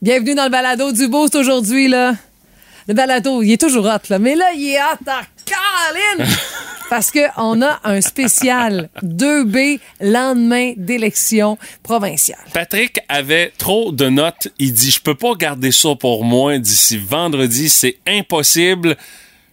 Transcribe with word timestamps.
Bienvenue 0.00 0.36
dans 0.36 0.44
le 0.44 0.50
balado 0.50 0.92
du 0.92 1.08
Boost 1.08 1.34
aujourd'hui, 1.34 1.88
là. 1.88 2.14
Le 2.86 2.94
balado, 2.94 3.42
il 3.42 3.50
est 3.50 3.60
toujours 3.60 3.84
hot, 3.84 4.08
là. 4.08 4.20
Mais 4.20 4.36
là, 4.36 4.52
il 4.54 4.68
est 4.68 4.78
hot 4.78 5.10
en 5.10 5.22
Caroline! 5.44 6.32
Parce 6.88 7.10
qu'on 7.10 7.62
a 7.62 7.80
un 7.82 8.00
spécial 8.00 8.90
2B 9.02 9.80
lendemain 10.00 10.74
d'élection 10.76 11.58
provinciale. 11.82 12.38
Patrick 12.54 13.00
avait 13.08 13.52
trop 13.58 13.90
de 13.90 14.08
notes. 14.08 14.46
Il 14.60 14.72
dit, 14.72 14.92
je 14.92 15.00
peux 15.00 15.16
pas 15.16 15.34
garder 15.34 15.72
ça 15.72 15.96
pour 15.96 16.24
moi 16.24 16.58
d'ici 16.58 16.96
vendredi. 16.96 17.68
C'est 17.68 17.96
impossible. 18.06 18.96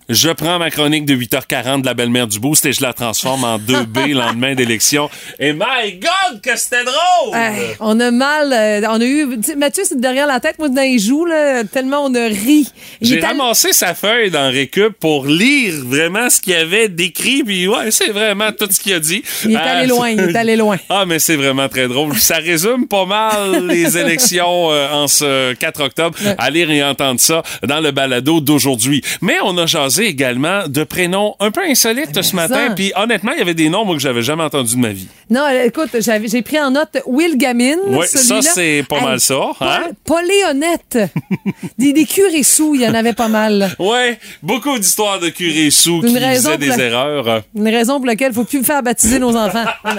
Je 0.07 0.29
prends 0.29 0.59
ma 0.59 0.69
chronique 0.69 1.05
de 1.05 1.15
8h40 1.15 1.81
de 1.81 1.85
la 1.87 1.95
belle-mère 1.95 2.27
du 2.27 2.39
Boost 2.39 2.63
et 2.67 2.73
je 2.73 2.81
la 2.83 2.93
transforme 2.93 3.43
en 3.43 3.57
2B 3.57 4.13
lendemain 4.13 4.53
d'élection. 4.53 5.09
Et 5.39 5.51
my 5.51 5.93
God, 5.99 6.41
que 6.43 6.55
c'était 6.55 6.83
drôle! 6.83 7.35
On 7.79 7.99
a 7.99 8.11
mal, 8.11 8.53
euh, 8.53 8.87
on 8.87 9.01
a 9.01 9.03
eu, 9.03 9.25
Mathieu, 9.57 9.81
c'est 9.83 9.99
derrière 9.99 10.27
la 10.27 10.39
tête, 10.39 10.59
moi, 10.59 10.69
dans 10.69 10.83
les 10.83 10.99
joues, 10.99 11.25
là, 11.25 11.63
tellement 11.63 12.05
on 12.05 12.13
a 12.13 12.27
ri. 12.27 12.67
J'ai 13.01 13.19
ramassé 13.19 13.73
sa 13.73 13.95
feuille 13.95 14.29
dans 14.29 14.51
Récup 14.51 14.93
pour 14.99 15.25
lire 15.25 15.73
vraiment 15.83 16.29
ce 16.29 16.39
qu'il 16.39 16.53
avait 16.53 16.87
décrit. 16.87 17.43
Puis 17.43 17.67
ouais, 17.67 17.89
c'est 17.89 18.11
vraiment 18.11 18.51
tout 18.51 18.67
ce 18.69 18.79
qu'il 18.79 18.93
a 18.93 18.99
dit. 18.99 19.23
Il 19.43 19.53
est 19.53 19.55
Euh, 19.55 19.59
allé 19.59 19.87
loin, 19.87 20.09
il 20.11 20.19
est 20.19 20.35
allé 20.35 20.55
loin. 20.55 20.77
Ah, 20.87 21.05
mais 21.07 21.17
c'est 21.17 21.35
vraiment 21.35 21.67
très 21.67 21.87
drôle. 21.87 22.15
Ça 22.19 22.35
résume 22.35 22.87
pas 22.87 23.05
mal 23.07 23.65
les 23.65 23.97
élections 23.97 24.71
euh, 24.71 24.87
en 24.91 25.07
ce 25.07 25.53
4 25.53 25.81
octobre. 25.81 26.15
Allez 26.37 26.63
réentendre 26.63 27.19
ça 27.19 27.41
dans 27.63 27.79
le 27.79 27.89
balado 27.89 28.39
d'aujourd'hui. 28.39 29.01
Mais 29.21 29.37
on 29.43 29.57
a 29.57 29.65
jasé 29.65 29.94
également 30.03 30.67
de 30.67 30.83
prénoms 30.83 31.35
un 31.39 31.51
peu 31.51 31.61
insolites 31.61 32.21
ce 32.21 32.35
matin. 32.35 32.73
Puis 32.75 32.91
honnêtement, 32.95 33.31
il 33.31 33.39
y 33.39 33.41
avait 33.41 33.53
des 33.53 33.69
noms 33.69 33.85
moi, 33.85 33.95
que 33.95 34.01
j'avais 34.01 34.21
jamais 34.21 34.43
entendus 34.43 34.75
de 34.75 34.81
ma 34.81 34.89
vie. 34.89 35.07
Non, 35.29 35.41
euh, 35.49 35.65
écoute, 35.65 35.89
j'ai 35.99 36.41
pris 36.41 36.59
en 36.59 36.71
note 36.71 36.97
Will 37.07 37.37
Gamin. 37.37 37.77
Ouais, 37.87 38.05
ça, 38.07 38.41
c'est 38.41 38.83
pas 38.87 39.01
mal 39.01 39.19
ça, 39.19 39.35
hein? 39.61 39.81
Pas, 40.05 40.21
Léonette. 40.21 40.99
des, 41.77 41.93
des 41.93 42.05
curés 42.05 42.43
sous, 42.43 42.75
il 42.75 42.81
y 42.81 42.87
en 42.87 42.93
avait 42.93 43.13
pas 43.13 43.27
mal. 43.27 43.75
Ouais, 43.79 44.19
beaucoup 44.43 44.77
d'histoires 44.77 45.19
de 45.19 45.29
curés 45.29 45.71
sous 45.71 46.01
qui 46.01 46.13
faisaient 46.15 46.57
des 46.57 46.67
la- 46.67 46.77
erreurs. 46.77 47.43
Une 47.55 47.67
raison 47.67 47.97
pour 47.97 48.05
laquelle 48.05 48.27
il 48.31 48.37
ne 48.37 48.43
faut 48.43 48.43
plus 48.45 48.63
faire 48.63 48.83
baptiser 48.83 49.19
nos 49.19 49.35
enfants. 49.35 49.65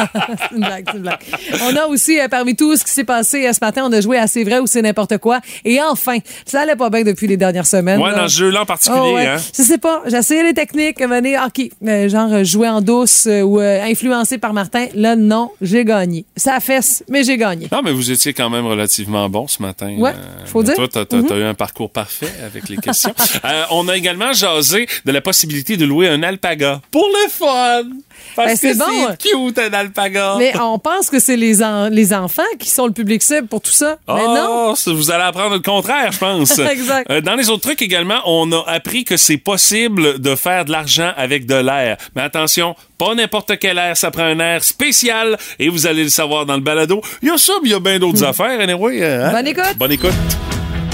C'est 0.00 0.54
une 0.56 0.60
blague, 0.64 0.84
c'est 0.90 0.96
une 0.96 1.02
blague. 1.02 1.18
On 1.62 1.76
a 1.76 1.86
aussi, 1.86 2.18
euh, 2.18 2.28
parmi 2.28 2.56
tout 2.56 2.74
ce 2.76 2.84
qui 2.84 2.90
s'est 2.90 3.04
passé 3.04 3.46
euh, 3.46 3.52
ce 3.52 3.58
matin, 3.60 3.82
on 3.86 3.92
a 3.92 4.00
joué 4.00 4.16
à 4.16 4.26
C'est 4.26 4.44
vrai 4.44 4.58
ou 4.58 4.66
c'est 4.66 4.80
n'importe 4.80 5.18
quoi. 5.18 5.40
Et 5.64 5.80
enfin, 5.82 6.16
ça 6.46 6.60
allait 6.62 6.76
pas 6.76 6.88
bien 6.88 7.02
depuis 7.02 7.26
les 7.26 7.36
dernières 7.36 7.66
semaines. 7.66 8.00
Ouais, 8.00 8.10
là. 8.10 8.20
dans 8.22 8.28
ce 8.28 8.38
jeu-là 8.38 8.62
en 8.62 8.66
particulier, 8.66 9.00
Oh, 9.02 9.14
ouais. 9.14 9.26
hein? 9.26 9.36
Je 9.56 9.62
sais 9.62 9.76
pas. 9.78 10.02
Essayé 10.06 10.42
les 10.42 10.54
techniques. 10.54 11.00
Venez, 11.00 11.36
OK. 11.38 11.68
euh, 11.86 12.08
genre, 12.08 12.44
jouer 12.44 12.68
en 12.68 12.80
douce 12.80 13.28
ou 13.44 13.58
influencé 13.58 14.38
par 14.38 14.54
Martin. 14.60 14.86
Là, 14.94 15.16
non, 15.16 15.50
j'ai 15.62 15.84
gagné. 15.84 16.24
Ça 16.36 16.60
fesse, 16.60 17.02
mais 17.08 17.24
j'ai 17.24 17.36
gagné. 17.38 17.68
Non, 17.72 17.80
mais 17.82 17.92
vous 17.92 18.10
étiez 18.10 18.34
quand 18.34 18.50
même 18.50 18.66
relativement 18.66 19.28
bon 19.30 19.46
ce 19.48 19.62
matin. 19.62 19.94
Ouais, 19.98 20.12
faut 20.46 20.58
mais 20.60 20.64
dire. 20.66 20.80
Mhm. 20.80 20.88
Toi, 20.88 21.04
t'as 21.06 21.20
t'as 21.22 21.36
eu 21.36 21.42
un 21.44 21.54
parcours 21.54 21.90
parfait 21.90 22.32
avec 22.44 22.68
les 22.68 22.76
questions. 22.76 23.14
Euh, 23.44 23.64
on 23.70 23.88
a 23.88 23.96
également 23.96 24.32
jasé 24.32 24.86
de 25.04 25.12
la 25.12 25.20
possibilité 25.22 25.76
de 25.78 25.84
louer 25.86 26.08
un 26.08 26.22
alpaga. 26.22 26.80
Pour 26.90 27.06
le 27.08 27.30
fun! 27.30 27.88
Parce 28.36 28.48
Ben, 28.48 28.54
que 28.54 28.60
c'est 28.60 28.78
bon. 28.78 28.84
c'est 29.08 29.30
cute, 29.30 29.58
un 29.58 29.72
alpaga. 29.72 30.34
Mais 30.38 30.52
on 30.60 30.78
pense 30.78 31.08
que 31.08 31.18
c'est 31.18 31.36
les, 31.36 31.62
en- 31.62 31.88
les 31.88 32.12
enfants 32.12 32.42
qui 32.58 32.68
sont 32.68 32.86
le 32.86 32.92
public 32.92 33.22
cible 33.22 33.46
pour 33.46 33.60
tout 33.62 33.70
ça. 33.72 33.96
Mais 34.08 34.14
non. 34.26 34.74
Oh, 34.74 34.92
vous 34.92 35.10
allez 35.10 35.22
apprendre 35.24 35.54
le 35.54 35.60
contraire, 35.60 36.12
je 36.12 36.18
pense. 36.18 36.58
Exact. 36.58 37.10
Euh, 37.10 37.20
dans 37.22 37.34
les 37.34 37.48
autres 37.48 37.62
trucs 37.62 37.80
également, 37.82 38.20
on 38.26 38.52
a 38.52 38.62
appris 38.68 39.04
que 39.04 39.16
c'est 39.16 39.38
possible 39.38 40.18
de 40.20 40.34
faire 40.34 40.64
de 40.66 40.72
l'argent 40.72 41.12
avec 41.16 41.46
de 41.46 41.54
l'air. 41.54 41.96
Mais 42.14 42.22
attention, 42.22 42.76
pas 43.00 43.14
n'importe 43.14 43.58
quel 43.58 43.78
air, 43.78 43.96
ça 43.96 44.10
prend 44.10 44.24
un 44.24 44.38
air 44.40 44.62
spécial 44.62 45.38
et 45.58 45.70
vous 45.70 45.86
allez 45.86 46.04
le 46.04 46.10
savoir 46.10 46.44
dans 46.44 46.54
le 46.54 46.60
balado. 46.60 47.00
Il 47.22 47.28
y 47.28 47.30
a 47.30 47.38
ça, 47.38 47.54
mais 47.62 47.70
il 47.70 47.72
y 47.72 47.74
a 47.74 47.80
bien 47.80 47.98
d'autres 47.98 48.22
affaires. 48.22 48.60
Anyway, 48.60 49.02
euh, 49.02 49.24
hein? 49.24 49.30
Hmm. 49.30 49.32
Bonne 49.32 49.46
écoute. 49.46 49.78
Bonne 49.78 49.92
écoute. 49.92 50.10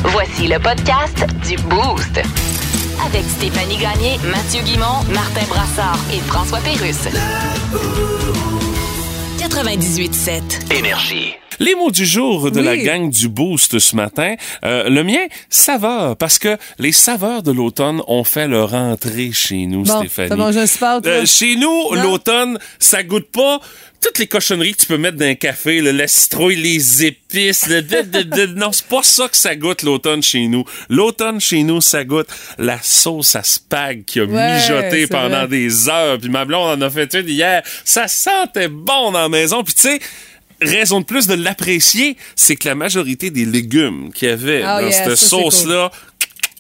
Voici 0.04 0.46
le 0.46 0.60
podcast 0.60 1.26
du 1.48 1.56
Boost. 1.62 2.20
Avec 3.04 3.24
Stéphanie 3.24 3.76
Gagné, 3.76 4.18
Mathieu 4.30 4.62
Guimont, 4.62 5.02
Martin 5.12 5.46
Brassard 5.48 5.98
et 6.12 6.20
François 6.20 6.60
Pérusse. 6.60 7.08
98.7. 9.40 10.72
Énergie. 10.78 11.34
Les 11.60 11.74
mots 11.74 11.90
du 11.90 12.04
jour 12.04 12.50
de 12.50 12.58
Oui. 12.60 12.64
la 12.64 12.76
gang 12.76 13.10
du 13.10 13.28
Boost 13.28 13.78
ce 13.78 13.96
matin. 13.96 14.34
Euh, 14.64 14.88
le 14.88 15.02
mien, 15.04 15.26
saveur, 15.48 16.16
parce 16.16 16.38
que 16.38 16.56
les 16.78 16.92
saveurs 16.92 17.42
de 17.42 17.52
l'automne 17.52 18.02
ont 18.06 18.24
fait 18.24 18.48
leur 18.48 18.74
entrée 18.74 19.32
chez 19.32 19.66
nous, 19.66 19.82
Bon, 19.82 20.00
Stéphanie. 20.00 20.36
mangé 20.36 20.60
un 20.60 20.66
sport? 20.66 21.00
Euh, 21.06 21.24
chez 21.26 21.56
nous, 21.56 21.94
l'automne, 21.94 22.58
ça 22.78 23.02
goûte 23.02 23.30
pas 23.30 23.60
toutes 24.02 24.18
les 24.18 24.26
cochonneries 24.26 24.74
que 24.74 24.80
tu 24.80 24.86
peux 24.86 24.98
mettre 24.98 25.16
dans 25.16 25.24
un 25.24 25.34
café, 25.34 25.80
là, 25.80 25.90
la 25.90 26.06
citrouille, 26.06 26.56
les 26.56 27.04
épices, 27.06 27.66
le 27.66 27.80
de- 27.82 28.02
de- 28.02 28.22
de- 28.22 28.46
non, 28.54 28.70
c'est 28.70 28.86
pas 28.86 29.02
ça 29.02 29.26
que 29.28 29.36
ça 29.36 29.56
goûte 29.56 29.82
l'automne 29.82 30.22
chez 30.22 30.46
nous. 30.48 30.64
L'automne 30.90 31.40
chez 31.40 31.62
nous, 31.62 31.80
ça 31.80 32.04
goûte 32.04 32.28
la 32.58 32.78
sauce 32.82 33.34
à 33.34 33.42
spag 33.42 34.04
qui 34.04 34.20
a 34.20 34.24
Ouais, 34.24 34.56
mijoté 34.56 35.06
pendant 35.06 35.38
vrai. 35.38 35.48
des 35.48 35.88
heures. 35.88 36.18
Puis 36.18 36.28
ma 36.28 36.44
blonde 36.44 36.80
en 36.82 36.86
a 36.86 36.90
fait 36.90 37.12
une 37.14 37.28
hier. 37.28 37.62
Ça 37.84 38.06
sentait 38.06 38.68
bon 38.68 39.12
dans 39.12 39.22
la 39.22 39.28
maison. 39.30 39.64
Puis 39.64 39.74
tu 39.74 39.82
sais, 39.82 39.98
raison 40.60 41.00
de 41.00 41.04
plus 41.04 41.26
de 41.26 41.34
l'apprécier, 41.34 42.16
c'est 42.34 42.56
que 42.56 42.68
la 42.68 42.74
majorité 42.74 43.30
des 43.30 43.44
légumes 43.44 44.12
qu'il 44.12 44.28
y 44.28 44.30
avait 44.30 44.62
Oh 44.62 44.66
dans 44.66 44.80
yeah, 44.80 44.92
cette 44.92 45.16
ça, 45.16 45.26
sauce-là, 45.28 45.90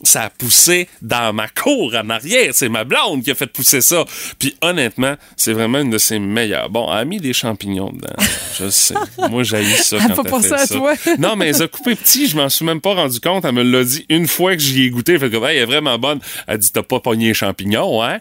ça 0.02 0.24
a 0.24 0.30
poussé 0.30 0.88
dans 1.00 1.32
ma 1.32 1.48
cour 1.48 1.94
en 1.94 2.10
arrière. 2.10 2.50
C'est 2.52 2.68
ma 2.68 2.84
blonde 2.84 3.22
qui 3.24 3.30
a 3.30 3.34
fait 3.34 3.46
pousser 3.46 3.80
ça. 3.80 4.04
Puis 4.38 4.54
honnêtement, 4.60 5.14
c'est 5.36 5.54
vraiment 5.54 5.78
une 5.80 5.88
de 5.90 5.96
ses 5.98 6.18
meilleures. 6.18 6.68
Bon, 6.68 6.86
elle 6.92 6.98
a 6.98 7.04
mis 7.06 7.18
des 7.18 7.32
champignons 7.32 7.90
dedans. 7.92 8.14
Je 8.60 8.68
sais. 8.68 8.94
Moi, 9.30 9.42
j'ai 9.42 9.64
ça 9.64 9.96
Elle 9.98 10.14
quand 10.14 10.24
elle 10.24 10.30
pensé 10.30 10.48
fait 10.48 10.54
à 10.54 10.66
ça. 10.66 10.74
toi. 10.74 10.94
Non, 11.18 11.34
mais 11.36 11.48
elle 11.48 11.62
a 11.62 11.68
coupé 11.68 11.94
petit. 11.94 12.28
Je 12.28 12.36
m'en 12.36 12.50
suis 12.50 12.64
même 12.66 12.82
pas 12.82 12.94
rendu 12.94 13.20
compte. 13.20 13.44
Elle 13.46 13.52
me 13.52 13.62
l'a 13.62 13.84
dit 13.84 14.04
une 14.10 14.26
fois 14.26 14.54
que 14.54 14.60
j'y 14.62 14.82
ai 14.84 14.90
goûté. 14.90 15.14
Elle 15.14 15.20
fait 15.20 15.34
Hey, 15.34 15.56
elle 15.56 15.56
est 15.62 15.64
vraiment 15.64 15.98
bonne. 15.98 16.20
Elle 16.46 16.58
dit, 16.58 16.70
t'as 16.70 16.82
pas 16.82 17.00
pogné 17.00 17.28
les 17.28 17.34
champignons, 17.34 18.02
hein? 18.02 18.18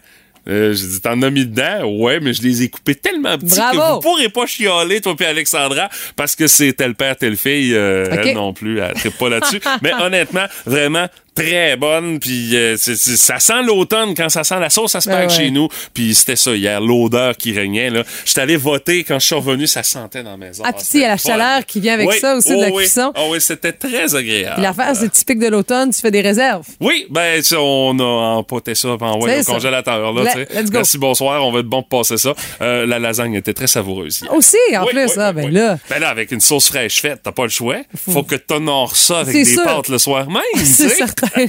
Euh, 0.48 0.74
j'ai 0.74 0.88
dit, 0.88 1.02
t'en 1.02 1.22
as 1.22 1.30
mis 1.30 1.46
dedans? 1.46 1.84
Ouais, 1.86 2.20
mais 2.20 2.34
je 2.34 2.42
les 2.44 2.64
ai 2.64 2.70
coupés 2.70 2.96
tellement 2.96 3.38
petits 3.38 3.56
Bravo! 3.56 3.80
que 3.80 3.94
vous 3.94 4.00
pourrez 4.02 4.30
pas 4.30 4.46
chialer, 4.46 5.02
toi 5.02 5.16
puis 5.16 5.26
Alexandra, 5.26 5.90
parce 6.16 6.36
que 6.36 6.48
c'est 6.48 6.74
tel 6.74 6.96
père, 6.96 7.16
telle 7.18 7.38
fille. 7.38 7.74
Euh. 7.74 8.08
Elle 8.12 8.34
non 8.36 8.54
plus, 8.54 8.80
elle 8.80 8.94
tripe 8.94 9.18
pas 9.18 9.30
là-dessus. 9.30 9.60
mais 9.82 9.94
honnêtement, 9.94 10.46
vraiment 10.66 11.08
très 11.36 11.76
bonne. 11.76 12.20
Puis 12.20 12.56
euh, 12.56 12.78
ça 12.78 13.40
sent 13.40 13.64
l'automne 13.64 14.16
quand 14.16 14.30
ça 14.30 14.44
sent 14.44 14.60
la 14.60 14.70
sauce 14.70 14.96
à 14.96 15.02
spag 15.02 15.16
Ben 15.16 15.28
ouais. 15.28 15.36
chez 15.36 15.52
nous. 15.52 15.68
Puis 15.94 16.16
c'était 16.16 16.36
ça 16.38 16.56
hier, 16.56 16.80
l'odeur 16.80 17.36
qui 17.36 17.52
régnait. 17.52 17.90
là. 17.90 18.04
J'étais 18.26 18.42
allé 18.42 18.56
voter 18.56 19.04
quand 19.04 19.20
je 19.20 19.26
suis 19.26 19.36
revenu, 19.36 19.68
ça 19.68 19.84
sentait 19.84 20.24
dans 20.24 20.32
la 20.32 20.38
maison. 20.38 20.64
Ah, 20.66 20.72
puis 20.72 20.84
tu 20.84 20.92
sais, 20.92 20.98
il 21.00 21.02
y 21.02 21.06
a 21.06 21.10
la 21.10 21.18
chaleur 21.18 21.66
qui 21.66 21.80
vient 21.82 21.96
avec 21.96 22.08
Oui. 22.08 22.20
ça 22.20 22.36
aussi 22.36 22.56
de 22.56 22.62
la 22.62 22.70
Oh, 22.70 22.76
oui. 22.78 22.84
cuisson. 22.84 23.12
Ah 23.16 23.24
oui, 23.30 23.42
c'était 23.42 23.74
très 23.74 24.16
agréable. 24.16 24.62
L'affaire, 24.62 24.96
c'est 24.96 25.12
typique 25.12 25.40
de 25.40 25.48
l'automne, 25.48 25.92
tu 25.92 26.00
fais 26.00 26.12
des 26.12 26.22
réserves. 26.22 26.66
Oui, 26.80 27.06
ben 27.10 27.42
on 27.58 28.00
a 28.00 28.04
empoté 28.38 28.74
ça 28.76 28.90
en 29.00 29.20
ouais, 29.22 29.42
au 29.42 29.44
congélateur. 29.44 30.14
Là, 30.14 30.24
let's 30.54 30.66
go. 30.66 30.72
Merci, 30.74 30.98
bonsoir, 30.98 31.46
on 31.46 31.52
va 31.52 31.60
être 31.60 31.66
bon 31.68 31.84
pour 31.84 32.00
passer 32.00 32.18
ça. 32.18 32.34
Euh, 32.62 32.86
la 32.86 33.00
lasagne 33.00 33.34
était 33.36 33.54
très 33.54 33.68
savoureuse. 33.68 34.20
hier. 34.22 34.34
Aussi, 34.34 34.58
en 34.76 34.84
Oui, 34.84 34.90
plus, 34.92 35.06
oui, 35.06 35.12
ah, 35.18 35.34
oui, 35.36 35.44
ben 35.44 35.52
là. 35.54 35.78
Ben 35.90 36.00
là, 36.00 36.10
avec 36.10 36.32
une 36.32 36.42
sauce 36.42 36.68
fraîche 36.68 37.02
faite, 37.02 37.22
t'as 37.24 37.32
pas 37.32 37.44
le 37.44 37.50
choix. 37.50 37.78
Faut 38.10 38.24
que 38.24 38.36
t'honores 38.36 38.96
ça 38.96 39.20
avec 39.20 39.34
des 39.34 39.46
sûr. 39.46 39.64
pâtes 39.64 39.88
le 39.90 39.98
soir 39.98 40.28
même. 40.30 40.42
C'est 40.66 40.90
certain. 40.90 41.28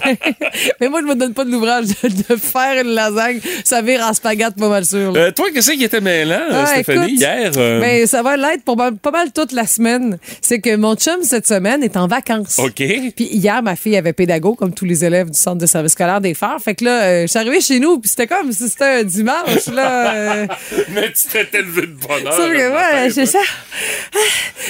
Mais 0.80 0.88
moi, 0.88 1.00
je 1.02 1.06
me 1.06 1.14
donne 1.14 1.34
pas 1.34 1.44
de 1.44 1.50
l'ouvrage 1.50 1.86
de, 2.02 2.08
de 2.08 2.36
faire 2.38 2.82
une 2.84 2.92
lasagne. 2.94 3.40
Ça 3.64 3.82
vire 3.82 4.02
en 4.08 4.12
spaghette, 4.14 4.54
pas 4.56 4.68
mal 4.68 4.84
sûr. 4.84 5.12
Euh, 5.16 5.30
toi, 5.32 5.46
qu'est-ce 5.52 5.72
qui 5.72 5.84
était 5.84 6.00
mêlant, 6.00 6.34
euh, 6.50 6.62
Ah, 6.64 6.66
Stéphanie, 6.66 7.06
écoute, 7.14 7.20
hier? 7.20 7.50
euh, 7.56 7.80
Ben, 7.80 8.06
ça 8.06 8.22
va 8.22 8.36
l'être 8.36 8.62
pour 8.64 8.76
pas 8.76 9.10
mal 9.10 9.32
toute 9.32 9.52
la 9.52 9.66
semaine. 9.66 10.18
C'est 10.40 10.60
que 10.60 10.74
mon 10.76 10.94
chum, 10.96 11.22
cette 11.22 11.46
semaine, 11.46 11.82
est 11.82 11.96
en 11.96 12.06
vacances. 12.06 12.58
OK. 12.58 12.74
Puis 12.76 13.28
hier, 13.32 13.62
ma 13.62 13.76
fille 13.76 13.96
avait 13.96 14.12
pédago, 14.12 14.54
comme 14.54 14.72
tous 14.74 14.84
les 14.84 15.04
élèves 15.04 15.30
du 15.30 15.38
centre 15.38 15.58
de 15.58 15.66
service 15.66 15.92
scolaire 15.92 16.20
des 16.20 16.34
Phares. 16.34 16.60
Fait 16.60 16.74
que 16.74 16.84
là, 16.84 17.22
je 17.22 17.26
suis 17.28 17.38
arrivée 17.38 17.60
chez 17.60 17.80
nous, 17.80 17.98
puis 17.98 18.08
c'était 18.08 18.26
comme 18.26 18.52
si 18.52 18.68
c'était 18.78 18.90
un 18.90 19.02
dimanche, 19.04 19.66
là. 19.72 20.12
euh, 20.14 20.46
Mais 20.90 21.12
tu 21.12 21.28
t'étais 21.28 21.62
levé 21.62 21.82
de 21.82 21.86
bonheur. 21.86 22.32
Sauf 22.34 22.46
que, 22.48 22.52
le 22.52 22.70
matin, 22.70 23.02
ouais, 23.04 23.10
c'est 23.10 23.26
ça. 23.26 23.38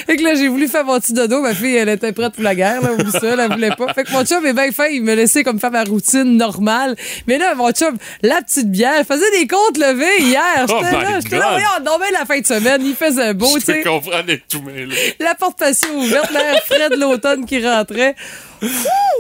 Fait 0.07 0.17
que 0.17 0.23
là, 0.23 0.35
j'ai 0.35 0.49
voulu 0.49 0.69
faire 0.69 0.85
mon 0.85 0.99
petit 1.01 1.13
dodo. 1.13 1.41
Ma 1.41 1.55
fille, 1.55 1.75
elle 1.77 1.89
était 1.89 2.13
prête 2.13 2.33
pour 2.35 2.43
la 2.45 2.55
guerre, 2.55 2.83
là. 2.83 2.93
Oublie 2.93 3.11
ça, 3.11 3.21
elle 3.23 3.53
voulait 3.53 3.71
pas. 3.77 3.93
Fait 3.95 4.05
que 4.05 4.13
mon 4.13 4.25
chum 4.25 4.45
est 4.47 4.53
bien 4.53 4.71
fin. 4.73 4.87
Il 4.87 5.03
me 5.03 5.15
laissait 5.15 5.43
comme 5.45 5.59
faire 5.59 5.71
ma 5.71 5.85
routine 5.85 6.37
normale. 6.37 6.95
Mais 7.27 7.39
là, 7.39 7.55
mon 7.55 7.71
chum, 7.73 7.97
la 8.23 8.43
petite 8.43 8.71
bière, 8.71 9.05
faisait 9.07 9.31
des 9.33 9.47
comptes 9.47 9.79
levés 9.79 10.21
hier. 10.23 10.67
Oh 10.69 10.73
J'étais 10.83 10.97
my 10.97 11.03
là, 11.03 11.21
j'étais 11.23 11.39
là, 11.39 11.49
voyons, 11.51 11.67
on 11.81 11.83
dormait 11.85 12.11
la 12.13 12.25
fin 12.25 12.39
de 12.39 12.47
semaine. 12.47 12.83
Il 12.85 12.95
faisait 12.95 13.35
beau, 13.35 13.55
tu 13.55 13.61
Je 13.61 13.65
sais. 13.67 13.83
comprendre 13.83 14.25
les 14.27 14.39
tout 14.39 14.63
mêlés. 14.63 15.15
La 15.21 15.35
porte 15.35 15.59
patio 15.59 15.89
ouverte, 15.95 16.31
l'air 16.31 16.63
frais 16.65 16.91
de 16.91 16.97
l'automne 16.97 17.45
qui 17.47 17.65
rentrait. 17.67 18.15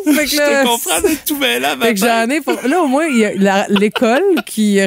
Je 0.08 0.36
là, 0.36 0.62
te 0.62 0.66
comprends 0.68 1.00
tout 1.26 1.36
mêlé 1.36 1.64
à 1.64 1.76
Fait 1.76 1.94
que 1.94 1.98
j'en 2.00 2.28
ai 2.30 2.40
pour... 2.40 2.54
Là, 2.64 2.80
au 2.80 2.86
moins, 2.86 3.06
il 3.06 3.18
y 3.18 3.48
a 3.48 3.66
l'école 3.68 4.22
qui 4.46 4.78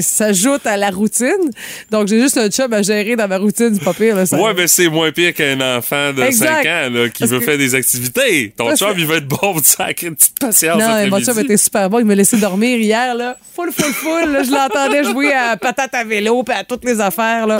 s'ajoute 0.00 0.64
à 0.66 0.76
la 0.76 0.90
routine. 0.90 1.50
Donc, 1.90 2.06
j'ai 2.06 2.20
juste 2.20 2.38
un 2.38 2.48
job 2.48 2.72
à 2.72 2.80
gérer 2.82 3.16
dans 3.16 3.26
ma 3.26 3.38
routine, 3.38 3.70
c'est 3.74 3.82
pas 3.84 3.92
pire. 3.92 4.14
Là, 4.14 4.24
ça- 4.24 4.40
Ouais, 4.40 4.52
mais 4.56 4.68
c'est 4.68 4.88
moins 4.88 5.10
pire 5.10 5.34
qu'un 5.34 5.60
enfant 5.76 6.12
de 6.12 6.22
Exact. 6.22 6.62
5 6.62 6.66
ans 6.66 6.90
là, 6.92 7.08
qui 7.08 7.18
Parce 7.20 7.32
veut 7.32 7.40
que- 7.40 7.44
faire 7.44 7.58
des 7.58 7.74
activités. 7.74 8.52
Ton 8.56 8.66
Parce 8.66 8.78
chum, 8.78 8.94
que- 8.94 9.00
il 9.00 9.06
va 9.06 9.16
être 9.16 9.26
bon 9.26 9.36
pour 9.36 9.60
sacrer 9.64 10.06
une 10.08 10.14
petite 10.14 10.38
patience 10.38 10.78
Non, 10.80 10.94
mais 10.94 11.08
mon 11.08 11.20
chum 11.20 11.38
était 11.40 11.56
super 11.56 11.90
bon. 11.90 11.98
Il 11.98 12.04
m'a 12.04 12.14
laissé 12.14 12.36
dormir 12.36 12.78
hier, 12.78 13.14
là. 13.16 13.36
Full, 13.56 13.72
full, 13.72 13.92
full. 13.92 14.30
Là, 14.32 14.42
je 14.44 14.50
l'entendais 14.52 15.02
jouer 15.04 15.32
à 15.32 15.56
patate 15.56 15.94
à 15.94 16.04
vélo 16.04 16.42
puis 16.44 16.54
à 16.56 16.62
toutes 16.62 16.84
les 16.84 17.00
affaires, 17.00 17.46
là. 17.48 17.58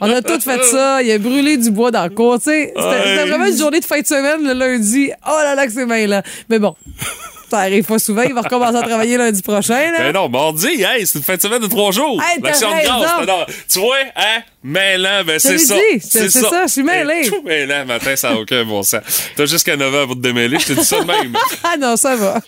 On 0.00 0.10
a 0.10 0.22
tout 0.22 0.40
fait 0.40 0.62
ça. 0.64 1.02
Il 1.02 1.10
a 1.10 1.18
brûlé 1.18 1.56
du 1.58 1.70
bois 1.70 1.90
dans 1.90 2.04
le 2.04 2.10
cours, 2.10 2.38
Ouais. 2.46 2.72
c'était 2.74 3.26
vraiment 3.28 3.46
une 3.46 3.56
journée 3.58 3.80
de 3.80 3.84
fin 3.84 4.00
de 4.00 4.06
semaine, 4.06 4.42
le 4.42 4.52
lundi. 4.54 5.05
Oh 5.26 5.38
là 5.42 5.54
là, 5.54 5.66
que 5.66 5.72
c'est 5.72 5.86
bien 5.86 6.06
là. 6.06 6.22
Mais 6.48 6.58
bon, 6.58 6.74
ça 7.50 7.58
arrive 7.60 7.84
pas 7.84 7.98
souvent. 7.98 8.22
Il 8.22 8.34
va 8.34 8.40
recommencer 8.42 8.76
à 8.76 8.82
travailler 8.82 9.16
lundi 9.16 9.40
prochain, 9.42 9.92
là. 9.92 9.98
Ben 9.98 10.12
non, 10.12 10.28
mardi, 10.28 10.66
hey, 10.82 11.06
c'est 11.06 11.18
une 11.18 11.24
fin 11.24 11.36
de 11.36 11.40
semaine 11.40 11.60
de 11.62 11.66
trois 11.68 11.92
jours. 11.92 12.20
Hey, 12.22 12.40
L'action 12.42 12.68
de 12.70 12.82
grâce. 12.84 13.26
non, 13.26 13.46
tu 13.72 13.78
vois, 13.80 13.96
hein, 14.16 14.42
mêlant, 14.64 15.22
ben 15.24 15.38
c'est 15.38 15.58
ça. 15.58 15.76
c'est- 16.00 16.28
c'est 16.30 16.30
ça, 16.50 16.62
je 16.66 16.72
suis 16.72 16.82
mêlé. 16.82 17.28
Tout 17.28 17.42
mêlant, 17.44 17.84
matin, 17.86 18.16
ça 18.16 18.30
n'a 18.30 18.40
aucun 18.40 18.64
bon 18.64 18.82
sens. 18.82 19.00
T'as 19.36 19.46
jusqu'à 19.46 19.76
9 19.76 19.94
heures 19.94 20.06
pour 20.06 20.16
te 20.16 20.20
démêler, 20.22 20.58
je 20.58 20.66
te 20.66 20.72
dis 20.72 20.84
ça 20.84 21.00
de 21.00 21.06
même. 21.06 21.36
Ah 21.64 21.76
non, 21.78 21.96
ça 21.96 22.16
va. 22.16 22.40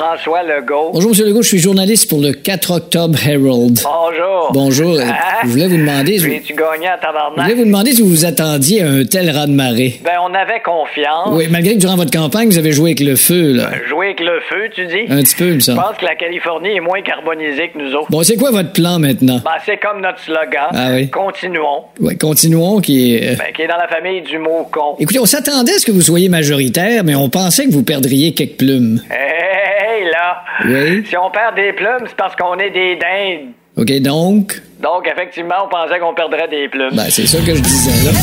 François 0.00 0.42
Legault. 0.42 0.90
Bonjour, 0.92 1.12
M. 1.18 1.26
Legault, 1.26 1.40
je 1.42 1.48
suis 1.48 1.58
journaliste 1.58 2.10
pour 2.10 2.20
le 2.20 2.32
4 2.32 2.70
octobre 2.70 3.18
Herald. 3.26 3.80
Bonjour. 3.82 4.50
Bonjour. 4.52 4.98
Ah. 5.02 5.38
Je 5.44 5.48
voulais 5.48 5.68
vous 5.68 5.78
demander. 5.78 6.18
Je 6.18 6.28
Puis 6.28 6.42
tu 6.42 6.52
gagnais 6.54 6.88
à 6.88 6.96
je 7.00 7.06
tabarnak. 7.06 7.44
voulais 7.44 7.54
vous 7.54 7.64
demander 7.64 7.92
si 7.92 8.02
vous 8.02 8.08
vous 8.08 8.24
attendiez 8.26 8.82
à 8.82 8.88
un 8.90 9.04
tel 9.06 9.30
raz-de-marée. 9.30 10.00
Ben, 10.04 10.12
on 10.22 10.34
avait 10.34 10.60
confiance. 10.60 11.28
Oui, 11.32 11.46
malgré 11.50 11.74
que 11.74 11.78
durant 11.78 11.96
votre 11.96 12.10
campagne, 12.10 12.46
vous 12.48 12.58
avez 12.58 12.72
joué 12.72 12.90
avec 12.90 13.00
le 13.00 13.16
feu, 13.16 13.52
là. 13.54 13.70
Jouer 13.88 14.08
avec 14.08 14.20
le 14.20 14.38
feu, 14.50 14.68
tu 14.74 14.86
dis? 14.86 15.10
Un 15.10 15.22
petit 15.22 15.34
peu, 15.34 15.46
il 15.46 15.54
me 15.54 15.60
Je 15.60 15.64
semble. 15.64 15.80
pense 15.80 15.96
que 15.96 16.04
la 16.04 16.14
Californie 16.14 16.76
est 16.76 16.80
moins 16.80 17.00
carbonisée 17.00 17.70
que 17.72 17.78
nous 17.78 17.94
autres. 17.94 18.10
Bon, 18.10 18.22
c'est 18.22 18.36
quoi 18.36 18.50
votre 18.50 18.72
plan 18.72 18.98
maintenant? 18.98 19.40
Ben, 19.44 19.52
c'est 19.64 19.78
comme 19.78 20.02
notre 20.02 20.20
slogan. 20.20 20.68
Ah 20.74 20.88
oui. 20.92 21.08
Continuons. 21.08 21.84
Ouais, 22.00 22.16
continuons, 22.16 22.80
qui 22.80 23.14
est... 23.16 23.32
euh, 23.32 23.36
Ben, 23.38 23.50
qui 23.54 23.62
est 23.62 23.66
dans 23.68 23.78
la 23.78 23.88
famille 23.88 24.20
du 24.20 24.38
mot 24.38 24.68
con. 24.70 24.96
Écoutez, 24.98 25.20
on 25.20 25.24
s'attendait 25.26 25.72
à 25.72 25.78
ce 25.78 25.86
que 25.86 25.92
vous 25.92 26.02
soyez 26.02 26.28
majoritaire, 26.28 27.02
mais 27.02 27.14
on 27.14 27.30
pensait 27.30 27.64
que 27.64 27.72
vous 27.72 27.82
perdriez 27.82 28.34
quelques 28.34 28.56
plumes. 28.58 29.00
Hey, 29.10 29.16
hey, 29.18 29.85
là. 30.12 30.42
Oui. 30.64 31.06
Si 31.06 31.16
on 31.16 31.30
perd 31.30 31.54
des 31.54 31.72
plumes, 31.72 32.06
c'est 32.06 32.16
parce 32.16 32.34
qu'on 32.36 32.58
est 32.58 32.70
des 32.70 32.96
dindes. 32.96 33.52
OK, 33.76 34.00
donc... 34.00 34.62
Donc, 34.80 35.06
effectivement, 35.06 35.54
on 35.64 35.68
pensait 35.68 35.98
qu'on 35.98 36.14
perdrait 36.14 36.48
des 36.48 36.68
plumes. 36.68 36.94
Ben, 36.94 37.10
c'est 37.10 37.26
ça 37.26 37.38
que 37.38 37.54
je 37.54 37.60
disais, 37.60 38.10
là. 38.10 38.18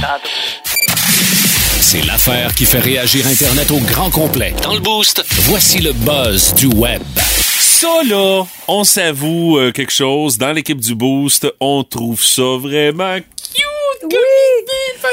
Tantôt. 0.00 0.28
C'est 1.80 2.04
l'affaire 2.06 2.54
qui 2.54 2.64
fait 2.64 2.80
réagir 2.80 3.26
Internet 3.26 3.70
au 3.70 3.78
grand 3.78 4.10
complet. 4.10 4.54
Dans 4.62 4.74
le 4.74 4.80
boost, 4.80 5.24
voici 5.48 5.80
le 5.80 5.92
buzz 5.92 6.54
du 6.54 6.66
web. 6.66 7.02
Ça, 7.16 8.02
là, 8.08 8.44
on 8.68 8.84
s'avoue 8.84 9.58
euh, 9.58 9.72
quelque 9.72 9.92
chose. 9.92 10.38
Dans 10.38 10.52
l'équipe 10.52 10.80
du 10.80 10.94
Boost, 10.94 11.46
on 11.60 11.82
trouve 11.82 12.22
ça 12.22 12.56
vraiment 12.58 13.16
cute. 13.16 14.04
Oui! 14.04 14.18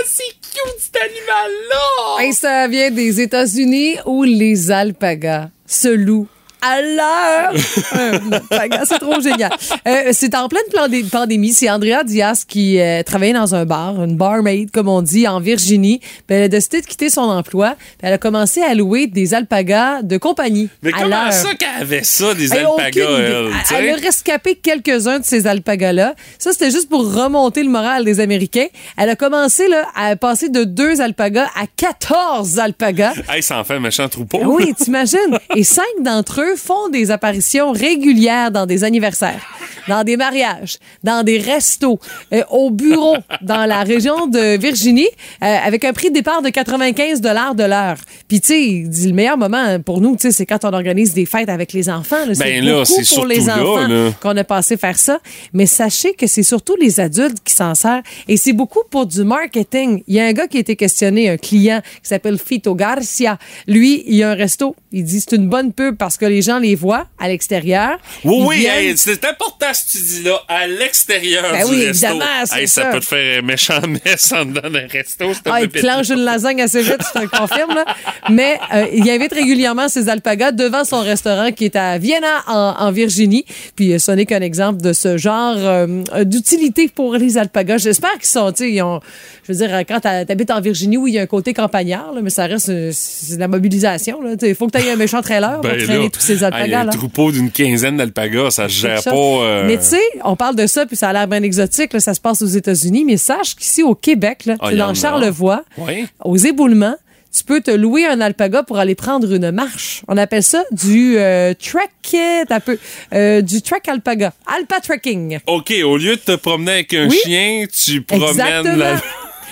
C'est 0.05 0.23
cute, 0.23 0.79
cet 0.79 0.97
animal-là! 0.97 2.23
Hey, 2.23 2.33
ça 2.33 2.67
vient 2.67 2.91
des 2.91 3.19
États-Unis 3.21 3.97
où 4.05 4.23
les 4.23 4.71
alpagas? 4.71 5.49
Se 5.69 5.87
louent 5.87 6.27
à 6.61 6.81
l'heure. 6.81 7.53
Un 7.93 8.31
alpaga, 8.31 8.83
c'est 8.85 8.99
trop 8.99 9.19
génial. 9.21 9.51
Euh, 9.87 10.09
c'est 10.11 10.35
en 10.35 10.47
pleine 10.47 10.61
pandé- 10.73 11.03
pandémie. 11.03 11.53
C'est 11.53 11.69
Andrea 11.69 12.03
Diaz 12.05 12.43
qui 12.45 12.79
euh, 12.79 13.03
travaillait 13.03 13.33
dans 13.33 13.55
un 13.55 13.65
bar, 13.65 14.03
une 14.03 14.15
barmaid, 14.17 14.71
comme 14.71 14.87
on 14.89 15.01
dit, 15.01 15.27
en 15.27 15.39
Virginie. 15.39 15.99
Puis 15.99 16.37
elle 16.37 16.43
a 16.43 16.47
décidé 16.47 16.81
de 16.81 16.85
quitter 16.85 17.09
son 17.09 17.21
emploi. 17.21 17.75
Puis 17.77 17.97
elle 18.03 18.13
a 18.13 18.17
commencé 18.17 18.61
à 18.61 18.73
louer 18.73 19.07
des 19.07 19.33
alpagas 19.33 20.01
de 20.01 20.17
compagnie. 20.17 20.69
Mais 20.83 20.91
à 20.93 21.01
comment 21.03 21.31
ça 21.31 21.53
qu'elle 21.55 21.81
avait 21.81 22.03
ça, 22.03 22.33
des 22.33 22.51
Elle 22.53 22.65
alpagas, 22.65 23.09
elle? 23.19 23.47
Elle 23.77 23.89
a 23.89 23.95
rescapé 23.95 24.55
quelques-uns 24.55 25.19
de 25.19 25.25
ces 25.25 25.47
alpagas-là. 25.47 26.15
Ça, 26.37 26.51
c'était 26.51 26.71
juste 26.71 26.89
pour 26.89 27.13
remonter 27.13 27.63
le 27.63 27.69
moral 27.69 28.03
des 28.05 28.19
Américains. 28.19 28.67
Elle 28.97 29.09
a 29.09 29.15
commencé 29.15 29.67
là, 29.67 29.85
à 29.95 30.15
passer 30.15 30.49
de 30.49 30.63
deux 30.63 31.01
alpagas 31.01 31.47
à 31.55 31.65
14 31.75 32.59
alpagas. 32.59 33.13
Hey, 33.29 33.41
ça 33.43 33.59
en 33.59 33.63
fait 33.63 33.75
un 33.75 33.79
méchant 33.79 34.07
troupeau. 34.09 34.39
Oui, 34.45 34.73
t'imagines? 34.73 35.37
Et 35.55 35.63
cinq 35.63 35.83
d'entre 36.01 36.41
eux 36.41 36.48
font 36.55 36.89
des 36.89 37.11
apparitions 37.11 37.71
régulières 37.71 38.51
dans 38.51 38.65
des 38.65 38.83
anniversaires, 38.83 39.41
dans 39.87 40.03
des 40.03 40.17
mariages, 40.17 40.77
dans 41.03 41.23
des 41.23 41.37
restos, 41.37 41.99
euh, 42.33 42.43
au 42.51 42.69
bureau, 42.71 43.15
dans 43.41 43.65
la 43.65 43.83
région 43.83 44.27
de 44.27 44.57
Virginie, 44.57 45.07
euh, 45.43 45.57
avec 45.65 45.83
un 45.85 45.93
prix 45.93 46.09
de 46.09 46.13
départ 46.15 46.41
de 46.41 46.49
95 46.49 47.21
de 47.21 47.63
l'heure. 47.63 47.97
Puis, 48.27 48.41
tu 48.41 48.47
sais, 48.47 49.07
le 49.07 49.13
meilleur 49.13 49.37
moment 49.37 49.79
pour 49.79 50.01
nous, 50.01 50.15
tu 50.15 50.23
sais, 50.23 50.31
c'est 50.31 50.45
quand 50.45 50.63
on 50.65 50.73
organise 50.73 51.13
des 51.13 51.25
fêtes 51.25 51.49
avec 51.49 51.73
les 51.73 51.89
enfants. 51.89 52.25
là. 52.25 52.33
C'est 52.35 52.43
Ben 52.43 52.63
là, 52.63 52.83
beaucoup 52.83 53.03
c'est 53.03 53.15
pour 53.15 53.25
les 53.25 53.49
enfants 53.49 54.11
qu'on 54.21 54.35
a 54.37 54.43
passé 54.43 54.77
faire 54.77 54.97
ça. 54.97 55.19
Mais 55.53 55.65
sachez 55.65 56.13
que 56.13 56.27
c'est 56.27 56.43
surtout 56.43 56.75
les 56.79 56.99
adultes 56.99 57.37
qui 57.43 57.53
s'en 57.53 57.75
servent. 57.75 58.03
Et 58.27 58.37
c'est 58.37 58.53
beaucoup 58.53 58.83
pour 58.89 59.05
du 59.05 59.23
marketing. 59.23 60.03
Il 60.07 60.15
y 60.15 60.19
a 60.19 60.25
un 60.25 60.33
gars 60.33 60.47
qui 60.47 60.57
a 60.57 60.59
été 60.59 60.75
questionné, 60.75 61.29
un 61.29 61.37
client 61.37 61.81
qui 62.01 62.09
s'appelle 62.09 62.37
Fito 62.37 62.75
Garcia. 62.75 63.37
Lui, 63.67 64.03
il 64.07 64.21
a 64.23 64.31
un 64.31 64.35
resto. 64.35 64.75
Il 64.91 65.03
dit 65.03 65.19
c'est 65.21 65.35
une 65.35 65.47
bonne 65.47 65.71
pub 65.73 65.95
parce 65.97 66.17
que 66.17 66.25
les 66.25 66.38
gens 66.41 66.59
les 66.59 66.75
voient 66.75 67.07
à 67.19 67.27
l'extérieur. 67.27 67.97
Oui, 68.23 68.45
oui, 68.47 68.65
hey, 68.65 68.97
c'est 68.97 69.23
important 69.25 69.67
ce 69.73 69.85
que 69.85 69.97
tu 69.97 70.03
dis 70.03 70.23
là, 70.23 70.41
à 70.47 70.67
l'extérieur 70.67 71.43
Ben 71.51 71.65
du 71.65 71.71
oui, 71.71 71.85
resto. 71.87 72.07
Hey, 72.55 72.67
ça. 72.67 72.83
ça. 72.83 72.91
peut 72.91 72.99
te 72.99 73.05
faire 73.05 73.39
un 73.39 73.45
méchant 73.45 73.81
mess 74.05 74.31
en 74.31 74.45
dedans 74.45 74.69
d'un 74.69 74.87
resto. 74.87 75.31
Ah, 75.45 75.61
il 75.61 75.69
peu 75.69 75.79
clenche 75.79 76.09
une 76.09 76.23
lasagne 76.23 76.61
assez 76.61 76.81
vite, 76.81 76.97
je 76.99 77.19
te 77.19 77.23
le 77.23 77.29
confirme. 77.29 77.73
Là. 77.73 77.85
Mais 78.29 78.59
euh, 78.73 78.85
il 78.93 79.09
invite 79.09 79.33
régulièrement 79.33 79.87
ses 79.89 80.09
alpagas 80.09 80.51
devant 80.51 80.83
son 80.83 81.01
restaurant 81.01 81.51
qui 81.51 81.65
est 81.65 81.75
à 81.75 81.97
Vienna, 81.97 82.43
en, 82.47 82.75
en 82.79 82.91
Virginie. 82.91 83.45
Puis 83.75 83.93
euh, 83.93 83.99
ce 83.99 84.11
n'est 84.11 84.25
qu'un 84.25 84.41
exemple 84.41 84.81
de 84.81 84.93
ce 84.93 85.17
genre 85.17 85.55
euh, 85.57 86.03
d'utilité 86.23 86.87
pour 86.87 87.15
les 87.15 87.37
alpagas. 87.37 87.77
J'espère 87.77 88.13
qu'ils 88.13 88.25
sont, 88.25 88.51
tu 88.51 88.63
sais, 88.63 88.71
ils 88.71 88.81
ont, 88.81 88.99
je 89.47 89.53
veux 89.53 89.67
dire, 89.67 89.79
quand 89.87 89.99
t'habites 89.99 90.51
en 90.51 90.61
Virginie 90.61 90.97
où 90.97 91.07
il 91.07 91.15
y 91.15 91.19
a 91.19 91.21
un 91.21 91.27
côté 91.27 91.53
campagnard, 91.53 92.13
là, 92.13 92.21
mais 92.21 92.29
ça 92.29 92.45
reste, 92.45 92.91
c'est 92.91 93.35
de 93.35 93.39
la 93.39 93.47
mobilisation. 93.47 94.19
Il 94.41 94.55
faut 94.55 94.67
que 94.67 94.77
tu 94.77 94.85
aies 94.85 94.91
un 94.91 94.95
méchant 94.95 95.21
trailer 95.21 95.61
pour 95.61 95.69
Ben 95.69 95.83
traîner 95.83 96.03
là, 96.03 96.09
tous 96.09 96.19
ces 96.37 96.43
un 96.43 96.49
là. 96.85 96.85
troupeau 96.91 97.31
d'une 97.31 97.51
quinzaine 97.51 97.97
d'alpagas, 97.97 98.51
ça 98.51 98.67
se 98.69 98.73
gère 98.73 99.03
pas. 99.03 99.11
euh, 99.11 99.63
Mais 99.67 99.77
tu 99.77 99.85
sais, 99.85 100.01
on 100.23 100.35
parle 100.35 100.55
de 100.55 100.67
ça, 100.67 100.85
puis 100.85 100.95
ça 100.95 101.09
a 101.09 101.13
l'air 101.13 101.27
bien 101.27 101.43
exotique, 101.43 101.93
là, 101.93 101.99
ça 101.99 102.13
se 102.13 102.19
passe 102.21 102.41
aux 102.41 102.45
États-Unis, 102.47 103.03
mais 103.05 103.17
sache 103.17 103.55
qu'ici 103.55 103.83
au 103.83 103.95
Québec, 103.95 104.45
là, 104.45 104.55
Ah, 104.59 104.73
dans. 104.73 104.93
Charlevoix, 104.93 105.63
Oui. 105.77 106.05
aux 106.23 106.37
éboulements, 106.37 106.95
tu 107.35 107.43
peux 107.43 107.61
te 107.61 107.69
louer 107.71 108.07
un 108.07 108.21
alpaga 108.21 108.63
pour 108.63 108.79
aller 108.79 108.95
prendre 108.95 109.31
une 109.31 109.51
marche. 109.51 110.01
On 110.07 110.17
appelle 110.17 110.41
ça 110.41 110.63
du 110.71 111.15
euh, 111.17 111.53
trek, 111.53 112.45
t'as 112.47 112.59
peu, 112.59 112.77
euh, 113.13 113.41
du 113.41 113.61
trek 113.61 113.81
alpaga, 113.87 114.33
alpa 114.47 114.79
trekking. 114.79 115.37
OK, 115.45 115.71
au 115.85 115.97
lieu 115.97 116.15
de 116.15 116.21
te 116.21 116.35
promener 116.35 116.71
avec 116.71 116.93
un 116.95 117.07
Oui. 117.07 117.19
chien, 117.23 117.65
tu 117.71 118.01
promènes 118.01 118.75
la... 118.77 118.95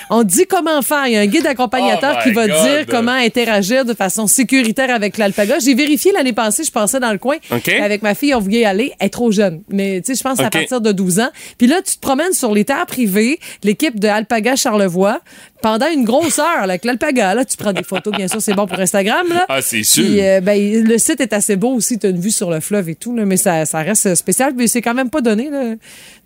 On 0.10 0.24
dit 0.24 0.46
comment 0.48 0.82
faire. 0.82 1.08
Il 1.08 1.14
y 1.14 1.18
a 1.18 1.22
un 1.22 1.26
guide 1.26 1.46
accompagnateur 1.46 2.18
Oh 2.20 2.24
qui 2.24 2.32
va 2.34 2.48
God. 2.48 2.62
dire 2.64 2.86
comment 2.90 3.12
interagir 3.12 3.86
de 3.86 3.94
façon 3.94 4.28
sécuritaire 4.28 4.90
avec 4.94 5.18
l'alpaga. 5.18 5.60
J'ai 5.60 5.74
vérifié 5.74 6.12
l'année 6.12 6.34
passée, 6.34 6.64
je 6.64 6.72
pensais 6.72 7.00
dans 7.00 7.12
le 7.12 7.18
coin. 7.18 7.38
Avec 7.82 8.02
ma 8.02 8.16
fille, 8.16 8.34
on 8.34 8.40
voulait 8.40 8.62
y 8.62 8.66
aller. 8.66 8.94
Elle 9.00 9.08
est 9.08 9.10
trop 9.10 9.32
jeune. 9.32 9.62
Mais 9.70 10.02
tu 10.02 10.14
sais, 10.14 10.18
je 10.18 10.24
pense 10.24 10.40
à 10.40 10.50
partir 10.50 10.82
de 10.82 10.92
12 10.92 11.20
ans. 11.20 11.30
Puis 11.58 11.68
là, 11.68 11.82
tu 11.82 11.96
te 11.96 12.00
promènes 12.00 12.34
sur 12.34 12.54
les 12.54 12.66
terres 12.66 12.86
privées, 12.86 13.40
l'équipe 13.64 14.00
de 14.00 14.08
Alpaga 14.08 14.56
Charlevoix, 14.56 15.20
pendant 15.62 15.88
une 15.88 16.04
grosse 16.04 16.40
heure 16.40 16.66
là, 16.66 16.74
avec 16.74 16.86
l'alpaga. 16.86 17.34
Là, 17.34 17.46
tu 17.46 17.58
prends 17.58 17.74
des 17.74 17.84
photos, 17.84 18.14
bien 18.16 18.28
sûr, 18.28 18.42
c'est 18.42 18.54
bon 18.54 18.68
pour 18.68 18.80
Instagram. 18.80 19.28
Là. 19.30 19.46
Ah, 19.50 19.62
c'est 19.62 19.84
sûr. 19.84 20.04
Puis, 20.04 20.22
euh, 20.22 20.40
ben, 20.42 20.84
le 20.84 20.98
site 20.98 21.20
est 21.22 21.34
assez 21.34 21.56
beau 21.56 21.74
aussi. 21.74 22.00
Tu 22.00 22.08
as 22.08 22.10
une 22.10 22.20
vue 22.20 22.32
sur 22.32 22.50
le 22.50 22.60
fleuve 22.60 22.90
et 22.90 22.96
tout, 22.96 23.16
là, 23.16 23.26
mais 23.26 23.38
ça, 23.38 23.66
ça 23.66 23.80
reste 23.80 24.16
spécial. 24.16 24.54
Mais 24.56 24.68
c'est 24.68 24.82
quand 24.82 24.94
même 24.94 25.10
pas 25.10 25.22
donné 25.22 25.50
là, 25.50 25.76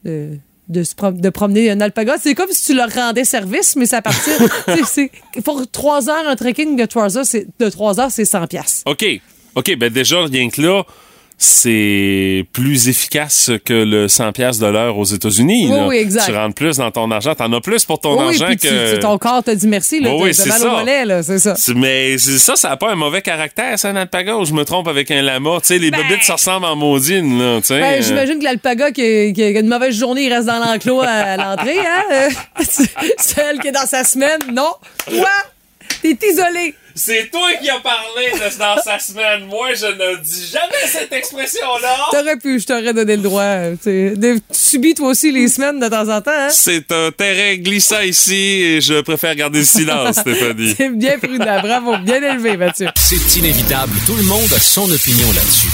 de, 0.04 0.38
de, 0.70 0.84
se 0.84 0.96
prom- 0.96 1.20
de 1.20 1.30
promener 1.30 1.70
un 1.72 1.82
alpaga. 1.82 2.16
C'est 2.20 2.36
comme 2.36 2.50
si 2.52 2.66
tu 2.68 2.74
leur 2.74 2.92
rendais 2.92 3.26
service, 3.26 3.76
mais 3.76 3.94
à 3.94 4.02
partir. 4.02 4.34
pour 5.44 5.70
trois 5.70 6.10
heures, 6.10 6.28
un 6.28 6.36
trekking 6.36 6.76
de 6.78 6.86
trois 6.86 7.18
heures, 7.18 7.26
c'est, 7.26 7.48
de 7.60 7.70
trois 7.70 8.00
heures, 8.00 8.12
c'est 8.12 8.26
100 8.26 8.48
piastres. 8.48 8.84
OK. 8.86 9.06
OK, 9.56 9.76
ben 9.78 9.92
déjà, 9.92 10.24
rien 10.26 10.50
que 10.50 10.62
là, 10.62 10.84
c'est 11.44 12.46
plus 12.54 12.88
efficace 12.88 13.50
que 13.66 13.74
le 13.74 14.08
100 14.08 14.32
pièces 14.32 14.60
de 14.60 14.68
l'heure 14.68 14.96
aux 14.98 15.06
États-Unis. 15.06 15.68
Oui, 15.72 15.80
oui, 15.88 15.98
exact. 15.98 16.26
Tu 16.28 16.36
rentres 16.36 16.54
plus 16.54 16.78
dans 16.78 16.92
ton 16.92 17.10
argent. 17.10 17.34
T'en 17.34 17.52
as 17.54 17.62
plus 17.62 17.84
pour 17.84 18.00
ton 18.00 18.16
oui, 18.20 18.26
argent 18.28 18.46
puis 18.46 18.58
que... 18.58 18.94
tu- 18.94 19.00
ton 19.00 19.18
corps 19.18 19.44
te 19.44 19.50
dit 19.50 19.68
merci. 19.68 20.00
Là, 20.00 20.12
Oui, 20.16 20.36
c'est 20.36 20.52
ça. 20.52 20.84
là, 20.84 21.24
c'est 21.24 21.40
ça. 21.40 21.56
Mais 21.76 22.18
c'est- 22.20 22.38
ça, 22.38 22.56
ça 22.56 22.70
n'a 22.70 22.78
pas 22.78 22.92
un 22.92 22.96
mauvais 22.96 23.24
caractère, 23.24 23.80
ça, 23.80 23.90
un 23.90 23.96
alpaga, 23.96 24.36
ou 24.36 24.46
je 24.46 24.54
me 24.54 24.64
trompe 24.66 24.88
avec 24.88 25.10
un 25.10 25.24
lama. 25.24 25.58
Tu 25.62 25.68
sais, 25.70 25.78
les 25.80 25.90
Ben- 25.90 26.04
bobites, 26.04 26.24
ça 26.24 26.34
ressemble 26.34 26.66
en 26.68 26.76
maudine, 26.76 27.40
là. 27.40 27.60
Ben, 27.70 27.84
Euh, 27.84 28.02
J'imagine 28.02 28.38
que 28.38 28.44
l'alpaga 28.44 28.92
qui, 28.92 29.34
qui 29.34 29.44
a 29.44 29.50
une 29.50 29.68
mauvaise 29.68 29.96
journée, 29.98 30.26
il 30.26 30.34
reste 30.34 30.46
dans 30.46 30.60
l'enclos 30.60 31.02
à, 31.02 31.38
l'entrée. 31.38 31.80
Hein? 31.80 32.30
Celle 33.18 33.60
qui 33.60 33.70
est 33.70 33.72
dans 33.72 33.88
sa 33.88 34.04
semaine, 34.04 34.40
non. 34.54 34.70
Toi, 35.10 35.30
t'es 36.04 36.18
isolé. 36.32 36.76
C'est 36.96 37.30
toi 37.32 37.48
qui 37.62 37.70
as 37.70 37.80
parlé 37.80 38.32
de, 38.34 38.58
dans 38.60 38.82
sa 38.82 39.00
semaine. 39.00 39.46
Moi, 39.48 39.74
je 39.74 39.86
ne 39.86 40.16
dis 40.22 40.48
jamais 40.52 40.88
cette 40.88 41.12
expression-là. 41.14 41.96
T'aurais 42.12 42.38
pu, 42.38 42.60
je 42.60 42.66
t'aurais 42.66 42.94
donné 42.94 43.16
le 43.16 43.22
droit. 43.22 43.56
tu 43.72 43.78
sais. 43.84 44.10
De- 44.16 44.36
Tu 44.38 44.42
subis 44.60 44.94
toi 44.94 45.10
aussi 45.10 45.32
les 45.32 45.48
semaines 45.48 45.80
de 45.80 45.88
temps 45.88 46.08
en 46.10 46.22
temps, 46.22 46.32
hein? 46.34 46.50
C'est 46.52 46.92
un 46.92 47.12
terrain 47.12 47.56
glissant 47.58 48.02
ici 48.02 48.36
et 48.36 48.82
je 48.82 49.02
préfère 49.02 49.36
garder 49.36 49.60
le 49.60 49.66
silence, 49.66 50.16
Stéphanie. 50.20 50.74
C'est 50.78 50.90
bien 50.90 51.18
prudent. 51.20 51.60
Bravo. 51.62 51.98
Bien 52.00 52.22
élevé, 52.24 52.58
Mathieu. 52.58 52.88
C'est 52.96 53.36
inévitable, 53.40 53.94
tout 54.06 54.16
le 54.16 54.24
monde 54.24 54.52
a 54.56 54.60
son 54.60 54.90
opinion 54.92 55.28
là-dessus. 55.34 55.68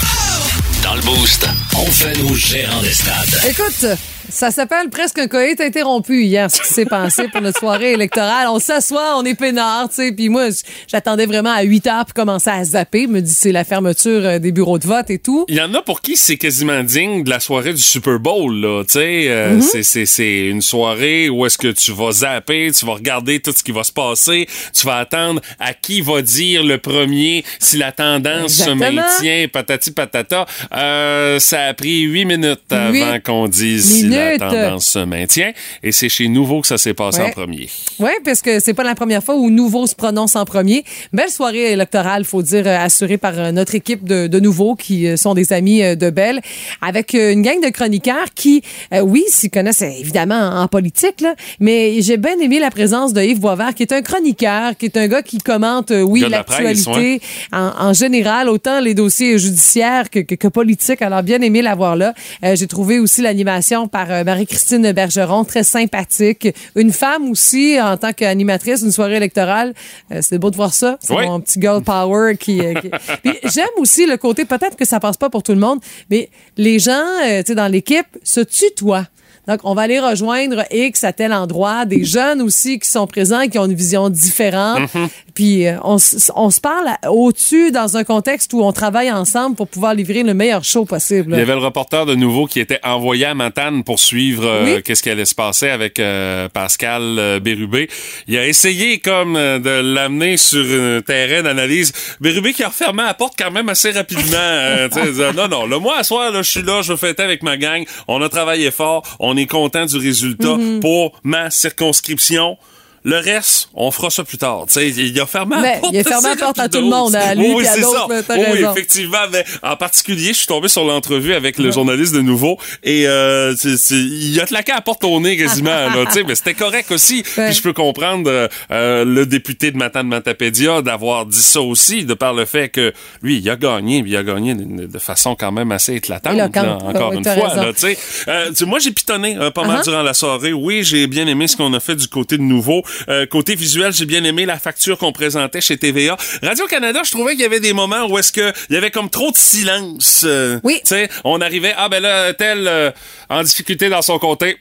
Dans 0.82 0.94
le 0.94 1.02
Boost, 1.02 1.46
on 1.76 1.86
fait 1.86 2.16
nos 2.22 2.34
gérants 2.34 2.80
des 2.82 2.92
stades. 2.92 3.40
Écoute, 3.48 3.84
ça 4.30 4.50
s'appelle 4.50 4.88
presque 4.90 5.18
un 5.18 5.26
coït 5.26 5.60
interrompu 5.60 6.22
hier, 6.24 6.50
ce 6.50 6.60
qui 6.60 6.68
s'est 6.68 6.84
passé 6.84 7.28
pour 7.28 7.40
notre 7.40 7.58
soirée 7.58 7.92
électorale. 7.92 8.46
On 8.50 8.58
s'assoit, 8.58 9.16
on 9.18 9.24
est 9.24 9.34
peinard, 9.34 9.88
tu 9.88 9.96
sais, 9.96 10.12
puis 10.12 10.28
moi, 10.28 10.48
j'attendais 10.86 11.26
vraiment 11.26 11.52
à 11.52 11.62
8 11.62 11.86
heures 11.86 12.04
pour 12.04 12.14
commencer 12.14 12.50
à 12.50 12.62
zapper. 12.64 13.06
Me 13.06 13.20
dis, 13.20 13.32
c'est 13.34 13.52
la 13.52 13.64
fermeture 13.64 14.20
euh, 14.24 14.38
des 14.38 14.52
bureaux 14.52 14.78
de 14.78 14.86
vote 14.86 15.10
et 15.10 15.18
tout. 15.18 15.44
Il 15.48 15.54
y 15.56 15.60
en 15.60 15.72
a 15.74 15.82
pour 15.82 16.00
qui 16.00 16.16
c'est 16.16 16.36
quasiment 16.36 16.82
digne 16.82 17.24
de 17.24 17.30
la 17.30 17.40
soirée 17.40 17.72
du 17.72 17.82
Super 17.82 18.18
Bowl, 18.18 18.54
là. 18.60 18.84
Tu 18.84 18.92
sais, 18.94 19.28
euh, 19.28 19.60
c'est- 19.60 19.82
c'est, 19.82 20.06
c'est 20.06 20.46
une 20.46 20.62
soirée 20.62 21.28
où 21.28 21.46
est-ce 21.46 21.58
que 21.58 21.68
tu 21.68 21.92
vas 21.92 22.12
zapper, 22.12 22.70
tu 22.72 22.84
vas 22.86 22.94
regarder 22.94 23.40
tout 23.40 23.52
ce 23.56 23.62
qui 23.62 23.72
va 23.72 23.82
se 23.84 23.92
passer, 23.92 24.46
tu 24.74 24.86
vas 24.86 24.96
attendre 24.98 25.40
à 25.58 25.72
qui 25.74 26.00
va 26.00 26.22
dire 26.22 26.62
le 26.62 26.78
premier 26.78 27.44
si 27.58 27.76
la 27.78 27.92
tendance 27.92 28.60
Exactement. 28.60 28.86
se 28.86 28.92
maintient, 28.92 29.46
patati 29.52 29.90
patata. 29.90 30.46
Euh, 30.74 31.38
ça 31.38 31.62
a 31.64 31.74
pris 31.74 32.02
huit 32.02 32.24
minutes 32.24 32.60
avant 32.70 33.18
qu'on 33.20 33.48
dise 33.48 34.04
la 34.18 34.38
tendance 34.38 34.86
se 34.86 34.98
maintient. 35.00 35.52
Et 35.82 35.92
c'est 35.92 36.08
chez 36.08 36.28
Nouveau 36.28 36.60
que 36.60 36.66
ça 36.66 36.78
s'est 36.78 36.94
passé 36.94 37.20
Ouais. 37.20 37.28
en 37.28 37.30
premier. 37.30 37.68
Oui, 37.98 38.10
parce 38.24 38.42
que 38.42 38.60
c'est 38.60 38.74
pas 38.74 38.84
la 38.84 38.94
première 38.94 39.22
fois 39.22 39.34
où 39.36 39.50
Nouveau 39.50 39.86
se 39.86 39.94
prononce 39.94 40.36
en 40.36 40.44
premier. 40.44 40.84
Belle 41.12 41.30
soirée 41.30 41.72
électorale, 41.72 42.24
faut 42.24 42.42
dire, 42.42 42.66
euh, 42.66 42.78
assurée 42.78 43.18
par 43.18 43.38
euh, 43.38 43.52
notre 43.52 43.74
équipe 43.74 44.04
de, 44.04 44.26
de 44.26 44.40
Nouveau, 44.40 44.74
qui 44.74 45.06
euh, 45.06 45.16
sont 45.16 45.34
des 45.34 45.52
amis 45.52 45.80
de 45.96 46.10
Belle, 46.10 46.40
avec 46.80 47.14
une 47.14 47.42
gang 47.42 47.60
de 47.62 47.68
chroniqueurs 47.70 48.26
qui, 48.34 48.62
euh, 48.94 49.00
oui, 49.00 49.24
s'y 49.28 49.50
connaissent 49.50 49.82
évidemment 49.82 50.34
en, 50.38 50.62
en 50.62 50.68
politique, 50.68 51.20
là, 51.20 51.34
mais 51.60 52.00
j'ai 52.02 52.16
bien 52.16 52.38
aimé 52.40 52.58
la 52.60 52.70
présence 52.70 53.12
de 53.12 53.22
Yves 53.22 53.40
Boisvert, 53.40 53.74
qui 53.74 53.82
est 53.82 53.92
un 53.92 54.02
chroniqueur, 54.02 54.76
qui 54.76 54.86
est 54.86 54.96
un 54.96 55.08
gars 55.08 55.22
qui 55.22 55.38
commente, 55.38 55.90
euh, 55.90 56.02
oui, 56.02 56.20
la 56.20 56.28
l'actualité 56.28 57.20
en, 57.52 57.72
en 57.78 57.92
général, 57.92 58.48
autant 58.48 58.80
les 58.80 58.94
dossiers 58.94 59.38
judiciaires 59.38 60.10
que, 60.10 60.20
que, 60.20 60.34
que 60.34 60.48
politiques. 60.48 61.02
Alors, 61.02 61.22
bien 61.22 61.40
aimé 61.40 61.62
l'avoir 61.62 61.96
là. 61.96 62.14
Euh, 62.44 62.54
j'ai 62.56 62.66
trouvé 62.66 62.98
aussi 62.98 63.22
l'animation 63.22 63.88
par 63.88 64.07
euh, 64.10 64.24
Marie-Christine 64.24 64.92
Bergeron, 64.92 65.44
très 65.44 65.64
sympathique. 65.64 66.48
Une 66.76 66.92
femme 66.92 67.30
aussi, 67.30 67.80
en 67.80 67.96
tant 67.96 68.12
qu'animatrice 68.12 68.82
d'une 68.82 68.92
soirée 68.92 69.16
électorale. 69.16 69.74
Euh, 70.12 70.20
c'est 70.22 70.38
beau 70.38 70.50
de 70.50 70.56
voir 70.56 70.72
ça. 70.74 70.96
C'est 71.00 71.14
Oui. 71.14 71.26
mon 71.26 71.40
petit 71.40 71.60
girl 71.60 71.82
power 71.82 72.36
qui... 72.36 72.60
euh, 72.60 72.74
qui- 72.74 72.90
Puis 73.22 73.38
j'aime 73.44 73.66
aussi 73.78 74.06
le 74.06 74.16
côté, 74.16 74.44
peut-être 74.44 74.76
que 74.76 74.84
ça 74.84 75.00
passe 75.00 75.16
pas 75.16 75.30
pour 75.30 75.42
tout 75.42 75.52
le 75.52 75.60
monde, 75.60 75.80
mais 76.10 76.30
les 76.56 76.78
gens, 76.78 76.92
euh, 77.26 77.38
tu 77.42 77.48
sais, 77.48 77.54
dans 77.54 77.68
l'équipe 77.68 78.06
se 78.22 78.40
tutoient. 78.40 79.06
Donc, 79.46 79.60
on 79.64 79.72
va 79.74 79.82
aller 79.82 79.98
rejoindre 79.98 80.64
X 80.70 81.04
à 81.04 81.14
tel 81.14 81.32
endroit, 81.32 81.86
des 81.86 82.04
jeunes 82.04 82.42
aussi 82.42 82.78
qui 82.78 82.90
sont 82.90 83.06
présents, 83.06 83.48
qui 83.48 83.58
ont 83.58 83.64
une 83.64 83.72
vision 83.74 84.10
différente. 84.10 84.90
Puis, 85.38 85.68
euh, 85.68 85.76
on, 85.84 85.98
on 86.34 86.50
se 86.50 86.60
parle 86.60 86.88
au-dessus 87.08 87.70
dans 87.70 87.96
un 87.96 88.02
contexte 88.02 88.52
où 88.54 88.64
on 88.64 88.72
travaille 88.72 89.12
ensemble 89.12 89.54
pour 89.54 89.68
pouvoir 89.68 89.94
livrer 89.94 90.24
le 90.24 90.34
meilleur 90.34 90.64
show 90.64 90.84
possible. 90.84 91.30
Il 91.34 91.38
y 91.38 91.42
avait 91.42 91.52
le 91.54 91.60
reporter 91.60 92.06
de 92.06 92.16
nouveau 92.16 92.46
qui 92.46 92.58
était 92.58 92.80
envoyé 92.82 93.24
à 93.24 93.34
Matane 93.34 93.84
pour 93.84 94.00
suivre 94.00 94.44
euh, 94.44 94.64
Oui. 94.64 94.82
qu'est-ce 94.82 95.00
qui 95.00 95.10
allait 95.10 95.24
se 95.24 95.36
passer 95.36 95.68
avec 95.68 96.00
euh, 96.00 96.48
Pascal 96.48 97.38
Bérubé. 97.40 97.88
Il 98.26 98.36
a 98.36 98.48
essayé 98.48 98.98
comme 98.98 99.34
de 99.34 99.80
l'amener 99.94 100.36
sur 100.36 100.64
un 100.64 101.02
terrain 101.02 101.44
d'analyse. 101.44 101.92
Bérubé 102.20 102.52
qui 102.52 102.64
a 102.64 102.68
refermé 102.68 103.04
la 103.04 103.14
porte 103.14 103.34
quand 103.38 103.52
même 103.52 103.68
assez 103.68 103.92
rapidement. 103.92 104.32
euh, 104.34 104.88
non, 105.36 105.46
non, 105.46 105.66
le 105.66 105.78
moi, 105.78 105.98
à 105.98 106.02
soir, 106.02 106.32
là, 106.32 106.42
je 106.42 106.50
suis 106.50 106.62
là, 106.62 106.82
je 106.82 106.90
veux 106.94 106.98
fêter 106.98 107.22
avec 107.22 107.44
ma 107.44 107.56
gang. 107.56 107.84
On 108.08 108.20
a 108.22 108.28
travaillé 108.28 108.72
fort. 108.72 109.04
On 109.20 109.36
est 109.36 109.46
content 109.46 109.86
du 109.86 109.98
résultat 109.98 110.48
Mm-hmm. 110.48 110.80
pour 110.80 111.12
ma 111.22 111.50
circonscription. 111.50 112.56
Le 113.04 113.16
reste, 113.18 113.68
on 113.74 113.90
fera 113.90 114.10
ça 114.10 114.24
plus 114.24 114.38
tard. 114.38 114.64
Tu 114.66 114.74
sais, 114.74 114.88
il 114.88 115.18
a 115.20 115.26
fermé 115.26 115.56
la 115.56 115.62
Mais 115.62 115.78
porte. 115.80 115.94
il 115.94 115.98
a 116.00 116.04
fermé 116.04 116.28
la 116.30 116.36
porte 116.36 116.58
à 116.58 116.68
tout 116.68 116.78
le 116.80 116.86
monde, 116.86 117.14
à 117.14 117.34
lui 117.34 117.48
Oui, 117.54 117.56
puis 117.64 117.66
à 117.68 117.76
d'autres, 117.78 118.08
Oui, 118.30 118.42
raison. 118.44 118.72
effectivement. 118.72 119.18
Mais 119.32 119.44
en 119.62 119.76
particulier, 119.76 120.28
je 120.28 120.38
suis 120.38 120.46
tombé 120.46 120.68
sur 120.68 120.84
l'entrevue 120.84 121.32
avec 121.34 121.58
le 121.58 121.70
journaliste 121.70 122.12
de 122.14 122.20
nouveau 122.20 122.58
et 122.82 123.06
euh, 123.06 123.54
c'est- 123.56 123.76
c'est- 123.76 123.94
il 123.94 124.38
a 124.40 124.46
claqué 124.46 124.72
à 124.72 124.76
la 124.76 124.80
porte 124.80 125.04
au 125.04 125.20
nez 125.20 125.36
quasiment. 125.36 125.70
là, 125.70 126.04
mais 126.26 126.34
c'était 126.34 126.54
correct 126.54 126.90
aussi. 126.90 127.22
Ouais. 127.38 127.46
Puis 127.46 127.54
je 127.56 127.62
peux 127.62 127.72
comprendre 127.72 128.28
euh, 128.28 128.48
euh, 128.72 129.04
le 129.04 129.24
député 129.26 129.70
de 129.70 129.76
Matane 129.76 130.08
Matapédia 130.08 130.82
d'avoir 130.82 131.24
dit 131.26 131.40
ça 131.40 131.60
aussi, 131.60 132.04
de 132.04 132.14
par 132.14 132.34
le 132.34 132.44
fait 132.46 132.68
que 132.68 132.92
lui, 133.22 133.38
il 133.38 133.48
a 133.50 133.54
gagné, 133.56 134.02
il 134.04 134.16
a 134.16 134.22
gagné 134.24 134.54
de, 134.54 134.86
de 134.86 134.98
façon 134.98 135.36
quand 135.36 135.52
même 135.52 135.70
assez 135.72 135.94
éclatante. 135.94 136.34
Là, 136.36 136.46
encore 136.82 137.10
Oui, 137.10 137.18
une 137.18 137.24
fois. 137.24 137.54
Là, 137.54 137.72
tu 137.72 137.80
sais. 137.80 137.98
Euh, 138.28 138.50
moi, 138.66 138.78
j'ai 138.80 138.90
pitonné 138.90 139.36
euh, 139.38 139.50
pas 139.50 139.62
mal 139.64 139.78
Uh-huh. 139.80 139.84
durant 139.84 140.02
la 140.02 140.14
soirée. 140.14 140.52
Oui, 140.52 140.82
j'ai 140.82 141.06
bien 141.06 141.26
aimé 141.28 141.46
ce 141.46 141.56
qu'on 141.56 141.72
a 141.74 141.80
fait 141.80 141.94
du 141.94 142.08
côté 142.08 142.36
de 142.38 142.42
nouveau. 142.42 142.82
Euh, 143.08 143.26
côté 143.26 143.54
visuel, 143.54 143.92
j'ai 143.92 144.06
bien 144.06 144.22
aimé 144.24 144.46
la 144.46 144.58
facture 144.58 144.98
qu'on 144.98 145.12
présentait 145.12 145.60
chez 145.60 145.76
TVA. 145.76 146.16
Radio-Canada, 146.42 147.02
je 147.04 147.10
trouvais 147.10 147.32
qu'il 147.32 147.42
y 147.42 147.46
avait 147.46 147.60
des 147.60 147.72
moments 147.72 148.06
où 148.06 148.18
est-ce 148.18 148.32
que 148.32 148.52
il 148.70 148.74
y 148.74 148.76
avait 148.76 148.90
comme 148.90 149.10
trop 149.10 149.30
de 149.30 149.36
silence. 149.36 150.22
euh, 150.26 150.58
Oui. 150.64 150.80
Tu 150.82 150.88
sais, 150.88 151.08
on 151.24 151.40
arrivait, 151.40 151.74
ah 151.76 151.88
ben 151.88 152.00
là, 152.02 152.32
tel 152.34 152.66
euh, 152.68 152.90
en 153.28 153.42
difficulté 153.42 153.88
dans 153.88 154.02
son 154.02 154.18
comté. 154.18 154.58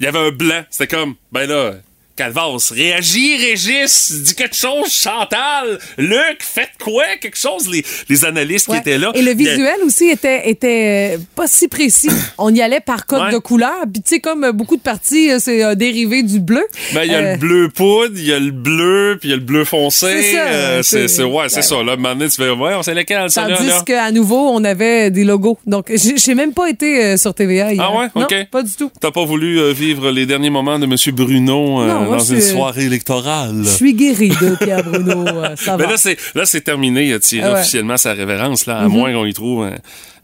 Il 0.00 0.04
y 0.04 0.08
avait 0.08 0.18
un 0.18 0.30
blanc. 0.30 0.64
C'était 0.70 0.88
comme, 0.96 1.14
ben 1.32 1.48
là, 1.48 1.74
Calvas, 2.16 2.72
réagis, 2.74 3.36
Régis, 3.36 4.12
dis 4.22 4.34
quelque 4.34 4.54
chose, 4.56 4.88
Chantal, 4.92 5.78
Luc, 5.98 6.38
faites 6.40 6.70
quoi, 6.82 7.02
quelque 7.20 7.36
chose, 7.38 7.68
les, 7.68 7.84
les 8.08 8.24
analystes 8.24 8.68
Ouais. 8.68 8.76
qui 8.76 8.88
étaient 8.88 8.98
là. 8.98 9.10
Et 9.14 9.22
le 9.22 9.32
a- 9.32 9.34
visuel 9.34 9.76
aussi 9.84 10.06
était, 10.10 10.48
était 10.48 11.16
euh, 11.16 11.18
pas 11.34 11.46
si 11.48 11.66
précis. 11.68 12.08
On 12.38 12.54
y 12.54 12.62
allait 12.62 12.80
par 12.80 13.06
code 13.06 13.22
Ouais. 13.22 13.32
de 13.32 13.38
couleur. 13.38 13.82
Puis 13.92 14.02
tu 14.02 14.14
sais, 14.14 14.20
comme 14.20 14.44
euh, 14.44 14.52
beaucoup 14.52 14.76
de 14.76 14.82
parties, 14.82 15.30
euh, 15.30 15.38
c'est 15.40 15.64
euh, 15.64 15.74
dérivé 15.74 16.22
du 16.22 16.38
bleu. 16.40 16.64
Ben, 16.92 17.02
il 17.04 17.10
y 17.10 17.14
a 17.14 17.18
Euh, 17.18 17.32
le 17.32 17.38
bleu 17.38 17.68
poudre, 17.68 18.14
il 18.16 18.26
y 18.26 18.32
a 18.32 18.38
le 18.38 18.50
bleu, 18.52 19.16
puis 19.18 19.28
il 19.28 19.32
y 19.32 19.34
a 19.34 19.36
le 19.36 19.42
bleu 19.42 19.64
foncé. 19.64 20.06
C'est 20.22 20.32
ça, 20.34 20.38
Euh, 20.46 20.82
c'est, 20.82 21.22
ouais, 21.24 21.48
c'est 21.48 21.56
ben, 21.56 21.62
ça. 21.62 21.82
Là, 21.82 21.96
donné, 21.96 22.28
tu 22.28 22.36
fais, 22.36 22.50
ouais, 22.50 22.74
on 22.76 22.82
sait 22.82 22.94
lequel, 22.94 23.26
Tandis 23.32 23.84
qu'à 23.86 24.10
nouveau, 24.12 24.50
on 24.50 24.62
avait 24.64 25.10
des 25.10 25.24
logos. 25.24 25.58
Donc, 25.66 25.90
j'ai 25.94 26.34
même 26.34 26.52
pas 26.52 26.68
été 26.70 27.16
sur 27.16 27.34
TVA 27.34 27.72
hier. 27.72 27.84
Ah 27.84 27.98
ouais? 27.98 28.06
Non, 28.14 28.22
OK. 28.22 28.34
pas 28.50 28.62
du 28.62 28.72
tout. 28.72 28.90
T'as 29.00 29.10
pas 29.10 29.24
voulu 29.24 29.72
vivre 29.72 30.10
les 30.10 30.26
derniers 30.26 30.50
moments 30.50 30.78
de 30.78 30.84
M. 30.84 30.94
Bruno 31.14 31.82
euh, 31.82 32.03
Dans 32.10 32.18
une 32.18 32.40
c'est- 32.40 32.52
soirée 32.52 32.84
électorale? 32.84 33.60
Je 33.64 33.68
suis 33.68 33.94
guéri 33.94 34.28
de 34.28 34.56
Pierre 34.56 34.82
Bruno. 34.84 35.26
euh, 35.26 35.54
ça 35.56 35.76
Mais 35.76 35.84
va. 35.84 35.90
là, 35.92 35.96
c'est, 35.96 36.16
là, 36.34 36.46
c'est 36.46 36.60
terminé. 36.62 37.06
Il 37.06 37.12
a 37.14 37.18
tiré 37.18 37.42
Ah 37.46 37.52
ouais. 37.54 37.60
Officiellement 37.60 37.96
sa 37.96 38.12
révérence, 38.12 38.66
là, 38.66 38.78
à 38.78 38.88
moins 38.88 39.12
qu'on 39.12 39.26
y 39.26 39.32
trouve 39.34 39.68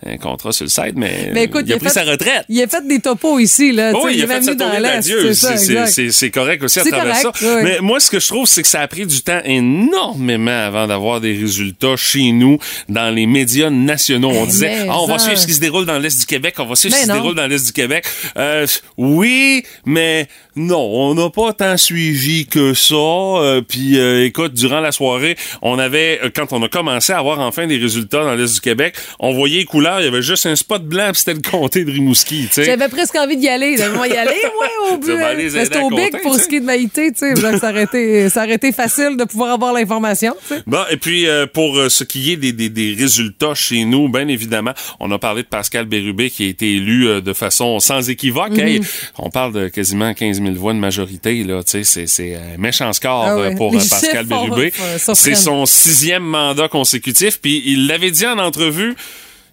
un 0.07 0.17
contrat 0.17 0.53
sur 0.53 0.65
le 0.65 0.71
site, 0.71 0.95
mais 0.97 1.31
Mais 1.33 1.45
écoute, 1.45 1.65
il 1.67 1.75
a, 1.75 1.77
pris 1.77 1.89
fait, 1.89 1.93
sa 1.93 2.05
retraite. 2.05 2.45
Il 2.49 2.61
a 2.63 2.67
fait 2.67 2.87
des 2.87 3.01
topos 3.01 3.39
ici, 3.39 3.73
là. 3.73 3.93
Oui, 4.03 4.15
il 4.15 4.23
a 4.23 4.27
fait 4.27 4.35
même 4.35 4.43
sa 4.43 4.55
tournée 4.55 4.81
l'Est, 4.81 5.09
d'adieu. 5.09 6.11
c'est 6.11 6.31
correct 6.31 6.63
aussi 6.63 6.81
à 6.81 6.85
travers 6.85 7.21
correct, 7.21 7.37
ça. 7.39 7.57
oui. 7.57 7.63
Mais 7.65 7.79
moi, 7.81 8.01
ce 8.01 8.11
que 8.11 8.19
je 8.19 8.27
trouve, 8.27 8.47
c'est 8.47 8.63
que 8.63 8.69
ça 8.69 8.81
a 8.81 8.89
pris 8.89 9.07
du 9.07 9.21
temps 9.21 9.41
énormément 9.45 10.51
avant 10.51 10.87
d'avoir 10.87 11.21
des 11.21 11.37
résultats 11.37 11.97
chez 11.97 12.33
nous, 12.33 12.59
dans 12.89 13.15
les 13.15 13.27
médias 13.27 13.71
nationaux. 13.71 14.31
On 14.31 14.47
disait, 14.47 14.85
mais 14.85 14.87
ah, 14.89 15.01
on 15.01 15.07
va 15.07 15.19
suivre 15.19 15.39
ce 15.39 15.47
qui 15.47 15.55
se 15.55 15.61
déroule 15.61 15.85
dans 15.85 15.99
l'Est 15.99 16.19
du 16.19 16.27
Québec, 16.27 16.55
on 16.59 16.67
va 16.67 16.77
suivre 16.77 16.95
ce 16.95 17.01
qui 17.01 17.07
se 17.07 17.13
déroule 17.13 17.35
dans 17.35 17.47
l'Est 17.47 17.67
du 17.67 17.73
Québec. 17.73 18.05
Euh, 18.37 18.67
oui, 18.97 19.65
mais 19.85 20.29
non, 20.57 20.81
on 20.81 21.15
n'a 21.15 21.31
pas 21.31 21.53
tant 21.53 21.77
suivi 21.77 22.47
que 22.47 22.75
ça. 22.75 22.95
Euh, 22.95 23.63
Puis, 23.63 23.99
euh, 23.99 24.25
écoute, 24.25 24.53
durant 24.55 24.81
la 24.81 24.93
soirée, 24.93 25.37
on 25.63 25.79
avait, 25.79 26.21
euh, 26.23 26.31
quand 26.35 26.53
on 26.53 26.63
a 26.63 26.69
commencé 26.69 27.13
à 27.13 27.19
avoir 27.19 27.39
enfin 27.41 27.67
des 27.67 27.79
résultats 27.79 28.25
dans 28.25 28.35
l'Est 28.35 28.55
du 28.55 28.61
Québec, 28.61 28.95
on 29.21 29.33
voyait 29.33 29.59
les 29.59 29.65
couleurs, 29.91 30.01
il 30.01 30.05
y 30.05 30.09
avait 30.09 30.23
juste 30.23 30.47
un 30.47 30.57
spot 30.57 30.83
blanc, 30.85 31.11
puis 31.13 31.19
c'était 31.19 31.35
le 31.35 31.41
comté 31.41 31.85
de 31.85 31.91
Rimouski, 31.91 32.47
tu 32.49 32.55
sais. 32.55 32.65
J'avais 32.65 32.89
presque 32.89 33.15
envie 33.17 33.37
d'y 33.37 33.49
aller. 33.49 33.77
Vais 33.77 34.09
y 34.09 34.17
aller, 34.17 34.31
ouais, 34.31 34.93
au 34.93 34.99
but. 34.99 35.11
Aider 35.11 35.51
C'était 35.51 35.79
au 35.81 35.89
big 35.91 36.11
compter, 36.11 36.23
pour 36.23 36.35
ce 36.37 36.49
qui 36.49 36.57
est 36.57 36.61
de 36.61 36.65
Maïté, 36.67 37.13
tu 37.13 37.19
sais. 37.19 37.35
Donc, 37.35 37.61
ça 37.61 37.71
aurait 37.71 37.85
été, 37.85 38.29
ça 38.29 38.45
aurait 38.45 38.55
été 38.55 38.73
facile 38.73 39.17
de 39.17 39.25
pouvoir 39.25 39.53
avoir 39.53 39.73
l'information. 39.73 40.35
Bon, 40.67 40.83
et 40.91 40.97
puis 40.97 41.27
euh, 41.27 41.47
pour 41.47 41.77
euh, 41.79 41.89
ce 41.89 42.05
qui 42.05 42.33
est 42.33 42.37
des, 42.37 42.53
des, 42.53 42.69
des 42.69 42.95
résultats 42.99 43.55
chez 43.55 43.85
nous, 43.85 44.09
bien 44.09 44.29
évidemment, 44.29 44.73
on 45.01 45.11
a 45.11 45.19
parlé 45.19 45.43
de 45.43 45.49
Pascal 45.49 45.87
Bérubé 45.87 46.31
qui 46.31 46.45
a 46.45 46.49
été 46.49 46.77
élu 46.77 47.09
euh, 47.09 47.21
de 47.21 47.33
façon 47.33 47.79
sans 47.81 48.09
équivoque. 48.11 48.51
Mhm. 48.51 48.61
Hey, 48.61 48.81
on 49.19 49.31
parle 49.31 49.53
de 49.53 49.69
quasiment 49.69 50.15
15 50.15 50.41
000 50.43 50.55
voix 50.55 50.73
de 50.73 50.79
majorité, 50.79 51.43
là. 51.45 51.63
Tu 51.63 51.85
sais, 51.85 52.07
c'est- 52.07 52.37
un 52.37 52.59
méchant 52.59 52.93
score 52.93 53.25
Ah 53.27 53.33
euh, 53.35 53.49
ouais. 53.51 53.55
pour 53.57 53.75
euh, 53.75 53.79
Pascal 53.79 54.27
Bérubé. 54.27 54.73
euh. 54.81 54.99
C'est 55.15 55.35
son 55.35 55.67
sixième 55.67 56.23
mandat 56.23 56.69
consécutif, 56.69 57.41
puis 57.41 57.63
il 57.67 57.87
l'avait 57.87 58.11
dit 58.11 58.27
en 58.27 58.39
entrevue. 58.39 58.95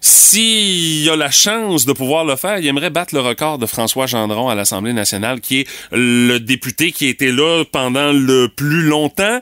S'il 0.00 1.08
a 1.10 1.16
la 1.16 1.30
chance 1.30 1.84
de 1.84 1.92
pouvoir 1.92 2.24
le 2.24 2.36
faire, 2.36 2.58
il 2.58 2.66
aimerait 2.66 2.90
battre 2.90 3.14
le 3.14 3.20
record 3.20 3.58
de 3.58 3.66
François 3.66 4.06
Gendron 4.06 4.48
à 4.48 4.54
l'Assemblée 4.54 4.92
nationale, 4.92 5.40
qui 5.40 5.60
est 5.60 5.68
le 5.90 6.38
député 6.38 6.92
qui 6.92 7.06
était 7.06 7.32
là 7.32 7.64
pendant 7.70 8.12
le 8.12 8.48
plus 8.48 8.82
longtemps. 8.82 9.40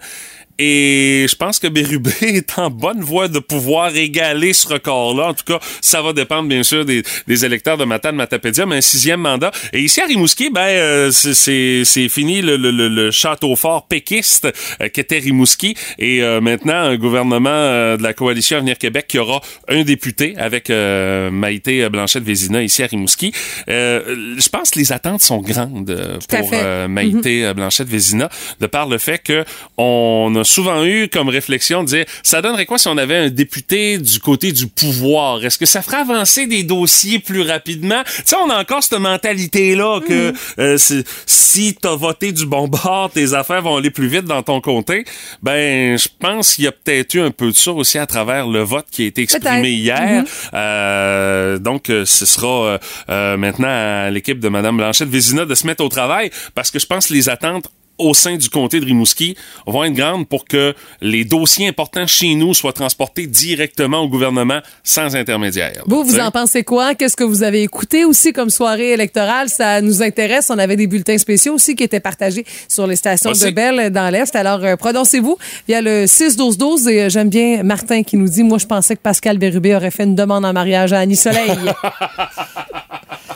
Et 0.59 1.27
je 1.29 1.35
pense 1.37 1.59
que 1.59 1.67
Bérubé 1.67 2.11
est 2.23 2.59
en 2.59 2.71
bonne 2.71 3.01
voie 3.03 3.29
de 3.29 3.39
pouvoir 3.39 3.95
égaler 3.95 4.53
ce 4.53 4.69
record-là. 4.69 5.29
En 5.29 5.35
tout 5.35 5.45
cas, 5.45 5.59
ça 5.81 6.01
va 6.03 6.13
dépendre 6.13 6.49
bien 6.49 6.63
sûr 6.63 6.85
des, 6.85 7.03
des 7.27 7.45
électeurs 7.45 7.77
de 7.77 7.85
Matane 7.85 8.17
Matapédia, 8.17 8.65
mais 8.67 8.77
un 8.77 8.81
sixième 8.81 9.21
mandat. 9.21 9.51
Et 9.73 9.81
ici 9.81 10.01
à 10.01 10.07
Rimouski, 10.07 10.51
ben 10.51 10.61
euh, 10.63 11.11
c'est- 11.11 11.85
fini 12.09 12.41
le, 12.41 12.57
le, 12.57 12.71
le, 12.71 12.89
le 12.89 13.11
château 13.11 13.55
fort 13.57 13.87
péquiste 13.87 14.49
euh, 14.81 14.89
qu'était 14.89 15.19
Rimouski. 15.19 15.75
Et 15.99 16.23
euh, 16.23 16.41
maintenant, 16.41 16.75
un 16.77 16.97
gouvernement 16.97 17.51
euh, 17.51 17.97
de 17.97 18.03
la 18.03 18.15
coalition 18.15 18.57
Avenir 18.59 18.79
Québec 18.79 19.07
qui 19.09 19.19
aura 19.19 19.41
un 19.69 19.83
député 19.83 20.35
avec 20.39 20.71
euh, 20.71 21.31
Maïté 21.31 21.89
Blanchette-Vézina 21.89 22.63
ici 22.63 22.83
à 22.83 22.87
Rimouski. 22.87 23.33
Euh, 23.69 24.35
je 24.39 24.49
pense 24.49 24.71
que 24.71 24.79
les 24.79 24.93
attentes 24.93 25.21
sont 25.23 25.39
grandes 25.43 25.91
euh, 25.91 26.19
pour 26.29 26.51
euh, 26.55 26.89
Maïté 26.89 27.45
euh, 27.45 27.55
Blanchette-Vézina, 27.55 28.31
de 28.61 28.67
par 28.67 28.89
le 28.89 28.99
fait 28.99 29.19
que 29.19 29.45
on 29.77 30.33
a 30.39 30.45
souvent 30.47 30.85
eu 30.85 31.09
comme 31.09 31.29
réflexion 31.29 31.83
de 31.85 31.89
dire 31.89 32.05
ça 32.23 32.41
donnerait 32.43 32.67
quoi 32.67 32.79
si 32.79 32.89
on 32.89 32.97
avait 32.97 33.17
un 33.17 33.29
député 33.31 33.99
du 33.99 34.19
côté 34.21 34.53
du 34.53 34.67
pouvoir? 34.67 35.45
Est-ce 35.45 35.59
que 35.59 35.67
ça 35.67 35.83
ferait 35.83 35.99
avancer 35.99 36.47
des 36.47 36.63
dossiers 36.63 37.19
plus 37.19 37.43
rapidement? 37.43 38.03
Tu 38.05 38.23
sais, 38.25 38.37
on 38.37 38.49
a 38.51 38.59
encore 38.61 38.83
cette 38.83 38.99
mentalité 38.99 39.75
là 39.75 40.01
que 40.01 40.33
euh, 40.59 40.79
c'est- 40.79 41.05
si 41.27 41.75
t'as 41.75 41.95
voté 41.95 42.33
du 42.33 42.47
bon 42.47 42.69
bord, 42.69 43.11
tes 43.13 43.33
affaires 43.35 43.63
vont 43.63 43.77
aller 43.77 43.91
plus 43.91 44.09
vite 44.09 44.25
dans 44.25 44.43
ton 44.43 44.61
comté. 44.61 45.05
Ben, 45.43 45.97
je 45.99 46.09
pense 46.19 46.55
qu'il 46.55 46.65
y 46.65 46.67
a 46.69 46.73
peut-être 46.73 47.15
eu 47.15 47.21
un 47.21 47.31
peu 47.31 47.51
de 47.51 47.57
ça 47.57 47.73
aussi 47.73 47.99
à 47.99 48.07
travers 48.07 48.47
le 48.47 48.61
vote 48.63 48.87
qui 48.91 49.03
a 49.05 49.07
été 49.07 49.23
exprimé 49.23 49.71
hier. 49.71 50.25
Euh, 50.55 51.59
donc, 51.59 51.91
euh, 51.91 52.05
ce 52.05 52.27
sera 52.27 52.47
euh, 52.67 52.79
euh, 53.09 53.37
maintenant 53.37 53.69
à 53.69 54.11
l'équipe 54.11 54.39
de 54.41 54.49
Mme 54.49 54.77
Blanchette-Vézina 54.79 55.45
de 55.45 55.55
se 55.55 55.67
mettre 55.67 55.83
au 55.85 55.89
travail 55.89 56.31
parce 56.55 56.71
que 56.71 56.79
je 56.79 56.87
pense 56.87 57.09
que 57.09 57.15
les 57.15 57.29
attentes 57.29 57.67
au 57.99 58.15
sein 58.15 58.37
du 58.37 58.49
comté 58.49 58.81
de 58.81 58.85
Rimouski 58.85 59.37
vont 59.67 59.85
être 59.85 59.95
grandes 59.95 60.27
pour 60.27 60.45
que 60.45 60.75
les 61.01 61.25
dossiers 61.25 61.69
importants 61.69 62.07
chez 62.07 62.35
nous 62.35 62.55
soient 62.55 62.73
transportés 62.73 63.27
directement 63.27 64.01
au 64.01 64.09
gouvernement 64.09 64.61
sans 64.85 65.17
intermédiaire. 65.17 65.83
Vous, 65.87 66.05
vous 66.05 66.21
en 66.21 66.31
pensez 66.31 66.63
quoi? 66.65 66.95
Qu'est-ce 66.95 67.17
que 67.17 67.25
vous 67.25 67.43
avez 67.43 67.63
écouté 67.63 68.05
aussi 68.05 68.33
comme 68.33 68.51
soirée 68.51 68.93
électorale? 68.93 69.49
Ça 69.49 69.81
nous 69.81 70.03
intéresse. 70.03 70.51
On 70.51 70.59
avait 70.59 70.77
des 70.77 70.87
bulletins 70.87 71.19
spéciaux 71.19 71.55
aussi 71.55 71.75
qui 71.75 71.85
étaient 71.85 72.01
partagés 72.01 72.45
sur 72.69 72.87
les 72.87 72.97
stations 72.97 73.31
Aussi. 73.31 73.47
de 73.47 73.51
Belle 73.51 73.91
dans 73.91 74.11
l'Est. 74.11 74.35
Alors, 74.37 74.65
euh, 74.65 74.77
prononcez-vous 74.77 75.37
via 75.69 75.81
le 75.81 76.05
6-12-12. 76.07 76.89
Et 76.89 77.03
euh, 77.03 77.09
j'aime 77.09 77.29
bien 77.29 77.63
Martin 77.63 78.03
qui 78.03 78.17
nous 78.17 78.29
dit, 78.29 78.43
moi, 78.43 78.59
je 78.59 78.67
pensais 78.67 78.97
que 78.97 79.03
Pascal 79.03 79.39
Bérubé 79.39 79.75
aurait 79.75 79.91
fait 79.91 80.05
une 80.05 80.15
demande 80.15 80.45
en 80.45 80.53
mariage 80.53 80.93
à 80.93 81.01
Annie 81.01 81.17
Soleil. 81.17 81.51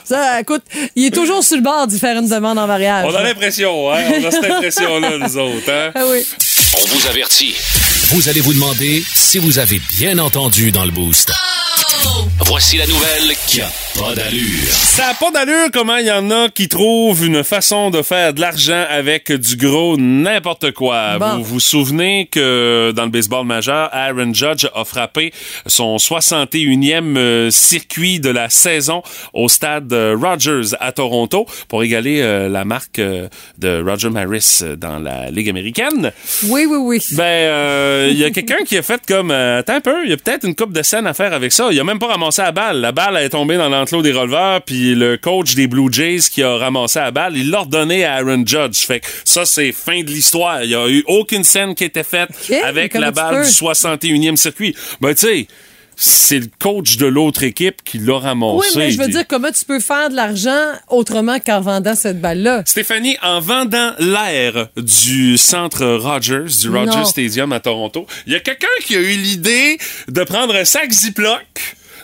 Ça, 0.03 0.39
écoute, 0.41 0.63
il 0.95 1.05
est 1.05 1.11
toujours 1.11 1.43
sur 1.43 1.57
le 1.57 1.63
bord 1.63 1.87
d'y 1.87 1.99
faire 1.99 2.17
une 2.17 2.27
demande 2.27 2.57
en 2.57 2.67
mariage. 2.67 3.05
On 3.09 3.15
a 3.15 3.23
l'impression, 3.23 3.91
hein? 3.91 4.03
On 4.21 4.25
a 4.25 4.31
cette 4.31 4.51
impression-là, 4.51 5.17
nous 5.17 5.37
autres, 5.37 5.71
hein? 5.71 5.91
Ah 5.95 6.03
oui. 6.09 6.25
On 6.81 6.85
vous 6.87 7.07
avertit. 7.07 7.55
Vous 8.09 8.29
allez 8.29 8.41
vous 8.41 8.53
demander 8.53 9.03
si 9.13 9.37
vous 9.37 9.59
avez 9.59 9.79
bien 9.97 10.17
entendu 10.19 10.71
dans 10.71 10.85
le 10.85 10.91
boost. 10.91 11.31
Voici 12.47 12.77
la 12.77 12.85
nouvelle 12.87 13.33
qui 13.47 13.61
a 13.61 13.69
pas 13.97 14.13
d'allure. 14.13 14.67
Ça 14.71 15.07
n'a 15.07 15.13
pas 15.13 15.31
d'allure 15.31 15.69
comment 15.71 15.97
il 15.97 16.07
y 16.07 16.11
en 16.11 16.29
a 16.31 16.49
qui 16.49 16.67
trouvent 16.67 17.25
une 17.25 17.43
façon 17.43 17.91
de 17.91 18.01
faire 18.01 18.33
de 18.33 18.41
l'argent 18.41 18.83
avec 18.89 19.31
du 19.31 19.55
gros 19.55 19.95
n'importe 19.97 20.71
quoi. 20.71 21.17
Bon. 21.19 21.37
Vous 21.37 21.43
vous 21.43 21.59
souvenez 21.59 22.27
que 22.31 22.91
dans 22.95 23.03
le 23.05 23.09
baseball 23.09 23.45
majeur, 23.45 23.89
Aaron 23.93 24.33
Judge 24.33 24.65
a 24.73 24.83
frappé 24.83 25.31
son 25.65 25.97
61e 25.97 27.17
euh, 27.17 27.49
circuit 27.51 28.19
de 28.19 28.29
la 28.29 28.49
saison 28.49 29.01
au 29.33 29.47
stade 29.47 29.91
euh, 29.93 30.17
Rogers 30.19 30.75
à 30.79 30.91
Toronto 30.91 31.45
pour 31.67 31.83
égaler 31.83 32.21
euh, 32.21 32.49
la 32.49 32.65
marque 32.65 32.99
euh, 32.99 33.27
de 33.59 33.81
Roger 33.85 34.09
Maris 34.09 34.61
dans 34.77 34.99
la 34.99 35.29
Ligue 35.31 35.49
américaine. 35.49 36.11
Oui, 36.43 36.65
oui, 36.67 36.77
oui. 36.79 37.05
Ben, 37.11 37.23
euh, 37.23 38.07
il 38.11 38.17
y 38.17 38.25
a 38.25 38.31
quelqu'un 38.31 38.63
qui 38.65 38.77
a 38.77 38.81
fait 38.81 39.01
comme, 39.07 39.31
attends 39.31 39.75
un 39.75 39.81
peu, 39.81 40.03
il 40.03 40.09
y 40.09 40.13
a 40.13 40.17
peut-être 40.17 40.45
une 40.45 40.55
coupe 40.55 40.73
de 40.73 40.81
scène 40.81 41.07
à 41.07 41.13
faire 41.13 41.33
avec 41.33 41.51
ça. 41.51 41.69
Il 41.71 41.79
a 41.79 41.83
même 41.83 41.90
pas 41.99 42.07
ramassé 42.07 42.41
la 42.41 42.51
balle. 42.51 42.81
La 42.81 42.91
balle 42.91 43.17
est 43.17 43.29
tombée 43.29 43.57
dans 43.57 43.69
l'enclos 43.69 44.01
des 44.01 44.11
releveurs, 44.11 44.61
puis 44.61 44.95
le 44.95 45.17
coach 45.17 45.55
des 45.55 45.67
Blue 45.67 45.91
Jays 45.91 46.21
qui 46.31 46.43
a 46.43 46.57
ramassé 46.57 46.99
la 46.99 47.11
balle, 47.11 47.37
il 47.37 47.49
l'a 47.49 47.59
redonné 47.59 48.05
à 48.05 48.15
Aaron 48.15 48.43
Judge. 48.45 48.77
Fait 48.85 48.99
que 48.99 49.07
ça, 49.25 49.45
c'est 49.45 49.71
fin 49.71 50.01
de 50.01 50.09
l'histoire. 50.09 50.63
Il 50.63 50.69
y 50.69 50.75
a 50.75 50.87
eu 50.87 51.03
aucune 51.07 51.43
scène 51.43 51.75
qui 51.75 51.83
a 51.83 51.87
été 51.87 52.03
faite 52.03 52.29
avec 52.63 52.93
la 52.93 53.11
balle 53.11 53.43
du 53.43 53.49
61e 53.49 54.35
circuit. 54.35 54.75
Ben, 54.99 55.13
tu 55.13 55.27
sais, 55.27 55.47
c'est 56.03 56.39
le 56.39 56.47
coach 56.59 56.97
de 56.97 57.05
l'autre 57.05 57.43
équipe 57.43 57.83
qui 57.83 57.99
l'a 57.99 58.17
ramassé. 58.17 58.69
Oui, 58.69 58.73
mais 58.75 58.91
je 58.91 58.97
veux 58.97 59.07
dire, 59.07 59.27
comment 59.27 59.51
tu 59.51 59.63
peux 59.65 59.79
faire 59.79 60.09
de 60.09 60.15
l'argent 60.15 60.71
autrement 60.89 61.39
qu'en 61.39 61.61
vendant 61.61 61.93
cette 61.93 62.19
balle-là? 62.19 62.63
Stéphanie, 62.65 63.17
en 63.21 63.39
vendant 63.39 63.93
l'air 63.99 64.69
du 64.77 65.37
centre 65.37 65.85
Rogers, 65.85 66.59
du 66.61 66.69
Rogers 66.69 66.85
Non. 66.85 67.05
Stadium 67.05 67.51
à 67.51 67.59
Toronto, 67.59 68.07
il 68.25 68.33
y 68.33 68.35
a 68.35 68.39
quelqu'un 68.39 68.67
qui 68.83 68.95
a 68.95 68.99
eu 68.99 69.15
l'idée 69.15 69.77
de 70.07 70.23
prendre 70.23 70.55
un 70.55 70.65
sac 70.65 70.91
Ziploc, 70.91 71.45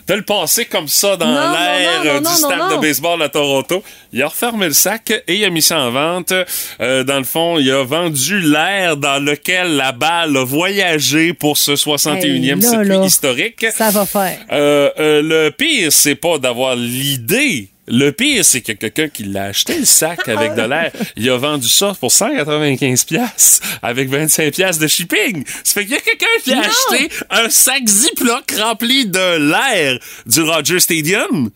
de 0.08 0.14
le 0.14 0.22
passer 0.22 0.64
comme 0.64 0.88
ça 0.88 1.16
dans 1.16 1.30
l'air 1.30 2.02
euh, 2.06 2.20
du 2.20 2.26
stade 2.26 2.70
de 2.70 2.80
baseball 2.80 3.22
à 3.22 3.28
Toronto. 3.28 3.82
Il 4.12 4.22
a 4.22 4.28
refermé 4.28 4.66
le 4.66 4.72
sac 4.72 5.10
et 5.26 5.34
il 5.34 5.44
a 5.44 5.50
mis 5.50 5.60
ça 5.60 5.78
en 5.78 5.90
vente. 5.90 6.32
Euh, 6.80 7.04
dans 7.04 7.18
le 7.18 7.24
fond, 7.24 7.58
il 7.58 7.70
a 7.70 7.84
vendu 7.84 8.40
l'air 8.40 8.96
dans 8.96 9.22
lequel 9.22 9.76
la 9.76 9.92
balle 9.92 10.36
a 10.36 10.44
voyagé 10.44 11.34
pour 11.34 11.58
ce 11.58 11.72
61e 11.72 12.18
Hey, 12.18 12.54
là, 12.54 12.60
circuit 12.60 12.88
là, 12.88 13.04
historique. 13.04 13.66
Ça 13.74 13.90
va 13.90 14.06
faire. 14.06 14.38
Euh, 14.50 14.90
euh, 14.98 15.22
le 15.22 15.50
pire, 15.50 15.92
c'est 15.92 16.14
pas 16.14 16.38
d'avoir 16.38 16.74
l'idée. 16.74 17.68
Le 17.90 18.10
pire, 18.10 18.44
c'est 18.44 18.60
que 18.60 18.72
quelqu'un 18.72 19.08
qui 19.08 19.24
l'a 19.24 19.44
acheté 19.44 19.78
le 19.78 19.84
sac 19.84 20.28
avec 20.28 20.54
de 20.54 20.62
l'air, 20.62 20.92
il 21.16 21.28
a 21.30 21.36
vendu 21.36 21.68
ça 21.68 21.94
pour 21.98 22.12
195 22.12 23.04
pièces 23.04 23.60
avec 23.82 24.08
25 24.08 24.52
pièces 24.52 24.78
de 24.78 24.86
shipping. 24.86 25.44
Ça 25.64 25.74
fait 25.74 25.84
qu'il 25.86 25.94
y 25.94 25.96
a 25.96 26.00
quelqu'un 26.00 26.26
qui 26.44 26.52
a 26.52 26.60
acheté 26.60 27.08
un 27.30 27.48
sac 27.48 27.86
Ziploc 27.86 28.50
rempli 28.58 29.06
de 29.06 29.38
l'air 29.50 29.98
du 30.26 30.42
Rogers 30.42 30.80
Stadium 30.80 31.50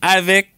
avec 0.00 0.50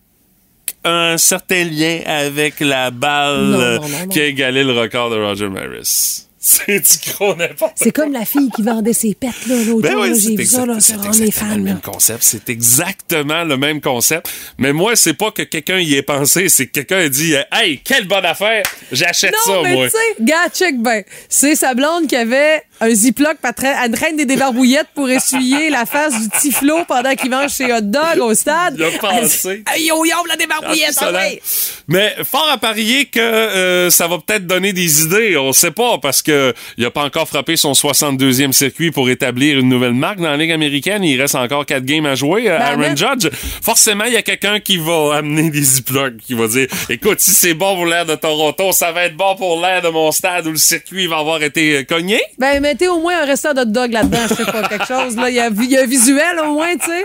un 0.85 1.17
certain 1.19 1.65
lien 1.65 2.01
avec 2.07 2.61
la 2.61 2.91
balle 2.91 3.41
Non, 3.41 3.59
non, 3.59 3.89
non, 3.89 3.99
non. 4.01 4.07
qui 4.09 4.21
a 4.21 4.27
égalé 4.27 4.65
le 4.65 4.73
record 4.73 5.11
de 5.11 5.17
Roger 5.17 5.49
Maris. 5.49 6.29
C'est 6.47 6.79
du 6.79 7.11
gros 7.11 7.35
n'importe 7.35 7.73
C'est 7.77 7.91
comme 7.91 8.13
la 8.13 8.27
fille 8.27 8.51
qui 8.55 8.61
vendait 8.63 8.93
ses 8.93 9.15
pets, 9.15 9.31
là, 9.49 9.55
l'autre 9.65 9.81
ben 9.81 9.93
jour, 9.93 10.03
oui, 10.03 10.09
là, 10.11 10.15
c'est 10.15 10.21
j'ai 10.21 10.37
vu 10.37 10.45
ça, 10.45 10.67
là, 10.67 10.77
c'est 10.79 10.93
les 10.97 11.07
exactement 11.07 11.55
le 11.57 11.57
là. 11.57 11.73
même 11.73 11.81
concept. 11.81 12.23
C'est 12.23 12.49
exactement 12.51 13.45
le 13.45 13.57
même 13.57 13.81
concept. 13.81 14.29
Mais 14.59 14.75
moi, 14.75 14.95
c'est 14.95 15.15
pas 15.15 15.31
que 15.31 15.41
quelqu'un 15.43 15.79
y 15.79 15.95
ait 15.95 16.03
pensé, 16.03 16.51
c'est 16.51 16.67
que 16.67 16.73
quelqu'un 16.73 16.99
a 16.99 17.09
dit 17.09 17.35
Hey, 17.51 17.81
quelle 17.83 18.07
bonne 18.07 18.27
affaire! 18.27 18.63
J'achète 18.93 19.35
ça, 19.47 19.53
Non, 19.53 19.63
mais 19.63 19.73
moi. 19.75 19.87
tu 19.87 19.93
sais, 19.93 20.23
gars, 20.23 20.49
check 20.53 20.79
ben. 20.83 21.03
C'est 21.31 21.57
sa 21.57 21.73
blonde 21.73 22.07
qui 22.09 22.17
avait 22.17 22.63
un 22.81 22.91
ziploc 22.95 23.37
elle 23.43 23.93
traîne 23.93 24.17
des 24.17 24.25
débarbouillettes 24.27 24.89
pour 24.95 25.09
essuyer 25.11 25.71
la 25.71 25.87
face 25.87 26.21
du 26.21 26.29
tiflo 26.41 26.85
pendant 26.87 27.15
qu'il 27.15 27.31
mange 27.31 27.51
ses 27.51 27.73
hot 27.73 27.81
dogs 27.83 28.21
au 28.21 28.35
stade. 28.35 28.77
Il 28.79 28.85
a 28.85 28.91
pensé. 28.99 29.63
Hey, 29.73 29.87
yo, 29.87 30.05
yo, 30.05 30.15
la 30.29 30.37
débarbouillette, 30.37 30.95
Ah, 31.01 31.07
ah 31.09 31.13
ouais. 31.13 31.41
Mais 31.89 32.15
fort 32.25 32.49
à 32.51 32.59
parier 32.59 33.07
que 33.07 33.21
euh, 33.21 33.91
ça 33.91 34.09
va 34.09 34.19
peut-être 34.19 34.47
donner 34.47 34.73
des 34.73 35.03
idées. 35.03 35.37
On 35.37 35.53
sait 35.53 35.71
pas 35.71 35.99
parce 35.99 36.23
que 36.23 36.53
il 36.79 36.85
a 36.85 36.91
pas 36.91 37.03
encore 37.05 37.29
frappé 37.29 37.57
son 37.57 37.73
62e 37.73 38.53
circuit 38.53 38.91
pour 38.91 39.09
établir 39.11 39.59
une 39.59 39.69
nouvelle 39.69 39.95
marque 39.95 40.19
dans 40.19 40.31
la 40.31 40.37
Ligue 40.37 40.53
américaine. 40.53 41.05
Il 41.05 41.21
reste 41.21 41.35
encore 41.35 41.67
quatre 41.67 41.85
games 41.85 42.07
à 42.07 42.15
jouer. 42.15 42.51
euh, 42.51 42.59
Ben, 42.59 42.65
Aaron 42.65 42.79
mais- 42.79 42.97
Judge. 42.97 43.31
Forcément, 43.63 44.05
il 44.05 44.13
y 44.15 44.17
a 44.17 44.23
quelqu'un 44.23 44.61
qui 44.61 44.79
va 44.79 45.17
amener 45.17 45.51
des 45.51 45.63
ziplocs, 45.63 46.17
qui 46.19 46.35
va 46.35 46.47
dire 46.49 46.67
Écoute, 46.89 47.21
si 47.21 47.33
c'est 47.33 47.55
bon 47.55 47.75
pour 47.77 47.87
l'air 47.87 48.07
de 48.07 48.15
Toronto, 48.15 48.73
ça 48.73 48.93
va 48.93 49.05
être 49.05 49.17
bon 49.17 49.37
pour 49.37 49.61
l'air 49.61 49.83
de 49.83 49.89
mon 49.89 50.11
stade 50.13 50.47
où 50.47 50.51
le 50.51 50.57
circuit 50.57 51.07
va 51.07 51.19
avoir 51.19 51.43
été 51.43 51.77
euh, 51.79 51.83
cogné. 51.85 52.21
Ben, 52.39 52.64
mettez 52.65 52.89
au 52.89 52.99
moins 52.99 53.21
un 53.21 53.27
restant 53.27 53.53
de 53.53 53.65
dog 53.65 53.93
là-dedans, 53.93 54.27
je 54.29 54.35
sais 54.35 54.45
pas, 54.51 54.67
quelque 54.67 54.87
chose, 54.87 55.17
là. 55.17 55.29
Il 55.29 55.37
y 55.37 55.41
a 55.41 55.47
un 55.47 55.87
visuel, 55.87 56.41
au 56.41 56.55
moins, 56.55 56.75
tu 56.77 56.87
sais. 56.87 57.05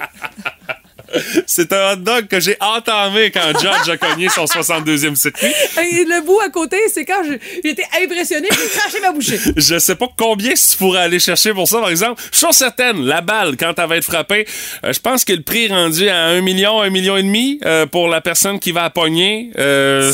C'est 1.47 1.71
un 1.73 1.93
hot 1.93 1.97
dog 1.97 2.27
que 2.27 2.39
j'ai 2.39 2.57
entamé 2.59 3.31
quand 3.31 3.59
Judge 3.59 3.89
a 3.89 3.97
cogné 3.97 4.29
son 4.29 4.45
62e 4.45 5.15
circuit. 5.15 5.47
Et 5.77 6.05
le 6.05 6.25
bout 6.25 6.39
à 6.39 6.49
côté, 6.49 6.77
c'est 6.93 7.05
quand 7.05 7.23
été 7.63 7.83
impressionné, 8.03 8.47
j'ai 8.51 8.79
craché 8.79 8.99
ma 9.01 9.11
bouchée. 9.11 9.39
Je 9.57 9.79
sais 9.79 9.95
pas 9.95 10.07
combien 10.17 10.53
tu 10.53 10.77
pourrais 10.77 11.01
aller 11.01 11.19
chercher 11.19 11.53
pour 11.53 11.67
ça, 11.67 11.79
par 11.79 11.89
exemple. 11.89 12.21
Je 12.31 12.37
suis 12.37 12.53
certaine, 12.53 13.05
la 13.05 13.21
balle, 13.21 13.55
quand 13.57 13.73
elle 13.77 13.87
va 13.87 13.97
être 13.97 14.03
frappée, 14.05 14.45
euh, 14.83 14.93
je 14.93 14.99
pense 14.99 15.23
que 15.25 15.33
le 15.33 15.41
prix 15.41 15.67
rendu 15.67 16.09
à 16.09 16.25
1 16.25 16.41
million, 16.41 16.81
1 16.81 16.89
million 16.89 17.17
et 17.17 17.23
demi 17.23 17.59
euh, 17.65 17.85
pour 17.85 18.07
la 18.07 18.21
personne 18.21 18.59
qui 18.59 18.71
va 18.71 18.83
la 18.83 18.89
pogner, 18.89 19.51
euh, 19.57 20.11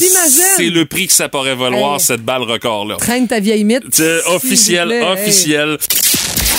c'est 0.57 0.69
le 0.69 0.85
prix 0.85 1.07
que 1.07 1.13
ça 1.13 1.29
pourrait 1.29 1.55
valoir, 1.55 1.95
Hey. 1.95 1.99
cette 1.99 2.21
balle 2.21 2.43
record-là. 2.43 2.97
Traîne 2.97 3.27
ta 3.27 3.39
vieille 3.39 3.63
mythe. 3.63 4.01
Officiel. 4.27 4.91
Hey. 4.91 5.77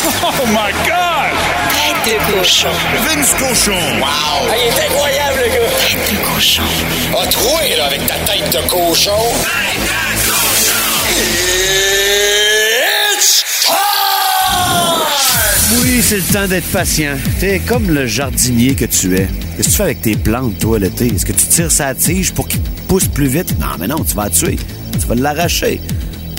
Oh 0.09 0.47
my 0.47 0.71
God! 0.87 1.35
Tête 1.75 2.15
de 2.15 2.39
cochon. 2.39 2.69
Vince 3.09 3.35
Cochon! 3.35 3.73
Wow! 3.99 4.47
il 4.55 4.69
est 4.69 4.81
incroyable, 4.87 5.39
le 5.43 5.49
gars! 5.49 5.71
Tête 5.81 6.13
de 6.13 6.17
cochon. 6.33 6.63
A 7.21 7.27
troué, 7.27 7.77
là, 7.77 7.87
avec 7.87 8.07
ta 8.07 8.15
tête 8.15 8.53
de 8.53 8.69
cochon! 8.69 9.11
Tête 9.43 9.81
de 10.25 10.31
cochon! 10.31 10.77
It's 13.17 13.45
time! 13.63 13.77
Oui, 15.83 16.01
c'est 16.03 16.19
le 16.19 16.23
temps 16.33 16.47
d'être 16.47 16.71
patient. 16.71 17.17
T'es 17.41 17.59
comme 17.59 17.91
le 17.91 18.07
jardinier 18.07 18.77
que 18.77 18.85
tu 18.85 19.17
es. 19.17 19.29
Qu'est-ce 19.57 19.69
que 19.69 19.73
tu 19.73 19.77
fais 19.77 19.83
avec 19.83 20.03
tes 20.03 20.15
plantes, 20.15 20.59
toi, 20.61 20.79
l'été? 20.79 21.07
Est-ce 21.09 21.27
que 21.27 21.33
tu 21.33 21.47
tires 21.47 21.73
sa 21.73 21.95
tige 21.97 22.33
pour 22.33 22.47
qu'il 22.47 22.61
pousse 22.87 23.09
plus 23.09 23.27
vite? 23.27 23.59
Non, 23.59 23.75
mais 23.81 23.89
non, 23.89 24.05
tu 24.09 24.15
vas 24.15 24.25
la 24.25 24.31
tuer. 24.31 24.57
Tu 25.01 25.07
vas 25.09 25.17
l'arracher. 25.17 25.81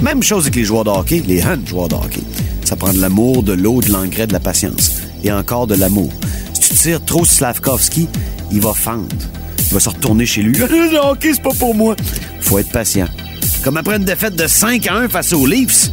Même 0.01 0.23
chose 0.23 0.43
avec 0.43 0.55
les 0.55 0.63
joueurs 0.63 0.85
de 0.85 0.91
hockey, 0.91 1.21
les 1.27 1.41
jeunes 1.41 1.67
joueurs 1.67 1.89
de 1.89 1.95
hockey. 1.95 2.21
Ça 2.67 2.75
prend 2.75 2.91
de 2.91 2.99
l'amour, 2.99 3.43
de 3.43 3.53
l'eau, 3.53 3.79
de 3.79 3.93
l'engrais, 3.93 4.27
de 4.27 4.33
la 4.33 4.41
patience. 4.41 4.91
Et 5.23 5.31
encore 5.31 5.67
de 5.67 5.75
l'amour. 5.75 6.11
Si 6.53 6.59
tu 6.71 6.75
tires 6.75 7.05
trop 7.05 7.23
Slavkovski, 7.23 8.09
il 8.51 8.59
va 8.59 8.73
fendre. 8.73 9.07
Il 9.57 9.73
va 9.73 9.79
se 9.79 9.87
retourner 9.87 10.25
chez 10.25 10.41
lui. 10.41 10.51
Le 10.57 10.97
hockey, 10.97 11.31
c'est 11.33 11.41
pas 11.41 11.53
pour 11.57 11.73
moi. 11.73 11.95
Faut 12.41 12.59
être 12.59 12.69
patient. 12.69 13.07
Comme 13.63 13.77
après 13.77 13.95
une 13.95 14.03
défaite 14.03 14.35
de 14.35 14.45
5 14.47 14.85
à 14.87 14.95
1 14.95 15.07
face 15.07 15.31
aux 15.31 15.45
Leafs, 15.47 15.89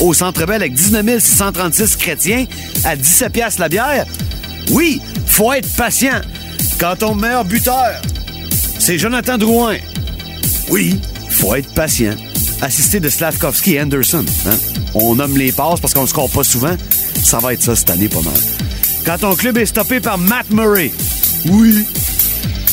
au 0.00 0.14
Centre 0.14 0.46
Bell 0.46 0.62
avec 0.62 0.72
19 0.72 1.22
636 1.22 1.96
chrétiens 1.96 2.46
à 2.84 2.96
17 2.96 3.30
piastres 3.30 3.60
la 3.60 3.68
bière. 3.68 4.06
Oui, 4.70 5.02
faut 5.26 5.52
être 5.52 5.68
patient. 5.76 6.22
Quand 6.80 6.96
ton 7.00 7.14
meilleur 7.14 7.44
buteur, 7.44 8.00
c'est 8.78 8.96
Jonathan 8.96 9.36
Drouin. 9.36 9.76
Oui, 10.70 10.98
faut 11.28 11.54
être 11.54 11.68
patient. 11.74 12.14
Assisté 12.62 12.98
de 12.98 13.10
Slavkovski 13.10 13.74
et 13.74 13.82
Anderson. 13.82 14.24
hein. 14.46 14.56
On 14.94 15.16
nomme 15.16 15.36
les 15.36 15.52
passes 15.52 15.80
parce 15.80 15.92
qu'on 15.92 16.02
ne 16.02 16.06
score 16.06 16.30
pas 16.30 16.44
souvent. 16.44 16.76
Ça 17.22 17.38
va 17.38 17.52
être 17.52 17.62
ça 17.62 17.74
cette 17.74 17.90
année 17.90 18.08
pas 18.08 18.22
mal. 18.22 18.34
Quand 19.04 19.18
ton 19.18 19.34
club 19.34 19.58
est 19.58 19.66
stoppé 19.66 20.00
par 20.00 20.18
Matt 20.18 20.50
Murray. 20.50 20.92
Oui, 21.50 21.84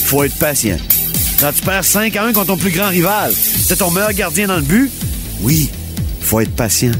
faut 0.05 0.23
être 0.23 0.35
patient. 0.35 0.77
Quand 1.39 1.51
tu 1.53 1.61
perds 1.63 1.83
5 1.83 2.15
à 2.15 2.23
1 2.25 2.33
contre 2.33 2.47
ton 2.47 2.57
plus 2.57 2.71
grand 2.71 2.89
rival, 2.89 3.33
c'est 3.33 3.77
ton 3.77 3.89
meilleur 3.89 4.13
gardien 4.13 4.47
dans 4.47 4.57
le 4.57 4.61
but? 4.61 4.91
Oui, 5.41 5.69
faut 6.21 6.39
être 6.39 6.55
patient. 6.55 6.91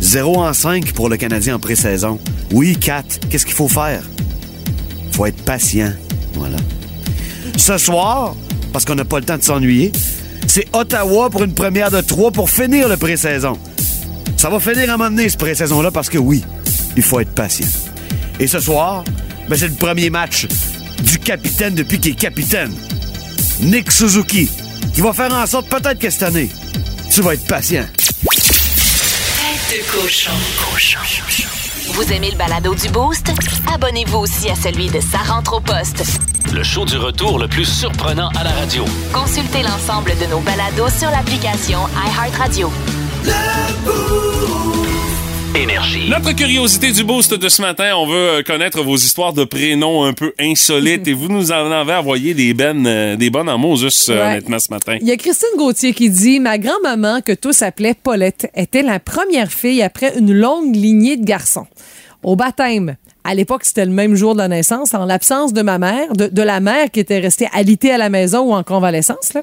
0 0.00 0.42
en 0.42 0.52
5 0.52 0.92
pour 0.92 1.08
le 1.08 1.16
Canadien 1.16 1.56
en 1.56 1.58
pré-saison. 1.58 2.18
Oui, 2.52 2.76
4. 2.76 3.28
Qu'est-ce 3.28 3.46
qu'il 3.46 3.54
faut 3.54 3.68
faire? 3.68 4.02
Faut 5.12 5.26
être 5.26 5.40
patient. 5.42 5.92
Voilà. 6.34 6.56
Ce 7.56 7.78
soir, 7.78 8.34
parce 8.72 8.84
qu'on 8.84 8.96
n'a 8.96 9.04
pas 9.04 9.20
le 9.20 9.24
temps 9.24 9.38
de 9.38 9.42
s'ennuyer, 9.42 9.92
c'est 10.46 10.66
Ottawa 10.74 11.30
pour 11.30 11.44
une 11.44 11.54
première 11.54 11.90
de 11.90 12.00
3 12.00 12.32
pour 12.32 12.50
finir 12.50 12.88
le 12.88 12.96
pré-saison. 12.96 13.56
Ça 14.46 14.50
va 14.50 14.60
finir 14.60 14.88
à 14.90 14.94
un 14.94 14.96
moment 14.96 15.10
donné, 15.10 15.28
ce 15.28 15.36
pré-saison-là, 15.36 15.90
parce 15.90 16.08
que 16.08 16.18
oui, 16.18 16.44
il 16.96 17.02
faut 17.02 17.18
être 17.18 17.34
patient. 17.34 17.66
Et 18.38 18.46
ce 18.46 18.60
soir, 18.60 19.02
ben, 19.48 19.58
c'est 19.58 19.66
le 19.66 19.74
premier 19.74 20.08
match 20.08 20.46
du 21.02 21.18
capitaine 21.18 21.74
depuis 21.74 21.98
qu'il 21.98 22.12
est 22.12 22.14
capitaine. 22.14 22.72
Nick 23.60 23.90
Suzuki, 23.90 24.48
qui 24.94 25.00
va 25.00 25.12
faire 25.12 25.34
en 25.34 25.44
sorte 25.46 25.68
peut-être 25.68 25.98
que 25.98 26.08
cette 26.10 26.22
année, 26.22 26.48
tu 27.10 27.22
vas 27.22 27.34
être 27.34 27.44
patient. 27.48 27.86
Tête 28.22 29.80
de 29.80 29.90
cochon. 29.90 30.30
Vous 31.94 32.12
aimez 32.12 32.30
le 32.30 32.36
balado 32.36 32.72
du 32.76 32.88
Boost? 32.90 33.32
Abonnez-vous 33.74 34.18
aussi 34.18 34.48
à 34.48 34.54
celui 34.54 34.86
de 34.90 35.00
Sa 35.00 35.18
rentre 35.18 35.54
au 35.54 35.60
poste. 35.60 36.04
Le 36.52 36.62
show 36.62 36.84
du 36.84 36.98
retour 36.98 37.40
le 37.40 37.48
plus 37.48 37.64
surprenant 37.64 38.28
à 38.38 38.44
la 38.44 38.50
radio. 38.50 38.84
Consultez 39.12 39.64
l'ensemble 39.64 40.12
de 40.20 40.26
nos 40.26 40.38
balados 40.38 40.90
sur 40.96 41.10
l'application 41.10 41.80
iHeartRadio. 41.96 42.70
Énergie. 45.54 46.10
Notre 46.10 46.32
curiosité 46.34 46.92
du 46.92 47.02
boost 47.02 47.32
de 47.34 47.48
ce 47.48 47.62
matin, 47.62 47.92
on 47.96 48.06
veut 48.06 48.14
euh, 48.14 48.42
connaître 48.42 48.82
vos 48.82 48.96
histoires 48.96 49.32
de 49.32 49.44
prénoms 49.44 50.04
un 50.04 50.12
peu 50.12 50.34
insolites 50.38 51.08
et 51.08 51.14
vous 51.14 51.28
nous 51.28 51.50
en 51.50 51.70
avez 51.70 51.94
envoyé 51.94 52.34
des, 52.34 52.52
bennes, 52.52 52.86
euh, 52.86 53.16
des 53.16 53.30
bonnes 53.30 53.48
en 53.48 53.56
mots, 53.56 53.76
juste 53.76 54.10
euh, 54.10 54.14
Ouais. 54.16 54.30
honnêtement 54.32 54.58
ce 54.58 54.70
matin. 54.70 54.98
Il 55.00 55.06
y 55.08 55.12
a 55.12 55.16
Christine 55.16 55.48
Gauthier 55.56 55.94
qui 55.94 56.10
dit 56.10 56.40
Ma 56.40 56.58
grand-maman, 56.58 57.20
que 57.22 57.32
tous 57.32 57.62
appelaient 57.62 57.94
Paulette, 57.94 58.50
était 58.54 58.82
la 58.82 59.00
première 59.00 59.50
fille 59.50 59.82
après 59.82 60.18
une 60.18 60.32
longue 60.34 60.74
lignée 60.76 61.16
de 61.16 61.24
garçons. 61.24 61.66
Au 62.22 62.36
baptême, 62.36 62.96
à 63.24 63.34
l'époque, 63.34 63.64
c'était 63.64 63.86
le 63.86 63.92
même 63.92 64.14
jour 64.14 64.34
de 64.34 64.38
la 64.40 64.48
naissance, 64.48 64.92
en 64.94 65.04
l'absence 65.06 65.52
de 65.52 65.62
ma 65.62 65.78
mère, 65.78 66.12
de, 66.12 66.26
de 66.26 66.42
la 66.42 66.60
mère 66.60 66.90
qui 66.90 67.00
était 67.00 67.18
restée 67.18 67.48
alitée 67.54 67.90
à 67.92 67.98
la 67.98 68.08
maison 68.10 68.40
ou 68.50 68.52
en 68.52 68.62
convalescence. 68.62 69.32
là. 69.34 69.42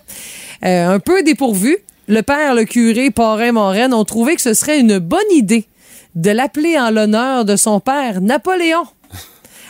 Euh, 0.66 0.88
un 0.96 1.00
peu 1.00 1.24
dépourvu, 1.24 1.78
le 2.08 2.22
père, 2.22 2.56
le 2.56 2.66
curé, 2.66 3.12
parrain, 3.12 3.52
moraine 3.52 3.94
ont 3.94 4.06
trouvé 4.06 4.36
que 4.36 4.42
ce 4.42 4.54
serait 4.54 4.80
une 4.80 5.00
bonne 5.00 5.20
idée 5.32 5.66
de 6.16 6.30
l'appeler 6.32 6.78
en 6.78 6.90
l'honneur 6.92 7.46
de 7.46 7.56
son 7.56 7.80
père, 7.80 8.22
Napoléon. 8.22 8.84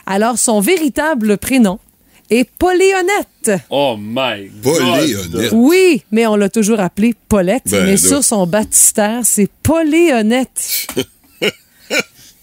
Alors, 0.06 0.38
son 0.38 0.60
véritable 0.60 1.38
prénom 1.38 1.80
est 2.30 2.50
Poléonette. 2.58 3.52
Oh 3.70 3.96
my 3.98 4.50
Poléonette. 4.62 5.32
God! 5.32 5.50
Oui, 5.54 6.04
mais 6.12 6.26
on 6.28 6.36
l'a 6.36 6.50
toujours 6.50 6.80
appelé 6.80 7.14
Paulette. 7.30 7.64
Ben 7.70 7.86
mais 7.86 7.92
là. 7.92 7.98
sur 7.98 8.24
son 8.24 8.46
baptistère, 8.48 9.22
c'est 9.24 9.50
Poléonette. 9.62 10.88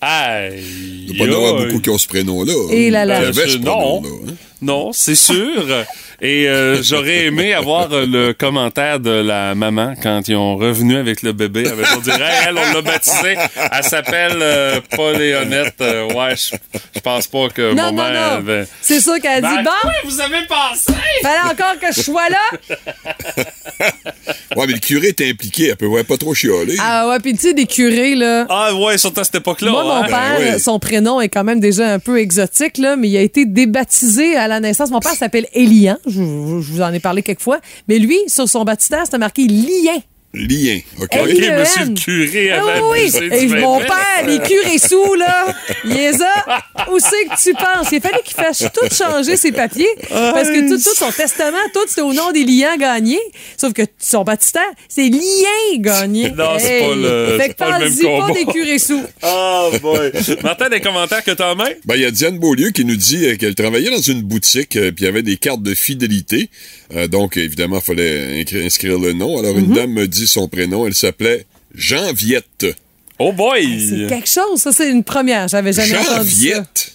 Aïe! 0.00 1.06
Il 1.10 1.16
doit 1.18 1.26
pas 1.26 1.32
y 1.32 1.34
en 1.34 1.36
avoir 1.38 1.60
aïe. 1.60 1.66
beaucoup 1.66 1.80
qui 1.82 1.90
ont 1.90 1.98
ce 1.98 2.08
prénom-là. 2.08 2.52
Et 2.70 2.90
là 2.90 3.32
ce 3.32 3.56
Euh, 3.56 3.58
non. 3.58 4.02
hein. 4.04 4.32
Non, 4.62 4.92
c'est 4.92 5.14
sûr. 5.14 5.84
Et 6.22 6.48
euh, 6.48 6.82
j'aurais 6.82 7.24
aimé 7.26 7.54
avoir 7.54 7.88
le 7.88 8.32
commentaire 8.32 9.00
de 9.00 9.10
la 9.10 9.54
maman 9.54 9.94
quand 10.02 10.28
ils 10.28 10.36
ont 10.36 10.56
revenu 10.56 10.98
avec 10.98 11.22
le 11.22 11.32
bébé. 11.32 11.66
Avec, 11.66 11.86
on 11.96 12.00
dirait, 12.00 12.30
elle, 12.46 12.58
on 12.58 12.74
l'a 12.74 12.82
baptisée. 12.82 13.36
Elle 13.72 13.84
s'appelle 13.84 14.36
euh, 14.42 14.80
Poléonette. 14.94 15.76
Euh, 15.80 16.12
ouais, 16.12 16.34
je 16.36 17.00
pense 17.00 17.26
pas 17.26 17.48
que 17.48 17.72
Non, 17.72 17.84
mon 17.84 17.92
non, 17.92 18.02
mère 18.02 18.12
non. 18.32 18.36
avait... 18.36 18.66
C'est 18.82 19.00
sûr 19.00 19.18
qu'elle 19.18 19.42
a 19.44 19.48
dit 19.48 19.56
Ben, 19.56 19.64
Bon, 19.64 19.70
oui, 19.88 20.10
vous 20.10 20.20
avez 20.20 20.46
pensé! 20.46 20.92
fallait 21.22 21.52
encore 21.52 21.78
que 21.80 21.94
je 21.94 22.02
sois 22.02 22.28
là. 22.28 23.86
Ouais, 24.56 24.66
mais 24.66 24.74
le 24.74 24.78
curé 24.78 25.08
était 25.08 25.28
impliqué. 25.30 25.68
Elle 25.68 25.76
peut 25.76 25.86
ouais, 25.86 26.04
pas 26.04 26.16
trop 26.16 26.34
chialer. 26.34 26.76
Ah 26.80 27.08
ouais, 27.08 27.18
puis 27.20 27.32
tu 27.34 27.40
sais, 27.40 27.54
des 27.54 27.66
curés, 27.66 28.14
là. 28.14 28.46
Ah 28.50 28.74
ouais, 28.74 28.98
surtout 28.98 29.20
à 29.20 29.24
cette 29.24 29.36
époque-là. 29.36 29.70
Moi, 29.70 29.84
mon 29.84 30.02
hein? 30.02 30.06
père, 30.06 30.38
Ben 30.38 30.58
son 30.58 30.78
prénom 30.78 31.20
est 31.20 31.28
quand 31.28 31.44
même 31.44 31.60
déjà 31.60 31.92
un 31.92 31.98
peu 31.98 32.18
exotique, 32.18 32.76
là, 32.78 32.96
mais 32.96 33.08
il 33.08 33.16
a 33.16 33.20
été 33.22 33.46
débaptisé 33.46 34.36
à 34.36 34.48
la 34.50 34.60
naissance. 34.60 34.90
Mon 34.90 35.00
père 35.00 35.14
s'appelle 35.14 35.46
Elian. 35.54 35.96
Je, 36.06 36.20
vous 36.20 36.82
en 36.82 36.92
ai 36.92 37.00
parlé 37.00 37.22
quelques 37.22 37.40
fois. 37.40 37.60
Mais 37.88 37.98
lui, 37.98 38.18
sur 38.26 38.48
son 38.48 38.64
baptistère, 38.64 39.04
c'était 39.04 39.18
marqué 39.18 39.46
Lien. 39.46 39.98
Lien. 40.32 40.78
OK? 41.00 41.08
Hey, 41.12 41.50
monsieur 41.50 41.86
le 41.86 41.94
curé 41.94 42.52
Ah 42.52 42.62
avait 42.62 42.80
oui, 42.82 43.10
Et 43.32 43.46
du 43.46 43.56
mon 43.56 43.78
bébé. 43.78 43.88
père, 43.88 44.26
les 44.28 44.38
curés 44.38 44.78
sous, 44.78 45.14
là, 45.14 45.52
il 45.84 45.90
les 45.92 46.22
a. 46.22 46.62
Où 46.92 47.00
c'est 47.00 47.24
que 47.24 47.42
tu 47.42 47.52
penses? 47.54 47.88
Il 47.90 48.00
fallu 48.00 48.18
qu'il 48.24 48.36
fasse 48.36 48.64
tout 48.72 48.94
changer 48.94 49.36
ses 49.36 49.50
papiers. 49.50 49.88
Parce 50.08 50.48
que 50.48 50.68
tout, 50.68 50.76
tout 50.80 50.94
son 50.94 51.10
testament, 51.10 51.58
tout, 51.74 51.80
c'était 51.88 52.02
au 52.02 52.12
nom 52.12 52.30
des 52.30 52.44
liens 52.44 52.76
gagnés. 52.76 53.18
Sauf 53.56 53.72
que 53.72 53.82
son 53.98 54.22
baptistère, 54.22 54.62
c'est 54.88 55.08
liens 55.08 55.78
gagnés. 55.78 56.30
Non, 56.30 56.58
c'est 56.58 56.78
pas 56.78 56.94
le- 56.94 57.36
Fait 57.40 57.48
que 57.48 57.54
pas 57.54 57.78
le 57.80 57.84
même 57.90 58.20
pas 58.20 58.32
des 58.32 58.44
curés 58.44 58.78
sous. 58.78 59.02
Oh 59.24 59.70
boy! 59.82 60.12
Martin, 60.44 60.68
des 60.68 60.80
commentaires 60.80 61.24
que 61.24 61.32
t'as 61.32 61.52
en 61.52 61.56
main? 61.56 61.70
Ben, 61.86 61.96
il 61.96 62.02
y 62.02 62.06
a 62.06 62.10
Diane 62.12 62.38
Beaulieu 62.38 62.70
qui 62.70 62.84
nous 62.84 62.94
dit 62.96 63.26
euh, 63.26 63.36
qu'elle 63.36 63.56
travaillait 63.56 63.90
dans 63.90 63.98
une 64.00 64.22
boutique, 64.22 64.76
euh, 64.76 64.92
puis 64.92 65.02
il 65.02 65.06
y 65.06 65.08
avait 65.08 65.22
des 65.22 65.38
cartes 65.38 65.62
de 65.62 65.74
fidélité. 65.74 66.50
Euh, 66.94 67.08
donc, 67.08 67.36
évidemment, 67.36 67.78
il 67.78 67.84
fallait 67.84 68.46
inscrire 68.64 68.96
le 68.98 69.12
nom. 69.12 69.38
Alors, 69.38 69.54
Mhm. 69.54 69.64
une 69.64 69.72
dame 69.72 69.90
me 69.92 70.06
dit 70.06 70.19
son 70.26 70.48
prénom. 70.48 70.86
Elle 70.86 70.94
s'appelait 70.94 71.46
Jean-Viette. 71.74 72.66
Oh 73.18 73.32
boy! 73.32 73.86
C'est 73.88 74.06
quelque 74.08 74.28
chose, 74.30 74.60
ça, 74.60 74.72
c'est 74.72 74.90
une 74.90 75.04
première. 75.04 75.46
J'avais 75.48 75.72
jamais 75.72 75.96
entendu 75.98 76.08
ça. 76.08 76.16
Jean-Viette? 76.16 76.92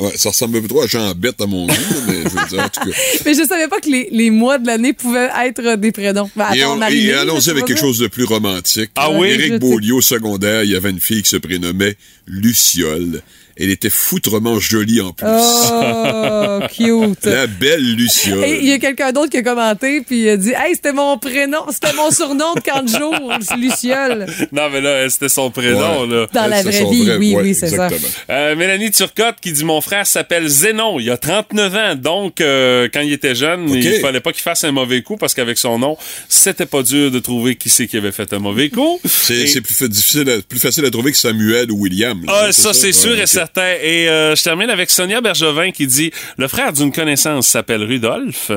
Ouais, 0.00 0.12
ça 0.16 0.30
ressemble 0.30 0.66
trop 0.66 0.82
à 0.82 0.86
Jean-Bête 0.88 1.40
à 1.40 1.46
mon 1.46 1.66
goût, 1.66 1.72
là, 1.72 2.00
mais 2.08 2.14
je 2.24 2.28
veux 2.28 2.48
dire, 2.48 2.64
en 2.64 2.68
tout 2.68 2.90
cas. 2.90 2.96
Mais 3.24 3.32
je 3.34 3.44
savais 3.46 3.68
pas 3.68 3.78
que 3.80 3.88
les, 3.88 4.08
les 4.10 4.28
mois 4.30 4.58
de 4.58 4.66
l'année 4.66 4.92
pouvaient 4.92 5.30
être 5.46 5.76
des 5.76 5.92
prénoms. 5.92 6.28
Ben, 6.34 6.52
Et, 6.52 6.64
on- 6.64 6.80
allons-y 6.80 7.48
avec 7.50 7.64
quelque 7.64 7.78
chose 7.78 8.00
de 8.00 8.08
plus 8.08 8.24
romantique. 8.24 8.90
Ah 8.96 9.10
oui? 9.12 9.28
Éric. 9.28 9.60
Beaulieu, 9.60 9.94
au 9.94 10.00
secondaire, 10.00 10.64
il 10.64 10.70
y 10.70 10.74
avait 10.74 10.90
une 10.90 10.98
fille 11.00 11.22
qui 11.22 11.28
se 11.30 11.36
prénommait 11.36 11.96
Luciole. 12.26 13.22
Elle 13.56 13.70
était 13.70 13.90
foutrement 13.90 14.58
jolie 14.58 15.00
en 15.00 15.12
plus. 15.12 15.26
Oh, 15.28 16.60
cute. 16.74 17.24
La 17.26 17.46
belle 17.46 17.94
Luciole. 17.94 18.44
Et 18.44 18.58
il 18.62 18.68
y 18.68 18.72
a 18.72 18.78
quelqu'un 18.78 19.12
d'autre 19.12 19.30
qui 19.30 19.36
a 19.38 19.42
commenté, 19.42 20.00
puis 20.00 20.22
il 20.22 20.28
a 20.28 20.36
dit 20.36 20.50
Hey, 20.50 20.74
c'était 20.74 20.92
mon 20.92 21.18
prénom, 21.18 21.60
c'était 21.70 21.92
mon 21.94 22.10
surnom 22.10 22.54
de 22.54 22.60
camp 22.60 22.82
de 22.82 22.88
jour, 22.88 23.14
Luciole. 23.58 24.26
Non, 24.52 24.68
mais 24.72 24.80
là, 24.80 25.08
c'était 25.08 25.28
son 25.28 25.50
prénom, 25.50 26.02
Ouais. 26.02 26.06
là. 26.16 26.26
Dans 26.32 26.46
la 26.46 26.60
Elle, 26.60 26.66
vraie 26.66 26.84
vie, 26.90 27.04
vrai- 27.06 27.16
oui, 27.16 27.34
ouais, 27.36 27.42
oui, 27.42 27.54
c'est 27.54 27.68
ça. 27.68 27.88
Euh, 28.30 28.56
Mélanie 28.56 28.90
Turcotte 28.90 29.36
qui 29.40 29.52
dit 29.52 29.64
Mon 29.64 29.80
frère 29.80 30.06
s'appelle 30.06 30.48
Zénon, 30.48 30.98
il 30.98 31.10
a 31.10 31.16
39 31.16 31.74
ans. 31.76 31.94
Donc, 31.94 32.40
euh, 32.40 32.88
quand 32.92 33.00
il 33.00 33.12
était 33.12 33.34
jeune, 33.34 33.68
Ok. 33.70 33.76
il 33.76 34.00
fallait 34.00 34.20
pas 34.20 34.32
qu'il 34.32 34.42
fasse 34.42 34.64
un 34.64 34.72
mauvais 34.72 35.02
coup 35.02 35.16
parce 35.16 35.34
qu'avec 35.34 35.58
son 35.58 35.78
nom, 35.78 35.96
c'était 36.28 36.66
pas 36.66 36.82
dur 36.82 37.10
de 37.10 37.18
trouver 37.18 37.54
qui 37.56 37.68
c'est 37.70 37.86
qui 37.86 37.96
avait 37.96 38.12
fait 38.12 38.32
un 38.32 38.38
mauvais 38.38 38.68
coup. 38.68 39.00
C'est 39.04 39.34
Et- 39.56 39.60
plus, 39.60 39.74
fa- 39.74 39.88
difficile 39.88 40.28
à- 40.30 40.42
plus 40.42 40.58
facile 40.58 40.84
à 40.84 40.90
trouver 40.90 41.12
que 41.12 41.18
Samuel 41.18 41.70
ou 41.70 41.82
William. 41.82 42.20
là. 42.26 42.46
Ah, 42.48 42.52
ça, 42.52 42.72
c'est 42.72 42.92
sûr 42.92 43.12
Ouais, 43.12 43.22
et 43.22 43.26
certain. 43.26 43.43
Et 43.82 44.08
euh, 44.08 44.34
je 44.34 44.42
termine 44.42 44.70
avec 44.70 44.90
Sonia 44.90 45.20
Bergevin 45.20 45.70
qui 45.70 45.86
dit 45.86 46.10
Le 46.36 46.48
frère 46.48 46.72
d'une 46.72 46.92
connaissance 46.92 47.48
s'appelle 47.48 47.82
Rudolphe, 47.82 48.52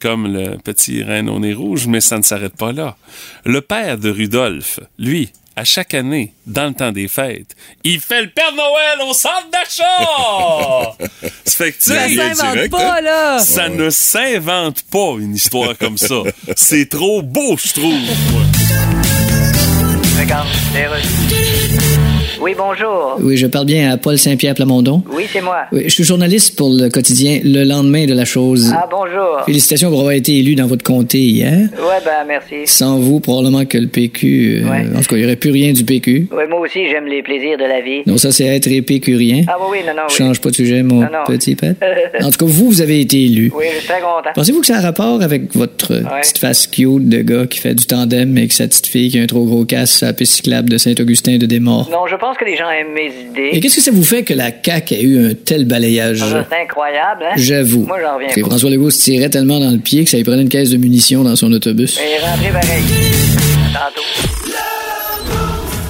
comme 0.00 0.32
le 0.32 0.58
petit 0.58 1.02
reine 1.02 1.28
au 1.28 1.38
nez 1.38 1.54
rouge, 1.54 1.86
mais 1.86 2.00
ça 2.00 2.18
ne 2.18 2.22
s'arrête 2.22 2.56
pas 2.56 2.72
là. 2.72 2.96
Le 3.44 3.60
père 3.60 3.98
de 3.98 4.10
Rudolphe, 4.10 4.80
lui, 4.98 5.30
à 5.56 5.64
chaque 5.64 5.94
année, 5.94 6.34
dans 6.46 6.66
le 6.66 6.74
temps 6.74 6.92
des 6.92 7.08
fêtes, 7.08 7.56
il 7.82 7.98
fait 8.00 8.22
le 8.22 8.28
Père 8.28 8.52
Noël 8.52 9.08
au 9.08 9.14
centre 9.14 9.48
d'achat! 9.50 10.92
ça 11.44 11.56
fait 11.56 11.72
que, 11.72 11.78
tu 11.78 11.90
Ça 11.90 12.08
s'invente 12.34 12.70
pas, 12.70 12.98
hein? 12.98 13.00
là. 13.00 13.38
ça 13.38 13.70
ne 13.70 13.88
s'invente 13.88 14.82
pas 14.82 15.14
une 15.18 15.34
histoire 15.34 15.76
comme 15.78 15.96
ça. 15.96 16.16
C'est 16.56 16.90
trop 16.90 17.22
beau, 17.22 17.56
je 17.56 17.72
trouve. 17.72 18.00
Regarde, 20.18 20.48
les 20.74 20.86
rues. 20.86 21.65
Oui, 22.40 22.54
bonjour. 22.56 23.16
Oui, 23.20 23.36
je 23.36 23.46
parle 23.46 23.64
bien 23.66 23.90
à 23.92 23.96
Paul 23.96 24.18
Saint-Pierre 24.18 24.54
Plamondon. 24.54 25.02
Oui, 25.12 25.24
c'est 25.32 25.40
moi. 25.40 25.62
Oui, 25.72 25.84
je 25.86 25.90
suis 25.90 26.04
journaliste 26.04 26.56
pour 26.56 26.68
le 26.68 26.88
quotidien 26.90 27.40
Le 27.42 27.64
lendemain 27.64 28.04
de 28.06 28.12
la 28.14 28.24
chose. 28.24 28.72
Ah, 28.76 28.86
bonjour. 28.90 29.40
Félicitations 29.46 29.88
pour 29.90 30.00
avoir 30.00 30.12
été 30.14 30.36
élu 30.38 30.54
dans 30.54 30.66
votre 30.66 30.82
comté 30.84 31.18
hier. 31.18 31.52
Ouais, 31.78 31.98
ben, 32.04 32.24
merci. 32.28 32.66
Sans 32.66 32.98
vous, 32.98 33.20
probablement 33.20 33.64
que 33.64 33.78
le 33.78 33.86
PQ... 33.88 34.62
euh, 34.64 34.68
Ouais. 34.70 34.84
En 34.96 35.00
tout 35.00 35.06
cas, 35.08 35.16
il 35.16 35.20
n'y 35.20 35.24
aurait 35.24 35.36
plus 35.36 35.50
rien 35.50 35.72
du 35.72 35.84
PQ. 35.84 36.28
Ouais, 36.32 36.46
moi 36.46 36.60
aussi, 36.60 36.88
j'aime 36.90 37.06
les 37.06 37.22
plaisirs 37.22 37.56
de 37.58 37.64
la 37.64 37.80
vie. 37.80 38.02
Non, 38.06 38.18
ça, 38.18 38.30
c'est 38.32 38.44
être 38.44 38.68
épicurien. 38.70 39.44
Ah, 39.48 39.56
oui, 39.60 39.78
oui, 39.78 39.86
non, 39.86 39.94
non, 39.94 40.02
oui. 40.08 40.14
Change 40.14 40.40
pas 40.40 40.50
de 40.50 40.54
sujet, 40.56 40.82
mon 40.82 40.96
Non, 40.96 41.08
non. 41.12 41.24
petit 41.26 41.54
pet. 41.56 41.74
En 42.22 42.30
tout 42.30 42.38
cas, 42.38 42.46
vous, 42.46 42.66
vous 42.66 42.80
avez 42.82 43.00
été 43.00 43.22
élu. 43.22 43.50
Oui, 43.56 43.64
je 43.74 43.78
suis 43.78 43.88
très 43.88 44.00
content. 44.00 44.30
Pensez-vous 44.34 44.60
que 44.60 44.66
ça 44.66 44.76
a 44.78 44.80
rapport 44.80 45.22
avec 45.22 45.54
votre 45.54 45.94
Ouais. 45.94 46.20
petite 46.22 46.38
face 46.38 46.66
cute 46.66 47.08
de 47.08 47.22
gars 47.22 47.46
qui 47.46 47.58
fait 47.60 47.74
du 47.74 47.86
tandem 47.86 48.36
avec 48.36 48.52
sa 48.52 48.66
petite 48.66 48.86
fille 48.86 49.10
qui 49.10 49.18
a 49.18 49.22
un 49.22 49.26
trop 49.26 49.44
gros 49.44 49.64
casse 49.64 50.02
à 50.02 50.06
la 50.06 50.12
piste 50.12 50.34
cyclable 50.34 50.68
de 50.68 50.78
Saint-Augustin 50.78 51.38
de 51.38 51.46
Desmaures? 51.46 51.88
Non, 51.90 52.06
je 52.08 52.16
pense 52.16 52.35
que 52.36 52.44
les 52.44 52.56
gens 52.56 52.70
aiment 52.70 52.92
mes 52.92 53.06
Et 53.06 53.50
idées. 53.50 53.60
qu'est-ce 53.60 53.76
que 53.76 53.82
ça 53.82 53.90
vous 53.90 54.04
fait 54.04 54.22
que 54.22 54.34
la 54.34 54.50
CAQ 54.64 54.94
ait 54.94 55.02
eu 55.02 55.26
un 55.30 55.34
tel 55.34 55.64
balayage? 55.64 56.20
Ah, 56.22 56.44
C'est 56.50 56.62
incroyable, 56.62 57.24
hein? 57.24 57.34
J'avoue. 57.36 57.84
Moi, 57.86 57.98
j'en 58.02 58.14
reviens 58.14 58.28
pas. 58.28 58.40
François 58.48 58.70
Legault 58.70 58.90
se 58.90 59.02
tirait 59.02 59.30
tellement 59.30 59.58
dans 59.60 59.70
le 59.70 59.78
pied 59.78 60.04
que 60.04 60.10
ça 60.10 60.16
lui 60.16 60.24
prenait 60.24 60.42
une 60.42 60.48
caisse 60.48 60.70
de 60.70 60.76
munitions 60.76 61.22
dans 61.24 61.36
son 61.36 61.52
autobus. 61.52 61.98
Mais 62.00 62.18
rentrez 62.24 62.50
pareil. 62.50 62.82
Tantôt. 63.72 64.55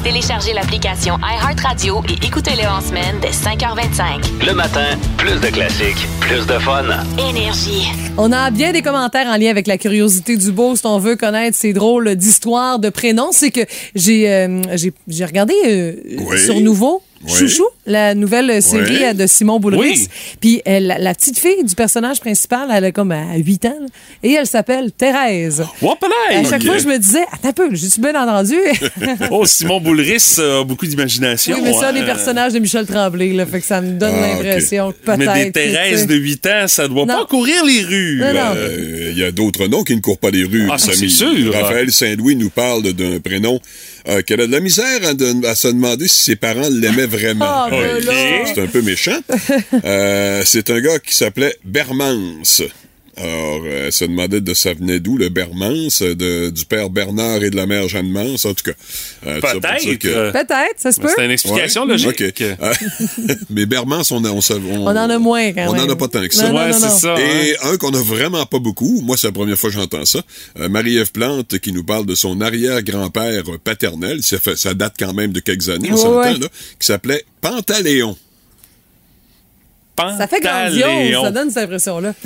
Téléchargez 0.06 0.52
l'application 0.52 1.18
iHeartRadio 1.18 2.00
et 2.08 2.24
écoutez-le 2.24 2.64
en 2.68 2.80
semaine 2.80 3.16
dès 3.20 3.30
5h25. 3.30 4.46
Le 4.46 4.52
matin, 4.52 4.96
plus 5.18 5.40
de 5.40 5.48
classiques, 5.48 6.06
plus 6.20 6.46
de 6.46 6.52
fun. 6.60 6.84
Énergie. 7.18 7.88
On 8.16 8.30
a 8.30 8.52
bien 8.52 8.70
des 8.70 8.82
commentaires 8.82 9.26
en 9.26 9.36
lien 9.36 9.50
avec 9.50 9.66
la 9.66 9.78
curiosité 9.78 10.36
du 10.36 10.52
boost. 10.52 10.86
On 10.86 11.00
veut 11.00 11.16
connaître 11.16 11.56
ces 11.56 11.72
drôles 11.72 12.14
d'histoires, 12.14 12.78
de 12.78 12.88
prénoms. 12.88 13.30
C'est 13.32 13.50
que 13.50 13.62
j'ai 13.96 14.32
euh, 14.32 14.62
j'ai 14.76 14.92
j'ai 15.08 15.24
regardé 15.24 15.54
euh, 15.66 15.94
Oui. 16.20 16.38
sur 16.38 16.60
Nouveau. 16.60 17.02
Oui. 17.28 17.32
Chouchou, 17.38 17.64
la 17.86 18.14
nouvelle 18.14 18.62
série 18.62 18.96
Oui. 18.98 19.04
euh, 19.04 19.12
de 19.12 19.26
Simon 19.26 19.58
Boulris. 19.58 19.78
Oui. 19.78 20.08
Puis 20.40 20.62
elle, 20.64 20.96
la, 21.00 21.14
petite 21.14 21.38
fille 21.38 21.64
du 21.64 21.74
personnage 21.74 22.20
principal, 22.20 22.68
elle 22.72 22.84
a 22.84 22.92
comme 22.92 23.10
à 23.12 23.36
8 23.36 23.64
ans, 23.66 23.76
là, 23.80 23.86
et 24.22 24.32
elle 24.32 24.46
s'appelle 24.46 24.92
Thérèse. 24.92 25.60
À 25.62 26.44
chaque 26.48 26.64
fois, 26.64 26.78
je 26.78 26.86
me 26.86 26.98
disais, 26.98 27.24
attends 27.32 27.48
un 27.48 27.52
peu, 27.52 27.68
j'ai-tu 27.74 28.00
bien 28.00 28.14
entendu? 28.14 28.54
Oh, 29.30 29.44
Simon 29.46 29.80
Boulris 29.80 30.36
a 30.38 30.62
beaucoup 30.64 30.86
d'imagination. 30.86 31.56
oui, 31.56 31.62
mais 31.64 31.72
ça, 31.72 31.88
hein. 31.88 31.92
des 31.92 32.02
personnages 32.02 32.52
de 32.52 32.58
Michel 32.58 32.86
Tremblay, 32.86 33.32
là, 33.32 33.44
fait 33.46 33.60
que 33.60 33.66
ça 33.66 33.80
me 33.80 33.98
donne 33.98 34.14
Ah, 34.16 34.34
l'impression 34.42 34.92
que 34.92 34.96
peut-être. 34.98 35.18
Mais 35.34 35.44
des 35.46 35.52
Thérèse 35.52 36.06
de 36.06 36.14
8 36.14 36.46
ans, 36.46 36.68
ça 36.68 36.86
doit 36.88 37.06
Non. 37.06 37.18
pas 37.18 37.26
courir 37.26 37.64
les 37.64 37.82
rues. 37.82 38.18
Non, 38.20 38.32
non. 38.32 38.52
Euh, 38.56 39.08
Il 39.12 39.18
y 39.18 39.24
a 39.24 39.30
d'autres 39.32 39.66
noms 39.66 39.82
qui 39.84 39.94
ne 39.96 40.00
courent 40.00 40.18
pas 40.18 40.30
les 40.30 40.44
rues, 40.44 40.68
Ah, 40.70 40.76
c'est 40.78 41.08
sûr. 41.08 41.28
Raphaël 41.52 41.90
Saint-Louis 41.92 42.36
nous 42.36 42.50
parle 42.50 42.92
d'un 42.92 43.18
prénom 43.20 43.60
euh, 44.08 44.22
qu'elle 44.22 44.40
a 44.40 44.46
de 44.46 44.52
la 44.52 44.60
misère 44.60 45.00
à, 45.06 45.14
de- 45.14 45.46
à 45.46 45.54
se 45.54 45.68
demander 45.68 46.08
si 46.08 46.22
ses 46.22 46.36
parents 46.36 46.68
l'aimaient 46.70 47.06
vraiment. 47.06 47.44
Ah, 47.46 47.68
ben. 47.70 48.02
C'est 48.46 48.60
un 48.62 48.66
peu 48.66 48.82
méchant. 48.82 49.18
Euh, 49.84 50.42
c'est 50.44 50.70
un 50.70 50.80
gars 50.80 50.98
qui 50.98 51.14
s'appelait 51.14 51.56
Bermance. 51.64 52.62
Alors, 53.18 53.62
euh, 53.64 53.86
elle 53.86 53.92
se 53.92 54.04
demandait 54.04 54.42
de 54.42 54.52
ça 54.52 54.74
venait 54.74 55.00
d'où, 55.00 55.16
le 55.16 55.30
Bermance, 55.30 56.02
de, 56.02 56.50
du 56.50 56.64
père 56.66 56.90
Bernard 56.90 57.42
et 57.42 57.48
de 57.48 57.56
la 57.56 57.64
mère 57.64 57.88
Jeanne 57.88 58.10
Mance, 58.10 58.44
en 58.44 58.52
tout 58.52 58.64
cas. 58.64 58.72
Euh, 59.26 59.40
Peut-être. 59.40 59.94
que- 59.98 60.08
euh, 60.08 60.32
Peut-être, 60.32 60.74
ça 60.76 60.92
se 60.92 61.00
peut. 61.00 61.08
C'est 61.16 61.24
une 61.24 61.30
explication 61.30 61.82
Ouais. 61.84 61.88
logique. 61.88 62.22
OK. 62.28 62.42
Euh, 62.42 62.74
mais 63.50 63.64
Bermance, 63.64 64.12
on, 64.12 64.22
a, 64.24 64.28
on, 64.30 64.40
On 64.50 64.86
en 64.88 64.96
a 64.96 65.18
moins 65.18 65.52
quand 65.52 65.68
On 65.68 65.72
même. 65.72 65.88
en 65.88 65.92
a 65.92 65.96
pas 65.96 66.08
tant 66.08 66.26
que 66.28 66.34
ça. 66.34 66.50
Non, 66.50 66.56
Ouais, 66.58 66.70
non, 66.72 66.78
c'est 66.78 66.88
non. 66.88 66.98
ça. 66.98 67.14
hein. 67.14 67.18
Et 67.18 67.56
un 67.62 67.76
qu'on 67.78 67.94
a 67.94 68.02
vraiment 68.02 68.44
pas 68.44 68.58
beaucoup, 68.58 69.00
moi 69.02 69.16
c'est 69.16 69.28
la 69.28 69.32
première 69.32 69.56
fois 69.56 69.70
que 69.70 69.76
j'entends 69.76 70.04
ça, 70.04 70.20
euh, 70.58 70.68
Marie-Ève 70.68 71.10
Plante 71.12 71.58
qui 71.58 71.72
nous 71.72 71.84
parle 71.84 72.04
de 72.04 72.14
son 72.14 72.40
arrière-grand-père 72.42 73.44
paternel, 73.64 74.22
ça, 74.22 74.38
fait, 74.38 74.56
ça 74.56 74.74
date 74.74 74.94
quand 74.98 75.14
même 75.14 75.32
de 75.32 75.40
quelques 75.40 75.70
années, 75.70 75.88
on 75.90 75.94
Ouais, 75.94 76.00
s'entend, 76.00 76.18
ouais. 76.32 76.38
là, 76.38 76.48
qui 76.78 76.86
s'appelait 76.86 77.24
Pantaléon. 77.40 78.16
Ça 79.98 80.26
fait 80.28 80.40
grandiose, 80.40 80.82
Pantaléon. 80.82 81.22
ça 81.22 81.30
donne 81.30 81.48
cette 81.48 81.64
impression-là. 81.64 82.14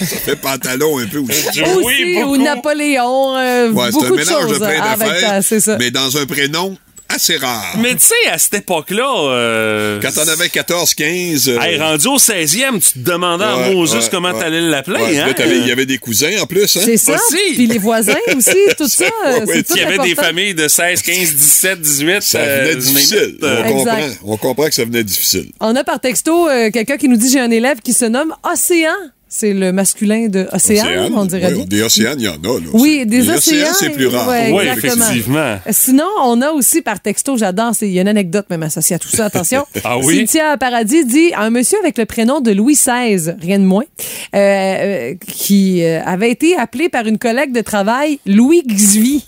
Ça 0.00 0.16
fait 0.16 0.36
pantalon 0.36 0.98
un 0.98 1.06
peu 1.06 1.18
aussi. 1.18 1.60
Oui, 1.82 2.22
ou. 2.22 2.36
Napoléon, 2.36 3.36
euh, 3.36 3.70
Ouais, 3.70 3.88
c'est 3.90 3.96
un 3.96 4.00
beaucoup 4.00 4.16
de 4.16 4.16
mélange 4.24 4.44
de 4.44 4.48
choses 4.50 4.58
plein 4.58 4.68
hein, 4.68 4.82
avec 4.92 5.08
d'affaires, 5.08 5.30
ta- 5.30 5.42
c'est 5.42 5.60
ça. 5.60 5.76
mais 5.78 5.90
dans 5.90 6.16
un 6.16 6.26
prénom 6.26 6.76
assez 7.08 7.36
rare. 7.36 7.76
Mais 7.78 7.94
tu 7.94 8.04
sais, 8.06 8.30
à 8.32 8.36
cette 8.36 8.54
époque-là... 8.54 9.06
euh, 9.30 10.00
Quand 10.02 10.10
on 10.16 10.26
avait 10.28 10.48
14, 10.48 10.92
15... 10.94 11.48
euh, 11.48 11.60
Hey, 11.60 11.78
rendu 11.78 12.08
au 12.08 12.16
16e, 12.16 12.80
tu 12.82 12.94
te 12.94 12.98
demandais 13.10 13.44
à 13.44 13.56
ouais, 13.56 13.74
Moses 13.74 13.94
ouais, 13.94 14.00
comment 14.10 14.32
ouais. 14.32 14.40
t'allais 14.40 14.60
l'appeler, 14.60 15.00
ouais, 15.00 15.18
hein? 15.20 15.32
Il 15.38 15.68
y 15.68 15.70
avait 15.70 15.86
des 15.86 15.98
cousins 15.98 16.32
en 16.42 16.46
plus, 16.46 16.64
hein? 16.76 16.80
C'est 16.84 16.96
ça. 16.96 17.12
Aussi. 17.14 17.54
Puis 17.54 17.68
les 17.68 17.78
voisins 17.78 18.16
aussi, 18.36 18.56
tout 18.76 18.88
ça. 18.88 19.04
Ouais, 19.04 19.34
ouais, 19.38 19.44
c'est 19.46 19.62
tout 19.62 19.74
Il 19.76 19.82
y 19.82 19.84
avait 19.84 19.98
des 19.98 20.16
familles 20.16 20.54
de 20.54 20.66
16, 20.66 21.02
15, 21.02 21.34
17, 21.34 21.80
18. 21.80 22.22
Ça 22.22 22.38
euh, 22.40 22.64
venait 22.64 22.76
difficile. 22.76 23.36
euh, 23.40 23.62
on, 23.64 23.72
comprend, 23.72 23.98
on 24.24 24.36
comprend 24.36 24.66
que 24.66 24.74
ça 24.74 24.84
venait 24.84 25.04
difficile. 25.04 25.46
On 25.60 25.76
a 25.76 25.84
par 25.84 26.00
texto 26.00 26.48
euh, 26.48 26.70
quelqu'un 26.72 26.96
qui 26.96 27.08
nous 27.08 27.16
dit 27.16 27.30
j'ai 27.30 27.40
un 27.40 27.52
élève 27.52 27.78
qui 27.84 27.92
se 27.92 28.04
nomme 28.04 28.34
Océan. 28.42 28.90
C'est 29.28 29.52
le 29.52 29.72
masculin 29.72 30.28
de 30.28 30.46
Océan, 30.52 30.84
Océane, 30.86 31.12
on 31.16 31.24
dirait 31.24 31.46
ouais, 31.46 31.54
bien. 31.54 31.64
Des 31.64 31.82
océanes, 31.82 32.14
il 32.20 32.26
y 32.26 32.28
en 32.28 32.34
a. 32.34 32.36
Là, 32.60 32.66
Oui, 32.72 32.98
aussi. 32.98 33.06
des 33.06 33.20
Les 33.22 33.30
océans. 33.30 33.66
c'est 33.78 33.90
plus 33.90 34.06
rare. 34.06 34.28
ouais, 34.28 34.52
Oui, 34.52 34.64
exactement. 34.68 35.04
effectivement. 35.10 35.58
Sinon, 35.70 36.06
on 36.22 36.40
a 36.42 36.50
aussi 36.52 36.80
par 36.80 37.00
texto, 37.00 37.36
j'adore, 37.36 37.72
c'est- 37.74 37.88
il 37.88 37.92
y 37.92 37.98
a 37.98 38.02
une 38.02 38.08
anecdote 38.08 38.46
même 38.50 38.62
associée 38.62 38.94
à 38.94 38.98
tout 39.00 39.08
ça, 39.08 39.24
attention. 39.24 39.66
Ah 39.84 39.98
oui? 39.98 40.18
Cynthia 40.18 40.56
Paradis 40.56 41.04
dit 41.04 41.32
un 41.36 41.50
monsieur 41.50 41.76
avec 41.80 41.98
le 41.98 42.06
prénom 42.06 42.40
de 42.40 42.52
Louis 42.52 42.74
XVI, 42.74 43.34
rien 43.40 43.58
de 43.58 43.64
moins, 43.64 43.84
euh, 44.34 44.38
euh, 44.38 45.14
qui 45.26 45.82
euh, 45.84 46.00
avait 46.04 46.30
été 46.30 46.56
appelé 46.56 46.88
par 46.88 47.06
une 47.06 47.18
collègue 47.18 47.52
de 47.52 47.62
travail 47.62 48.20
Louis 48.26 48.62
Xvi. 48.64 49.24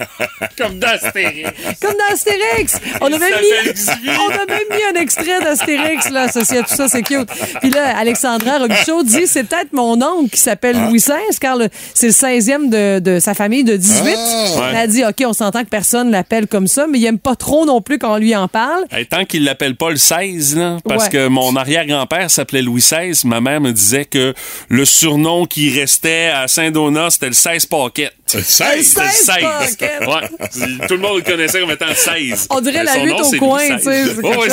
Comme 0.58 0.78
dans 0.80 0.88
Astérix. 0.88 1.50
Comme 1.80 1.92
dans 1.94 2.12
Astérix. 2.14 2.80
On 3.00 3.06
on 3.06 3.12
a 3.14 3.18
même 3.18 4.68
mis 4.70 4.98
un 4.98 5.00
extrait 5.00 5.40
d'Astérix 5.42 6.10
là, 6.10 6.22
associé 6.22 6.58
à 6.58 6.62
tout 6.62 6.74
ça, 6.74 6.88
c'est 6.88 7.02
cute. 7.02 7.28
Puis 7.60 7.70
là, 7.70 7.96
Alexandra 7.96 8.58
Robichaud 8.58 9.02
dit 9.04 9.26
c'est 9.26 9.45
peut-être 9.46 9.72
mon 9.72 10.00
oncle 10.02 10.30
qui 10.30 10.40
s'appelle 10.40 10.76
Louis 10.88 10.98
XVI, 10.98 11.14
car 11.40 11.56
c'est 11.94 12.06
le 12.08 12.12
16e 12.12 12.68
de, 12.68 12.98
de 12.98 13.18
sa 13.20 13.34
famille 13.34 13.64
de 13.64 13.76
18. 13.76 14.14
Ah. 14.16 14.68
Elle 14.70 14.76
a 14.76 14.86
dit 14.86 15.04
OK, 15.04 15.22
on 15.26 15.32
s'entend 15.32 15.62
que 15.64 15.68
personne 15.68 16.10
l'appelle 16.10 16.46
comme 16.46 16.66
ça, 16.66 16.86
mais 16.86 16.98
il 16.98 17.04
aime 17.06 17.18
pas 17.18 17.36
trop 17.36 17.64
non 17.64 17.80
plus 17.80 17.98
quand 17.98 18.14
on 18.14 18.18
lui 18.18 18.34
en 18.36 18.48
parle. 18.48 18.84
Hey, 18.90 19.06
tant 19.06 19.24
qu'il 19.24 19.44
l'appelle 19.44 19.76
pas 19.76 19.90
le 19.90 19.96
16, 19.96 20.56
là, 20.56 20.76
parce 20.88 21.04
Ouais. 21.04 21.10
que 21.10 21.28
mon 21.28 21.54
arrière-grand-père 21.56 22.30
s'appelait 22.30 22.62
Louis 22.62 22.80
XVI, 22.80 23.12
ma 23.26 23.40
mère 23.40 23.60
me 23.60 23.72
disait 23.72 24.04
que 24.04 24.34
le 24.68 24.84
surnom 24.84 25.46
qui 25.46 25.70
restait 25.78 26.26
à 26.34 26.48
Saint-Donat, 26.48 27.10
c'était 27.10 27.26
le 27.28 27.32
16 27.32 27.66
Paquette. 27.66 28.12
Le 28.34 28.40
16? 28.42 28.76
Le 28.76 28.82
16 28.82 29.70
C'était 29.70 29.90
le 30.00 30.06
Paquette. 30.06 30.70
Ouais. 30.80 30.86
Tout 30.88 30.94
le 30.94 31.00
monde 31.00 31.16
le 31.18 31.22
connaissait 31.22 31.60
comme 31.60 31.70
étant 31.70 31.86
16. 31.94 32.48
On 32.50 32.60
dirait 32.60 32.84
la 32.84 32.94
son 32.94 33.04
huit 33.04 33.10
nom, 33.12 33.20
au 33.20 33.24
c'est 33.24 33.38
coin, 33.38 33.76
tu 33.78 33.82
sais, 33.84 34.04
Oh, 34.22 34.28
ouais. 34.40 34.48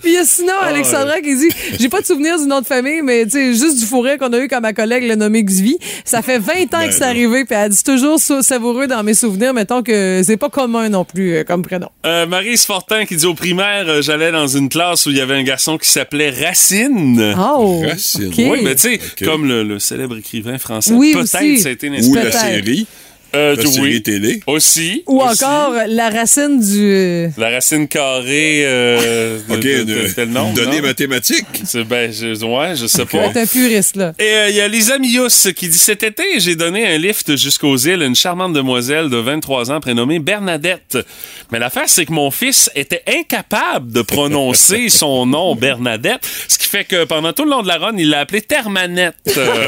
Puis 0.00 0.10
il 0.10 0.12
y 0.12 0.16
a 0.18 0.24
sinon 0.24 0.52
Ah, 0.60 0.66
Alexandra 0.66 1.20
qui 1.20 1.36
dit 1.36 1.48
j'ai 1.78 1.88
pas 1.88 2.00
de 2.00 2.06
souvenir 2.06 2.38
du 2.38 2.46
nom 2.46 2.60
de 2.60 2.66
famille 2.66 3.02
mais 3.02 3.24
tu 3.24 3.30
sais 3.32 3.54
juste 3.54 3.78
du 3.78 3.86
fourré 3.86 4.18
qu'on 4.18 4.32
a 4.32 4.38
eu 4.38 4.48
comme 4.48 4.62
ma 4.62 4.72
collègue 4.72 5.04
le 5.04 5.14
nommé 5.16 5.42
Xvi. 5.42 5.76
Ça 6.04 6.22
fait 6.22 6.38
20 6.38 6.52
ans 6.52 6.66
Ben 6.72 6.88
que 6.88 6.94
c'est 6.94 7.02
arrivé 7.04 7.44
puis 7.44 7.56
elle 7.58 7.70
dit 7.70 7.82
toujours 7.82 8.18
sa- 8.18 8.42
savoureux 8.42 8.86
dans 8.86 9.02
mes 9.02 9.14
souvenirs 9.14 9.54
mettons 9.54 9.82
que 9.82 10.22
c'est 10.24 10.36
pas 10.36 10.48
commun 10.50 10.88
non 10.88 11.04
plus 11.04 11.36
euh, 11.36 11.44
comme 11.44 11.62
prénom. 11.62 11.88
Euh, 12.06 12.26
Maryse 12.26 12.64
Fortin 12.64 13.04
qui 13.06 13.16
dit 13.16 13.26
au 13.26 13.34
primaire, 13.34 13.84
euh, 13.88 14.02
j'allais 14.02 14.32
dans 14.32 14.46
une 14.46 14.68
classe 14.68 15.06
où 15.06 15.10
il 15.10 15.16
y 15.16 15.20
avait 15.20 15.34
un 15.34 15.42
garçon 15.42 15.78
qui 15.78 15.88
s'appelait 15.88 16.30
Racine. 16.30 17.34
Oh. 17.38 17.82
Racine. 17.86 18.30
Oui, 18.38 18.60
mais 18.62 18.74
tu 18.74 18.82
sais, 18.82 19.00
comme 19.24 19.46
le, 19.46 19.62
le 19.62 19.78
célèbre 19.78 20.16
écrivain 20.18 20.58
français, 20.58 20.92
Oui, 20.92 21.12
peut-être 21.12 21.26
ça 21.26 21.38
a 21.68 21.72
été 21.72 21.86
une 21.86 22.04
Ou 22.04 22.14
la 22.14 22.32
série, 22.32 22.86
Euh, 23.34 23.56
la 23.56 23.62
oui. 23.62 23.72
série 23.72 24.02
télé. 24.02 24.40
Aussi. 24.46 25.02
Ou 25.06 25.20
aussi. 25.22 25.44
encore 25.44 25.74
la 25.88 26.10
racine 26.10 26.60
du 26.60 27.28
La 27.36 27.50
racine 27.50 27.88
carrée 27.88 28.62
euh, 28.64 29.38
de, 29.48 29.54
OK, 29.54 29.60
de- 29.60 29.68
une, 29.68 29.84
de 29.84 30.08
tel 30.14 30.28
nom. 30.30 30.48
une 30.50 30.54
donnée 30.54 30.80
non? 30.80 30.86
mathématique. 30.88 31.46
C'est- 31.64 31.84
Ben, 31.84 32.12
je, 32.12 32.44
ouais, 32.44 32.76
je 32.76 32.86
sais 32.86 33.04
pas. 33.06 33.28
T'es 33.30 33.40
un 33.40 33.46
puriste 33.46 33.96
là. 33.96 34.12
Et 34.18 34.22
euh, 34.24 34.48
il 34.50 34.56
y 34.56 34.60
a 34.60 34.68
Lisa 34.68 34.98
Mius 34.98 35.48
qui 35.56 35.68
dit 35.68 35.76
cet 35.78 36.02
été, 36.02 36.22
j'ai 36.38 36.56
donné 36.56 36.86
un 36.86 36.98
lift 36.98 37.36
jusqu'aux 37.36 37.76
îles 37.76 38.02
à 38.02 38.06
une 38.06 38.14
charmante 38.14 38.52
demoiselle 38.52 39.10
de 39.10 39.16
23 39.16 39.70
ans 39.72 39.80
prénommée 39.80 40.18
Bernadette. 40.18 40.98
Mais 41.52 41.58
l'affaire, 41.58 41.88
c'est 41.88 42.06
que 42.06 42.12
mon 42.12 42.30
fils 42.30 42.70
était 42.74 43.02
incapable 43.18 43.92
de 43.92 44.02
prononcer 44.02 44.88
son 44.88 45.26
nom 45.26 45.54
Bernadette, 45.54 46.26
ce 46.48 46.58
qui 46.58 46.68
fait 46.68 46.84
que 46.84 47.04
pendant 47.04 47.32
tout 47.32 47.44
le 47.44 47.50
long 47.50 47.62
de 47.62 47.68
la 47.68 47.76
run, 47.78 47.94
il 47.98 48.10
l'a 48.10 48.20
appelé 48.20 48.40
Termanette. 48.42 49.14
Euh, 49.36 49.66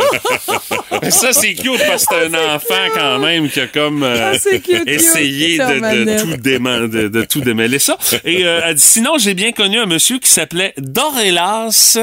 ça, 1.10 1.32
c'est 1.32 1.54
cute 1.54 1.80
parce 1.86 2.04
que 2.06 2.14
c'est 2.18 2.34
un 2.36 2.54
enfant 2.54 2.74
quand 2.94 3.18
même 3.18 3.48
qui 3.56 3.60
a 3.62 3.66
comme 3.68 4.02
euh, 4.02 4.32
Ah, 4.34 4.38
c'est 4.38 4.60
cute, 4.60 4.84
cute. 4.84 4.88
essayé 4.88 5.56
de, 5.56 6.20
tout 6.20 6.36
déma- 6.42 6.88
de, 6.88 7.08
de 7.08 7.22
tout 7.24 7.40
démêler 7.40 7.78
ça. 7.78 7.96
Et 8.24 8.44
euh, 8.44 8.60
elle 8.66 8.74
dit, 8.74 8.82
sinon, 8.82 9.12
j'ai 9.18 9.32
bien 9.32 9.52
connu 9.52 9.78
un 9.78 9.86
monsieur 9.86 10.18
qui 10.18 10.30
s'appelait 10.30 10.74
Dorélas 10.76 11.98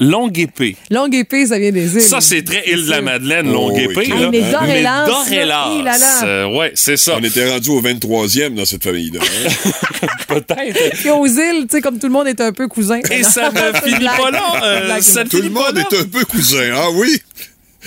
Longue 0.00 0.36
Épée. 0.38 0.76
Longue 0.90 1.14
épée 1.14 1.46
ça 1.46 1.58
vient 1.60 1.70
des 1.70 1.94
îles. 1.94 2.00
Ça, 2.02 2.20
c'est 2.20 2.42
très 2.42 2.64
île 2.68 2.86
de 2.86 2.90
la. 2.90 3.02
Madeleine, 3.02 3.46
Oh, 3.50 3.52
longue 3.52 3.72
oui, 3.76 3.84
épée. 3.84 4.06
là. 4.06 4.16
Hey, 4.16 4.28
mais 4.32 4.40
Dorélas, 4.50 5.06
là 5.06 5.98
là. 5.98 6.24
euh, 6.24 6.56
ouais, 6.58 6.72
c'est 6.74 6.96
ça. 6.96 7.16
On 7.18 7.22
était 7.22 7.48
rendu 7.48 7.70
au 7.70 7.80
23e 7.80 8.54
dans 8.54 8.64
cette 8.64 8.82
famille-là. 8.82 9.20
hein. 9.22 10.06
Peut-être. 10.28 10.90
Puis 10.96 11.10
aux 11.10 11.26
îles, 11.26 11.62
tu 11.62 11.76
sais 11.76 11.80
comme 11.80 11.98
tout 12.00 12.06
le 12.08 12.12
monde 12.12 12.26
est 12.26 12.40
un 12.40 12.52
peu 12.52 12.66
cousin. 12.68 12.98
Et 13.12 13.22
ça 13.22 13.50
ne 13.50 13.78
finit 13.90 14.04
pas 14.06 14.30
là. 14.30 14.42
euh, 14.64 15.00
ça 15.00 15.24
Tout 15.24 15.40
le 15.40 15.50
monde 15.50 15.74
là? 15.76 15.82
est 15.90 15.96
un 15.96 16.04
peu 16.04 16.24
cousin. 16.24 16.70
Ah 16.74 16.88
oui? 16.94 17.20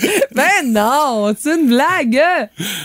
Ben 0.34 0.44
non, 0.66 1.34
c'est 1.38 1.54
une 1.54 1.68
blague. 1.68 2.20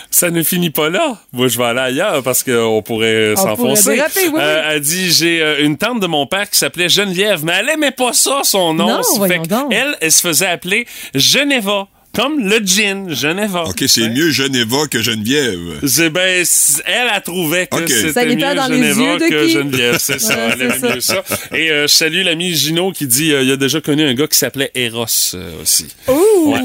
Ça 0.10 0.30
ne 0.30 0.42
finit 0.44 0.70
pas 0.70 0.90
là. 0.90 1.18
Moi, 1.34 1.48
je 1.50 1.58
vais 1.58 1.66
aller 1.66 1.80
ailleurs 1.80 2.24
parce 2.24 2.44
qu'on 2.44 2.82
pourrait 2.82 3.34
On 3.36 3.36
pourrait 3.36 3.36
s'enfoncer. 3.36 3.96
déraper, 3.96 4.22
oui, 4.28 4.32
oui. 4.36 4.40
Euh, 4.42 4.70
elle 4.70 4.80
dit, 4.82 5.12
j'ai 5.12 5.42
euh, 5.42 5.64
une 5.66 5.78
tante 5.78 6.00
de 6.00 6.08
mon 6.08 6.26
père 6.28 6.50
qui 6.50 6.58
s'appelait 6.58 6.88
Geneviève, 6.88 7.44
mais 7.44 7.54
elle 7.60 7.70
aimait 7.70 7.92
pas 7.92 8.14
ça, 8.14 8.42
son 8.44 8.74
nom. 8.74 8.88
Non, 8.88 9.28
fait. 9.28 9.42
Elle, 9.72 9.98
elle 10.00 10.12
se 10.12 10.22
faisait 10.22 10.48
appeler 10.48 10.88
Geneva. 11.14 11.88
Comme 12.14 12.40
le 12.50 12.60
gin, 12.60 13.14
Geneva. 13.16 13.64
OK, 13.64 13.86
c'est 13.88 14.10
mieux 14.10 14.32
Geneva 14.32 14.80
que 14.92 15.02
Geneviève. 15.02 15.80
C'est 15.88 16.10
ben, 16.10 16.46
elle 16.86 17.08
a 17.08 17.22
trouvé 17.22 17.68
que 17.68 17.78
Ok. 17.78 17.88
c'était 17.90 18.12
Ça 18.12 18.26
mieux 18.26 18.36
dans 18.36 18.68
les 18.68 18.78
Geneva 18.94 19.02
yeux 19.14 19.18
de 19.20 19.30
que. 19.30 19.48
Geneviève, 19.48 19.98
c'est 20.00 20.20
ça. 20.20 20.36
Ouais, 20.36 20.50
elle 20.54 20.62
aimait 20.64 20.76
c'est 20.82 20.94
mieux 20.96 21.00
ça. 21.02 21.24
Et 21.56 21.72
euh, 21.72 21.88
je 21.88 21.94
salue 21.94 22.24
l'ami 22.26 22.54
Gino 22.54 22.92
qui 22.92 23.08
dit, 23.08 23.32
euh, 23.32 23.44
il 23.44 23.52
a 23.52 23.56
déjà 23.56 23.80
connu 23.80 24.04
un 24.04 24.14
gars 24.14 24.28
qui 24.28 24.38
s'appelait 24.38 24.72
Eros 24.76 25.06
euh, 25.36 25.62
aussi. 25.62 25.88
Ouh, 26.10 26.54
Ouais. 26.54 26.60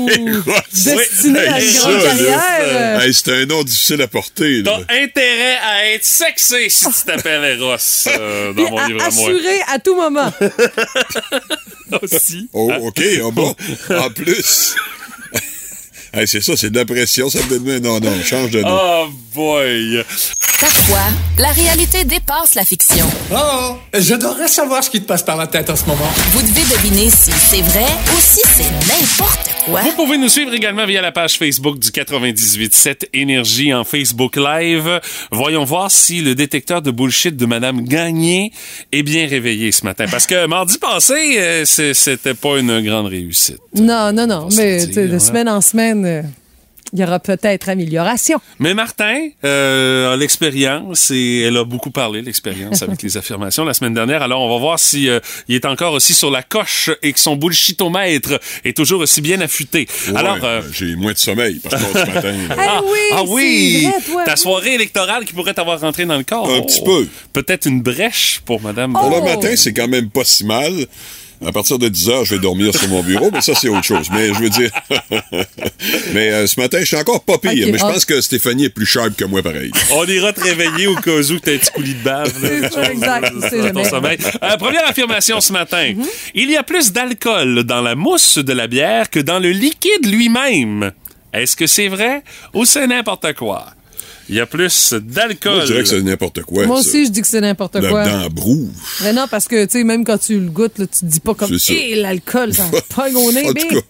destiné 0.73 1.39
à 1.41 1.61
une 1.61 1.67
Hey, 1.69 1.75
grande 1.77 2.01
ça, 2.01 2.09
carrière. 2.09 3.01
Hey, 3.03 3.15
c'est 3.15 3.33
un 3.43 3.47
nom 3.47 3.63
difficile 3.63 4.03
à 4.03 4.09
porter. 4.09 4.63
T'as 4.65 4.79
intérêt 4.81 5.59
à 5.65 5.93
être 5.93 6.05
sexy 6.05 6.69
si 6.71 6.87
tu 6.87 7.05
t'appelles 7.07 7.57
Eros 7.61 7.77
euh, 8.09 8.53
dans 8.53 8.65
Puis 8.65 8.71
mon 8.73 8.79
à- 8.79 8.89
livre 8.89 9.03
à 9.05 9.11
moi. 9.11 9.29
assuré 9.29 9.61
à 9.73 9.79
tout 9.79 9.95
moment. 9.95 10.33
aussi. 12.03 12.49
Oh, 12.53 12.73
OK, 12.81 13.01
ah 13.25 13.31
bon. 13.33 13.55
En 13.91 14.11
plus. 14.11 14.75
Hey, 16.17 16.27
c'est 16.27 16.41
ça, 16.41 16.57
c'est 16.57 16.71
de 16.71 16.79
la 16.79 16.87
pression, 16.87 17.29
ça 17.29 17.41
me 17.41 17.59
donne. 17.59 17.83
Non, 17.83 18.01
non, 18.01 18.11
change 18.25 18.51
de 18.51 18.63
nom. 18.63 18.71
Oh 18.71 19.09
boy! 19.35 20.03
Parfois, 20.59 21.13
la 21.39 21.51
réalité 21.51 22.05
dépasse 22.05 22.55
la 22.55 22.65
fiction. 22.65 23.05
Oh, 23.31 23.77
j'adorerais 23.93 24.49
savoir 24.49 24.83
ce 24.83 24.89
qui 24.89 25.03
te 25.03 25.07
passe 25.07 25.23
par 25.23 25.37
la 25.37 25.47
tête 25.47 25.69
en 25.69 25.77
ce 25.77 25.85
moment. 25.85 26.09
Vous 26.31 26.41
devez 26.41 26.63
deviner 26.75 27.11
si 27.11 27.31
c'est 27.33 27.61
vrai 27.61 27.85
ou 27.85 28.19
si 28.19 28.41
c'est 28.47 28.71
n'importe 28.89 29.51
quoi. 29.67 29.83
Vous 29.83 29.93
pouvez 29.93 30.17
nous 30.17 30.31
suivre 30.31 30.55
également 30.55 30.87
via 30.87 31.03
la 31.03 31.13
page 31.13 31.37
Facebook 31.37 31.79
du 31.79 31.91
98.7 31.91 33.09
Énergie 33.13 33.75
en 33.75 33.85
Facebook 33.85 34.37
Live. 34.37 35.01
Voyons 35.31 35.65
voir 35.65 35.91
si 35.91 36.23
le 36.23 36.35
détecteur 36.35 36.81
de 36.81 36.91
bullshit 36.91 37.37
de 37.37 37.45
Madame 37.45 37.83
Gagné 37.83 38.51
est 38.93 39.03
bien 39.03 39.29
réveillé 39.29 39.73
ce 39.73 39.85
matin. 39.85 40.07
Parce 40.11 40.27
que 40.27 40.47
mardi 40.47 40.79
passé, 40.79 41.37
euh, 41.37 41.65
c'était 41.67 42.33
pas 42.33 42.59
une 42.59 42.81
grande 42.81 43.09
réussite. 43.09 43.59
Non, 43.75 44.11
non, 44.11 44.27
non. 44.27 44.49
Mais 44.57 44.87
de 44.87 45.15
hein. 45.15 45.19
semaine 45.19 45.51
en 45.51 45.61
semaine, 45.61 46.06
euh, 46.07 46.23
il 46.93 47.01
y 47.01 47.03
aura 47.03 47.19
peut-être 47.19 47.69
amélioration. 47.69 48.39
Mais 48.59 48.75
Martin 48.75 49.29
euh, 49.45 50.13
a 50.13 50.17
l'expérience 50.17 51.11
et 51.11 51.41
elle 51.41 51.57
a 51.57 51.65
beaucoup 51.65 51.91
parlé, 51.91 52.23
l'expérience, 52.23 52.83
avec 52.83 53.03
les 53.03 53.17
affirmations 53.19 53.65
la 53.65 53.75
semaine 53.75 53.95
dernière. 53.95 54.23
Alors, 54.23 54.41
on 54.43 54.53
va 54.53 54.59
voir 54.59 54.79
si 54.79 55.09
euh, 55.09 55.21
il 55.49 55.57
est 55.57 55.65
encore 55.65 55.95
aussi 55.95 56.15
sur 56.15 56.31
la 56.31 56.43
coche 56.43 56.91
et 57.03 57.13
que 57.13 57.19
son 57.21 57.37
bullshitomètre 57.37 58.39
est 58.65 58.77
toujours 58.77 59.01
aussi 59.01 59.21
bien 59.21 59.41
affûté. 59.41 59.89
Ouais, 60.09 60.17
Alors, 60.17 60.39
euh, 60.45 60.63
j'ai 60.73 60.95
moins 60.97 61.13
de 61.13 61.19
sommeil, 61.19 61.59
par 61.59 61.73
contre, 61.73 62.07
ce 62.07 62.11
matin. 62.15 62.35
Ah, 62.57 62.81
oui, 62.85 62.99
ah 63.13 63.23
oui, 63.27 63.83
vrai, 63.83 64.03
toi, 64.07 64.25
ta 64.25 64.33
oui. 64.33 64.39
soirée 64.39 64.75
électorale 64.75 65.25
qui 65.25 65.33
pourrait 65.33 65.55
t'avoir 65.55 65.81
rentré 65.81 66.07
dans 66.07 66.17
le 66.17 66.25
corps. 66.25 66.49
Un 66.51 66.63
petit 66.63 66.83
peu. 66.83 67.09
Peut-être 67.33 67.67
une 67.67 67.83
brèche 67.83 68.41
pour 68.45 68.61
Madame. 68.63 68.97
Oh! 68.97 69.11
Le 69.11 69.23
matin, 69.23 69.55
c'est 69.57 69.73
quand 69.73 69.89
même 69.89 70.09
pas 70.11 70.25
si 70.25 70.45
mal. 70.45 70.87
À 71.45 71.53
partir 71.53 71.79
de 71.79 71.89
10 71.89 72.09
heures, 72.09 72.25
je 72.25 72.35
vais 72.35 72.41
dormir 72.41 72.75
sur 72.75 72.89
mon 72.89 73.03
bureau, 73.03 73.31
mais 73.33 73.41
ça, 73.41 73.55
c'est 73.55 73.69
autre 73.69 73.85
chose. 73.85 74.09
Mais 74.13 74.29
je 74.29 74.41
veux 74.41 74.49
dire. 74.49 74.71
mais 76.15 76.31
euh, 76.31 76.47
ce 76.47 76.59
matin, 76.59 76.79
je 76.81 76.87
suis 76.87 76.97
encore 76.97 77.23
pas 77.25 77.39
pire, 77.39 77.69
mais 77.71 77.79
je 77.79 77.83
pense 77.85 78.05
que 78.05 78.21
Stéphanie 78.21 78.65
est 78.65 78.71
plus 78.71 78.87
sharp 78.87 79.17
que 79.17 79.25
moi, 79.25 79.43
pareil. 79.43 79.71
On 79.93 80.05
ira 80.07 80.33
te 80.33 80.41
réveiller 80.41 80.87
au 80.87 80.97
cas 80.97 81.11
où 81.11 81.39
t'as 81.39 81.55
un 81.55 81.59
petit 81.59 81.71
coulis 81.73 81.95
de 81.95 82.03
bave. 82.03 82.33
C'est 82.41 82.73
ça, 82.73 82.91
exact, 82.91 83.33
ton. 83.73 83.83
Mhm. 83.83 83.85
sommeil. 83.85 84.19
Euh, 84.43 84.57
première 84.57 84.89
affirmation 84.89 85.41
ce 85.41 85.53
matin. 85.53 85.95
Il 86.35 86.51
y 86.51 86.57
a 86.57 86.63
plus 86.63 86.93
d'alcool 86.93 87.65
dans 87.65 87.83
la 87.83 87.95
mousse 87.95 88.39
de 88.39 88.53
la 88.53 88.67
bière 88.67 89.11
que 89.11 89.21
dans 89.21 89.39
le 89.39 89.51
liquide 89.51 90.07
lui-même. 90.07 90.93
Est-ce 91.33 91.55
que 91.55 91.67
c'est 91.67 91.89
vrai 91.89 92.23
ou 92.55 92.65
c'est 92.65 92.87
n'importe 92.87 93.35
quoi? 93.35 93.67
Il 94.29 94.35
y 94.37 94.41
a 94.41 94.47
plus 94.47 94.93
d'alcool. 94.93 95.53
Moi, 95.55 95.61
je 95.63 95.67
dirais 95.67 95.83
que 95.83 95.89
c'est 95.89 96.03
n'importe 96.03 96.43
quoi. 96.43 96.67
Moi 96.67 96.83
ça. 96.83 96.89
aussi, 96.89 97.07
je 97.07 97.11
dis 97.11 97.21
que 97.23 97.29
c'est 97.29 97.41
n'importe 97.41 97.81
quoi. 97.81 98.05
Là-dedans, 98.05 98.29
brouge. 98.31 98.69
Mais 99.03 99.13
non, 99.13 99.27
parce 99.31 99.47
que, 99.47 99.65
tu 99.67 99.79
sais, 99.79 99.85
même 99.85 100.05
quand 100.05 100.19
tu 100.19 100.41
le 100.41 100.49
goûtes, 100.51 100.79
là, 100.79 100.87
tu 100.87 101.01
te 101.01 101.05
dis 101.07 101.21
pas 101.21 101.35
comme, 101.35 101.49
C'est 101.59 101.59
ça. 101.59 101.73
hé, 101.75 101.95
l'alcool, 101.95 102.53
ça 102.53 102.65
pogne 102.95 103.15
au 103.17 103.31
nez, 103.33 103.49
En 103.49 103.53
mais- 103.53 103.61
tout 103.61 103.69
cas, 103.69 103.81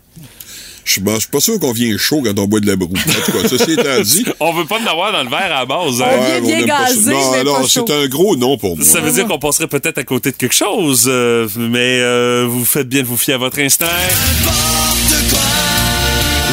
je 0.85 0.93
suis 0.93 1.03
je 1.05 1.19
suis 1.19 1.29
pas 1.31 1.41
sûr 1.41 1.59
qu'on 1.59 1.73
vient 1.73 1.97
chaud 1.99 2.23
quand 2.25 2.39
on 2.39 2.47
boit 2.47 2.61
de 2.61 2.67
la 2.69 2.77
broue. 2.77 2.93
En 2.95 3.25
tout 3.25 3.33
cas, 3.33 3.49
ceci 3.49 3.73
étant 3.73 4.01
dit. 4.03 4.25
On 4.41 4.53
veut 4.53 4.67
pas 4.67 4.79
en 4.79 4.87
avoir 4.87 5.11
dans 5.11 5.25
le 5.25 5.29
verre 5.31 5.47
à 5.47 5.49
la 5.49 5.67
base. 5.67 6.01
hein? 6.01 6.07
On 6.17 6.25
vient 6.47 6.59
bien 6.59 6.65
gazé, 6.67 7.11
Non, 7.11 7.33
mais 7.33 7.43
non, 7.43 7.67
c'est 7.67 7.91
un 7.91 8.07
gros 8.07 8.37
nom 8.37 8.57
pour 8.57 8.77
moi. 8.77 8.87
Ça 8.87 9.01
veut 9.01 9.11
dire 9.11 9.27
qu'on 9.27 9.41
passerait 9.41 9.67
peut-être 9.67 9.99
à 9.99 10.05
côté 10.05 10.31
de 10.31 10.37
quelque 10.37 10.55
chose, 10.55 11.07
euh, 11.09 11.49
mais 11.57 11.99
euh, 12.03 12.47
vous 12.49 12.65
faites 12.65 12.89
bien 12.89 13.03
de 13.03 13.07
vous 13.09 13.17
fier 13.17 13.35
à 13.35 13.39
votre 13.39 13.59
instinct. 13.59 13.87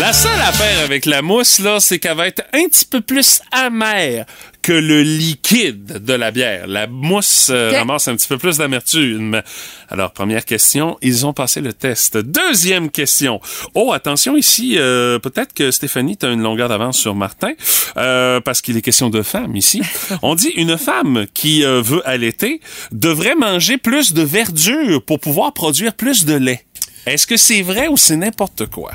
La 0.03 0.11
seule 0.11 0.41
affaire 0.41 0.83
avec 0.83 1.05
la 1.05 1.21
mousse, 1.21 1.59
là, 1.59 1.79
c'est 1.79 1.97
qu'elle 1.97 2.17
va 2.17 2.27
être 2.27 2.43
un 2.51 2.67
petit 2.67 2.83
peu 2.83 2.99
plus 2.99 3.39
amère 3.53 4.25
que 4.61 4.73
le 4.73 5.01
liquide 5.01 6.03
de 6.03 6.11
la 6.13 6.29
bière. 6.31 6.67
La 6.67 6.87
mousse 6.87 7.47
euh, 7.49 7.69
Ok. 7.71 7.77
ramasse 7.77 8.09
un 8.09 8.17
petit 8.17 8.27
peu 8.27 8.37
plus 8.37 8.57
d'amertume. 8.57 9.41
Alors, 9.87 10.11
première 10.11 10.43
question, 10.43 10.97
ils 11.01 11.25
ont 11.25 11.31
passé 11.31 11.61
le 11.61 11.71
test. 11.71 12.17
Deuxième 12.17 12.91
question. 12.91 13.39
Oh, 13.75 13.93
attention 13.93 14.35
ici, 14.35 14.73
euh, 14.77 15.19
peut-être 15.19 15.53
que 15.53 15.71
Stéphanie, 15.71 16.17
tu 16.17 16.25
as 16.25 16.31
une 16.31 16.41
longueur 16.43 16.67
d'avance 16.67 16.97
sur 16.97 17.15
Martin, 17.15 17.53
euh, 17.95 18.41
parce 18.41 18.59
qu'il 18.61 18.75
est 18.75 18.81
question 18.81 19.09
de 19.09 19.21
femme 19.21 19.55
ici. 19.55 19.81
On 20.21 20.35
dit 20.35 20.49
une 20.57 20.77
femme 20.77 21.27
qui 21.33 21.63
euh, 21.63 21.81
veut 21.81 22.05
allaiter 22.05 22.59
devrait 22.91 23.35
manger 23.35 23.77
plus 23.77 24.11
de 24.11 24.21
verdure 24.21 25.01
pour 25.01 25.21
pouvoir 25.21 25.53
produire 25.53 25.93
plus 25.93 26.25
de 26.25 26.33
lait. 26.33 26.65
Est-ce 27.05 27.27
que 27.27 27.35
c'est 27.35 27.61
vrai 27.63 27.87
ou 27.89 27.97
c'est 27.97 28.15
n'importe 28.15 28.67
quoi? 28.67 28.91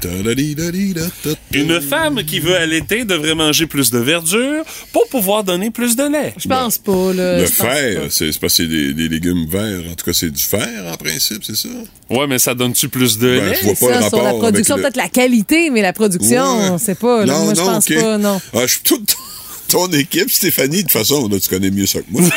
Une 1.53 1.81
femme 1.81 2.23
qui 2.25 2.41
veut 2.41 2.57
allaiter 2.57 3.05
devrait 3.05 3.35
manger 3.35 3.67
plus 3.67 3.91
de 3.91 3.99
verdure 3.99 4.65
pour 4.93 5.07
pouvoir 5.09 5.45
donner 5.45 5.71
plus 5.71 5.95
de 5.95 6.05
lait. 6.05 6.33
Je 6.39 6.49
pense 6.49 6.79
pas, 6.79 7.13
là. 7.13 7.39
Le 7.41 7.47
fer, 7.47 8.03
c'est 8.11 8.27
parce 8.39 8.39
que 8.39 8.49
c'est 8.49 8.67
des, 8.67 8.95
des 8.95 9.09
légumes 9.09 9.47
verts. 9.47 9.83
En 9.91 9.95
tout 9.95 10.05
cas, 10.07 10.13
c'est 10.15 10.31
du 10.31 10.43
fer, 10.43 10.69
en 10.91 10.97
principe, 10.97 11.45
c'est 11.45 11.57
ça? 11.57 11.69
Ouais, 12.11 12.27
mais 12.27 12.39
ça 12.39 12.55
donne-tu 12.55 12.89
plus 12.89 13.19
de 13.19 13.39
Ben, 13.39 13.45
lait? 13.51 13.59
je 13.61 13.67
vois 13.67 13.89
pas 13.91 13.97
le 13.97 14.03
Ça, 14.03 14.09
sur 14.09 14.23
la 14.23 14.33
production, 14.35 14.77
le- 14.77 14.83
peut-être 14.83 14.97
la 14.97 15.09
qualité, 15.09 15.69
mais 15.71 15.83
la 15.83 15.93
production, 15.93 16.59
Ouais. 16.61 16.71
on 16.71 16.79
sait 16.79 16.95
pas. 16.95 17.27
là. 17.27 17.33
Non, 17.35 17.45
Moi, 17.45 17.55
je 17.55 17.61
non, 17.61 17.67
pense 17.67 17.87
pas, 17.87 18.19
non. 18.19 18.41
Ah, 18.55 18.61
je 18.63 18.67
suis 18.73 18.81
toute 18.85 19.17
ton 19.69 19.87
équipe, 19.93 20.31
Stéphanie, 20.31 20.79
de 20.79 20.83
toute 20.83 20.93
façon, 20.93 21.29
là, 21.29 21.39
tu 21.41 21.49
connais 21.49 21.71
mieux 21.71 21.87
ça 21.87 22.01
que 22.01 22.07
moi. 22.11 22.23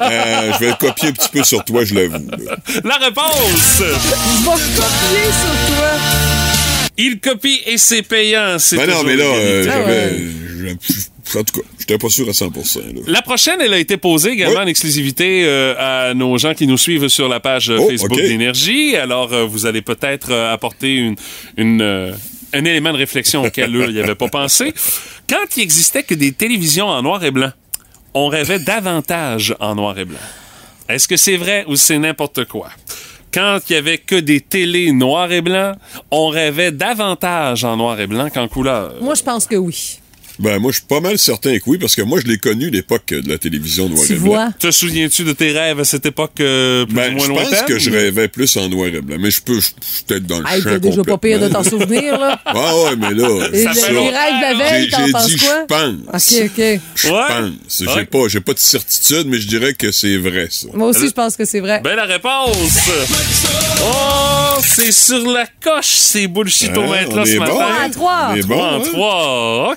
Euh, 0.00 0.52
je 0.54 0.58
vais 0.60 0.68
le 0.70 0.74
copier 0.76 1.08
un 1.08 1.12
petit 1.12 1.28
peu 1.28 1.42
sur 1.44 1.64
toi, 1.64 1.84
je 1.84 1.94
l'avoue. 1.94 2.26
La 2.84 2.96
réponse! 2.96 3.78
Je 3.78 3.84
vais 3.84 4.50
copier 4.76 5.24
sur 5.32 5.76
toi. 5.76 5.90
Il 6.96 7.20
copie 7.20 7.60
et 7.66 7.78
c'est 7.78 8.02
payant. 8.02 8.56
C'est 8.58 8.76
Ben 8.76 8.88
non, 8.88 9.02
mais 9.04 9.16
là, 9.16 9.24
euh. 9.24 9.66
Ah 9.68 9.72
j'avais. 9.72 10.76
En 11.40 11.44
tout 11.44 11.60
cas, 11.60 11.66
j'étais 11.78 11.98
pas 11.98 12.08
sûr 12.08 12.28
à 12.28 12.32
100 12.32 12.46
là. 12.46 12.62
La 13.06 13.22
prochaine, 13.22 13.58
elle 13.60 13.74
a 13.74 13.78
été 13.78 13.96
posée 13.98 14.30
également 14.30 14.56
Oui. 14.56 14.62
en 14.64 14.66
exclusivité 14.66 15.42
euh, 15.44 15.74
à 15.78 16.14
nos 16.14 16.38
gens 16.38 16.54
qui 16.54 16.66
nous 16.66 16.78
suivent 16.78 17.08
sur 17.08 17.28
la 17.28 17.38
page 17.38 17.70
Oh, 17.70 17.86
Facebook 17.88 18.12
ok. 18.12 18.18
d'Énergie. 18.18 18.96
Alors, 18.96 19.32
euh, 19.32 19.44
vous 19.44 19.66
allez 19.66 19.82
peut-être 19.82 20.30
euh, 20.32 20.52
apporter 20.52 20.94
une, 20.94 21.16
une, 21.58 21.82
euh, 21.82 22.12
un 22.54 22.64
élément 22.64 22.92
de 22.92 22.98
réflexion 22.98 23.44
auquel 23.44 23.76
eux, 23.76 23.86
ils 23.90 23.94
n'avaient 23.96 24.14
pas 24.14 24.28
pensé. 24.28 24.72
Quand 25.28 25.56
il 25.56 25.62
existait 25.62 26.04
que 26.04 26.14
des 26.14 26.32
télévisions 26.32 26.86
en 26.86 27.02
noir 27.02 27.22
et 27.22 27.30
blanc, 27.30 27.52
on 28.14 28.28
rêvait 28.28 28.58
davantage 28.58 29.54
en 29.60 29.74
noir 29.74 29.98
et 29.98 30.06
blanc. 30.06 30.18
Est-ce 30.88 31.06
que 31.06 31.18
c'est 31.18 31.36
vrai 31.36 31.64
ou 31.68 31.76
c'est 31.76 31.98
n'importe 31.98 32.46
quoi? 32.46 32.70
Quand 33.32 33.58
il 33.68 33.74
y 33.74 33.76
avait 33.76 33.98
que 33.98 34.14
des 34.14 34.40
télés 34.40 34.90
noir 34.90 35.30
et 35.30 35.42
blanc, 35.42 35.74
on 36.10 36.28
rêvait 36.28 36.72
davantage 36.72 37.62
en 37.62 37.76
noir 37.76 38.00
et 38.00 38.06
blanc 38.06 38.30
qu'en 38.30 38.48
couleur. 38.48 38.94
Moi, 39.02 39.14
je 39.14 39.22
pense 39.22 39.46
que 39.46 39.56
oui. 39.56 40.00
Ben, 40.38 40.58
moi, 40.60 40.70
je 40.70 40.76
suis 40.76 40.86
pas 40.86 41.00
mal 41.00 41.18
certain 41.18 41.56
que 41.58 41.64
oui, 41.66 41.78
parce 41.78 41.96
que 41.96 42.02
moi, 42.02 42.20
je 42.24 42.28
l'ai 42.30 42.38
connu 42.38 42.70
l'époque 42.70 43.06
de 43.08 43.28
la 43.28 43.38
télévision 43.38 43.88
noir 43.88 44.04
Tu 44.06 44.12
et 44.12 44.16
blanc. 44.16 44.24
vois? 44.26 44.48
Te 44.58 44.70
souviens-tu 44.70 45.24
de 45.24 45.32
tes 45.32 45.50
rêves 45.50 45.80
à 45.80 45.84
cette 45.84 46.06
époque 46.06 46.40
euh, 46.40 46.84
plus 46.86 46.92
ou 46.92 46.96
Ben, 46.96 47.14
moins 47.14 47.26
je 47.26 47.32
pense 47.50 47.62
que 47.62 47.78
je 47.78 47.90
rêvais 47.90 48.28
plus 48.28 48.56
en 48.56 48.68
noir 48.68 48.86
et 48.88 49.00
blanc, 49.00 49.16
mais 49.18 49.30
je 49.32 49.42
peux, 49.42 49.58
peut-être 50.06 50.26
dans 50.26 50.38
le 50.40 50.46
Hey, 50.46 50.62
champ 50.62 50.70
t'es 50.70 50.80
déjà 50.80 51.02
pas 51.02 51.18
pire 51.18 51.40
de 51.40 51.48
t'en 51.48 51.64
souvenir, 51.64 52.18
là. 52.18 52.40
Ah 52.46 52.76
ouais, 52.76 52.96
mais 52.96 53.14
là, 53.14 53.28
Ça 53.40 53.88
les 53.88 53.94
longtemps. 53.94 54.06
rêves 54.06 54.34
de 54.36 54.42
la 54.42 54.54
veille, 54.70 54.84
j'ai 54.84 54.90
t'en 54.90 55.06
j'ai 55.06 55.12
penses 55.12 55.26
dit 55.26 55.36
quoi? 55.36 55.54
je 55.68 55.74
pense. 55.74 56.32
OK, 56.32 56.50
OK. 56.58 56.80
Je 56.94 57.08
Ouais. 57.08 57.14
pense. 57.28 57.52
J'ai 57.80 57.86
Ouais. 57.88 58.04
pas, 58.06 58.28
j'ai 58.28 58.40
pas 58.40 58.52
de 58.54 58.58
certitude, 58.58 59.24
mais 59.26 59.38
je 59.38 59.48
dirais 59.48 59.74
que 59.74 59.90
c'est 59.90 60.16
vrai, 60.18 60.48
ça. 60.50 60.68
Moi 60.74 60.88
aussi, 60.88 61.06
je 61.08 61.12
pense 61.12 61.36
que 61.36 61.44
c'est 61.44 61.60
vrai. 61.60 61.80
Ben 61.82 61.96
la 61.96 62.04
réponse! 62.04 62.56
Oh, 63.82 64.60
c'est 64.62 64.92
sur 64.92 65.26
la 65.30 65.46
coche 65.62 65.86
ces 65.86 66.26
bullshitomètres 66.26 67.14
là 67.14 67.22
Hein, 67.22 67.22
on 67.22 67.26
ce 67.26 67.30
est 67.32 67.38
matin. 67.38 67.52
bon, 67.52 67.60
à 67.60 67.88
trois. 67.90 68.28
On 68.30 68.34
est 68.34 68.40
Trois 68.42 68.56
bon, 68.56 68.62
en 68.62 68.76
hein? 68.80 68.82
trois. 68.84 69.68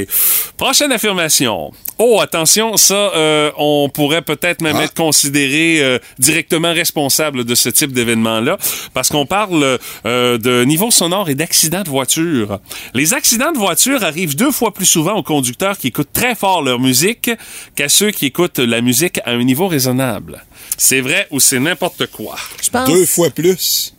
OK. 0.00 0.08
Prochaine 0.56 0.92
affirmation. 0.92 1.72
Oh, 1.98 2.20
attention, 2.20 2.76
ça, 2.76 2.94
euh, 3.14 3.50
on 3.56 3.88
pourrait 3.92 4.22
peut-être 4.22 4.60
même 4.60 4.76
Ah. 4.76 4.84
être 4.84 4.94
considéré 4.94 5.80
euh, 5.82 5.98
directement 6.18 6.72
responsable 6.72 7.44
de 7.44 7.54
ce 7.54 7.68
type 7.68 7.92
d'événement-là, 7.92 8.58
parce 8.94 9.08
qu'on 9.08 9.26
parle 9.26 9.78
euh, 10.06 10.38
de 10.38 10.64
niveau 10.64 10.90
sonore 10.90 11.28
et 11.28 11.34
d'accidents 11.34 11.82
de 11.82 11.90
voiture. 11.90 12.58
Les 12.94 13.14
accidents 13.14 13.52
de 13.52 13.58
voiture 13.58 14.02
arrivent 14.04 14.36
deux 14.36 14.50
fois 14.52 14.72
plus 14.72 14.86
souvent 14.86 15.14
aux 15.14 15.22
conducteurs 15.22 15.78
qui 15.78 15.88
écoutent 15.88 16.12
très 16.12 16.34
fort 16.34 16.62
leur 16.62 16.78
musique 16.80 17.30
qu'à 17.76 17.88
ceux 17.88 18.10
qui 18.10 18.26
écoutent 18.26 18.58
la 18.58 18.80
musique 18.80 19.18
à 19.24 19.30
un 19.32 19.42
niveau 19.44 19.68
raisonnable. 19.68 20.44
C'est 20.78 21.00
vrai 21.00 21.26
ou 21.30 21.40
c'est 21.40 21.58
n'importe 21.60 22.06
quoi? 22.06 22.36
Je 22.62 22.70
pense. 22.70 22.88
Deux 22.88 23.06
fois 23.06 23.30
plus? 23.30 23.94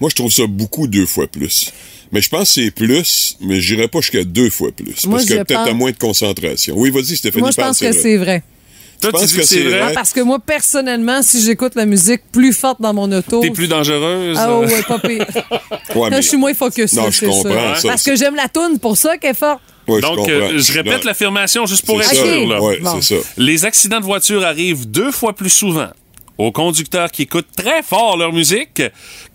Moi, 0.00 0.10
je 0.10 0.14
trouve 0.16 0.32
ça 0.32 0.46
beaucoup 0.46 0.86
deux 0.86 1.06
fois 1.06 1.26
plus. 1.26 1.72
Mais 2.12 2.20
je 2.20 2.28
pense 2.28 2.54
que 2.54 2.62
c'est 2.62 2.70
plus, 2.70 3.36
mais 3.40 3.60
j'irais 3.60 3.88
pas 3.88 4.00
jusqu'à 4.00 4.24
deux 4.24 4.50
fois 4.50 4.70
plus. 4.72 5.06
Moi, 5.06 5.16
parce 5.18 5.28
que 5.28 5.34
je 5.34 5.38
peut-être 5.42 5.58
pense- 5.60 5.68
à 5.68 5.72
moins 5.74 5.90
de 5.90 5.96
concentration. 5.98 6.74
Oui, 6.76 6.90
vas-y, 6.90 7.16
Stéphanie. 7.16 7.42
Moi, 7.42 7.50
je 7.50 7.56
pense 7.56 7.78
que 7.80 7.92
c'est 7.92 8.16
vrai. 8.16 8.42
Toi, 9.00 9.10
Tu 9.12 9.18
penses 9.20 9.32
que 9.32 9.38
que 9.38 9.44
c'est 9.44 9.60
vrai? 9.62 9.92
Parce 9.92 10.12
que 10.12 10.20
moi, 10.20 10.38
personnellement, 10.38 11.20
si 11.22 11.42
j'écoute 11.44 11.74
la 11.74 11.84
musique 11.84 12.22
plus 12.32 12.52
forte 12.54 12.80
dans 12.80 12.94
mon 12.94 13.10
auto. 13.12 13.40
T'es 13.40 13.50
plus 13.50 13.68
dangereuse? 13.68 14.36
Ah 14.40 14.58
ouais, 14.60 14.82
pas 14.88 14.98
pire. 14.98 15.26
Ouais, 15.94 16.10
Là, 16.10 16.16
mais- 16.16 16.22
je 16.22 16.28
suis 16.28 16.36
moins 16.36 16.54
focus. 16.54 16.92
Non, 16.94 17.10
je 17.10 17.26
comprends, 17.26 17.74
ça. 17.74 17.80
ça, 17.82 17.88
Parce 17.88 18.02
que 18.02 18.16
j'aime 18.16 18.34
la 18.34 18.48
toune, 18.48 18.78
pour 18.78 18.96
ça 18.96 19.18
qu'elle 19.18 19.32
est 19.32 19.34
forte. 19.38 19.60
Ouais, 19.86 19.96
je 20.00 20.06
Donc, 20.06 20.16
comprends. 20.16 20.32
euh, 20.32 20.58
je 20.58 20.72
répète 20.72 21.04
l'affirmation 21.04 21.66
juste 21.66 21.84
pour 21.84 22.00
être 22.00 22.14
sûr. 22.14 22.46
là. 22.48 22.62
Ouais, 22.62 22.78
Bon. 22.80 23.00
ça. 23.02 23.14
Les 23.36 23.64
accidents 23.66 24.00
de 24.00 24.04
voiture 24.04 24.42
arrivent 24.44 24.88
deux 24.90 25.10
fois 25.12 25.34
plus 25.34 25.50
souvent 25.50 25.88
aux 26.38 26.50
conducteurs 26.52 27.10
qui 27.10 27.22
écoutent 27.22 27.48
très 27.56 27.82
fort 27.82 28.16
leur 28.16 28.32
musique 28.32 28.82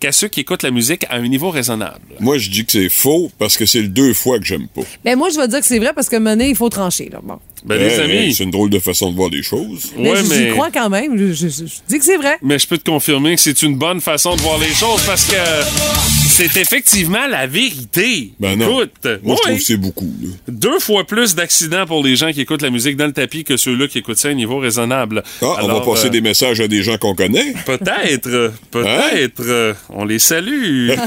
qu'à 0.00 0.12
ceux 0.12 0.28
qui 0.28 0.40
écoutent 0.40 0.62
la 0.62 0.70
musique 0.70 1.04
à 1.08 1.16
un 1.16 1.26
niveau 1.28 1.50
raisonnable. 1.50 2.00
Moi, 2.20 2.38
je 2.38 2.50
dis 2.50 2.64
que 2.66 2.72
c'est 2.72 2.88
faux 2.90 3.30
parce 3.38 3.56
que 3.56 3.64
c'est 3.66 3.80
le 3.80 3.88
deux 3.88 4.12
fois 4.14 4.38
que 4.38 4.44
j'aime 4.44 4.68
pas. 4.68 4.82
Mais 5.04 5.16
moi, 5.16 5.28
je 5.30 5.36
vais 5.40 5.48
dire 5.48 5.60
que 5.60 5.66
c'est 5.66 5.78
vrai 5.78 5.92
parce 5.94 6.08
que 6.08 6.16
mener, 6.16 6.48
il 6.50 6.56
faut 6.56 6.68
trancher. 6.68 7.08
Là. 7.10 7.20
Bon. 7.22 7.38
Ben, 7.64 7.78
les 7.78 7.98
amis, 8.00 8.34
c'est 8.34 8.44
une 8.44 8.50
drôle 8.50 8.70
de 8.70 8.78
façon 8.78 9.10
de 9.10 9.16
voir 9.16 9.28
les 9.30 9.42
choses. 9.42 9.92
Mais 9.96 10.10
Ouais, 10.12 10.22
j'y 10.24 10.28
mais- 10.30 10.48
crois 10.50 10.70
quand 10.70 10.88
même. 10.90 11.16
Je, 11.18 11.32
je- 11.32 11.48
je- 11.48 11.66
je 11.66 11.74
dis 11.88 11.98
que 11.98 12.04
c'est 12.04 12.16
vrai. 12.16 12.38
mais 12.42 12.58
je 12.58 12.66
peux 12.66 12.78
te 12.78 12.88
confirmer 12.90 13.34
que 13.34 13.40
c'est 13.40 13.62
une 13.62 13.76
bonne 13.76 14.00
façon 14.00 14.34
de 14.36 14.40
voir 14.40 14.58
les 14.58 14.72
choses 14.72 15.02
parce 15.06 15.24
que 15.26 15.36
c'est 16.48 16.60
effectivement 16.60 17.26
la 17.28 17.46
vérité. 17.46 18.32
Ben 18.40 18.56
non. 18.58 18.80
Écoute, 18.82 19.06
Moi, 19.22 19.36
je 19.36 19.42
trouve 19.42 19.58
que 19.58 19.64
c'est 19.64 19.76
beaucoup. 19.76 20.12
là. 20.22 20.28
deux 20.48 20.78
fois 20.78 21.04
plus 21.06 21.34
d'accidents 21.34 21.86
pour 21.86 22.02
les 22.04 22.16
gens 22.16 22.32
qui 22.32 22.40
écoutent 22.40 22.62
la 22.62 22.70
musique 22.70 22.96
dans 22.96 23.06
le 23.06 23.12
tapis 23.12 23.44
que 23.44 23.56
ceux-là 23.56 23.88
qui 23.88 23.98
écoutent 23.98 24.18
ça 24.18 24.28
à 24.28 24.30
un 24.30 24.34
niveau 24.34 24.58
raisonnable. 24.58 25.22
Ah, 25.42 25.56
on 25.62 25.68
va 25.68 25.80
passer 25.80 26.06
euh, 26.06 26.10
des 26.10 26.20
messages 26.20 26.60
à 26.60 26.68
des 26.68 26.82
gens 26.82 26.96
qu'on 26.98 27.14
connaît. 27.14 27.52
Peut-être, 27.66 28.52
peut-être. 28.70 29.40
euh, 29.40 29.74
On 29.90 30.04
les 30.04 30.18
salue. 30.18 30.90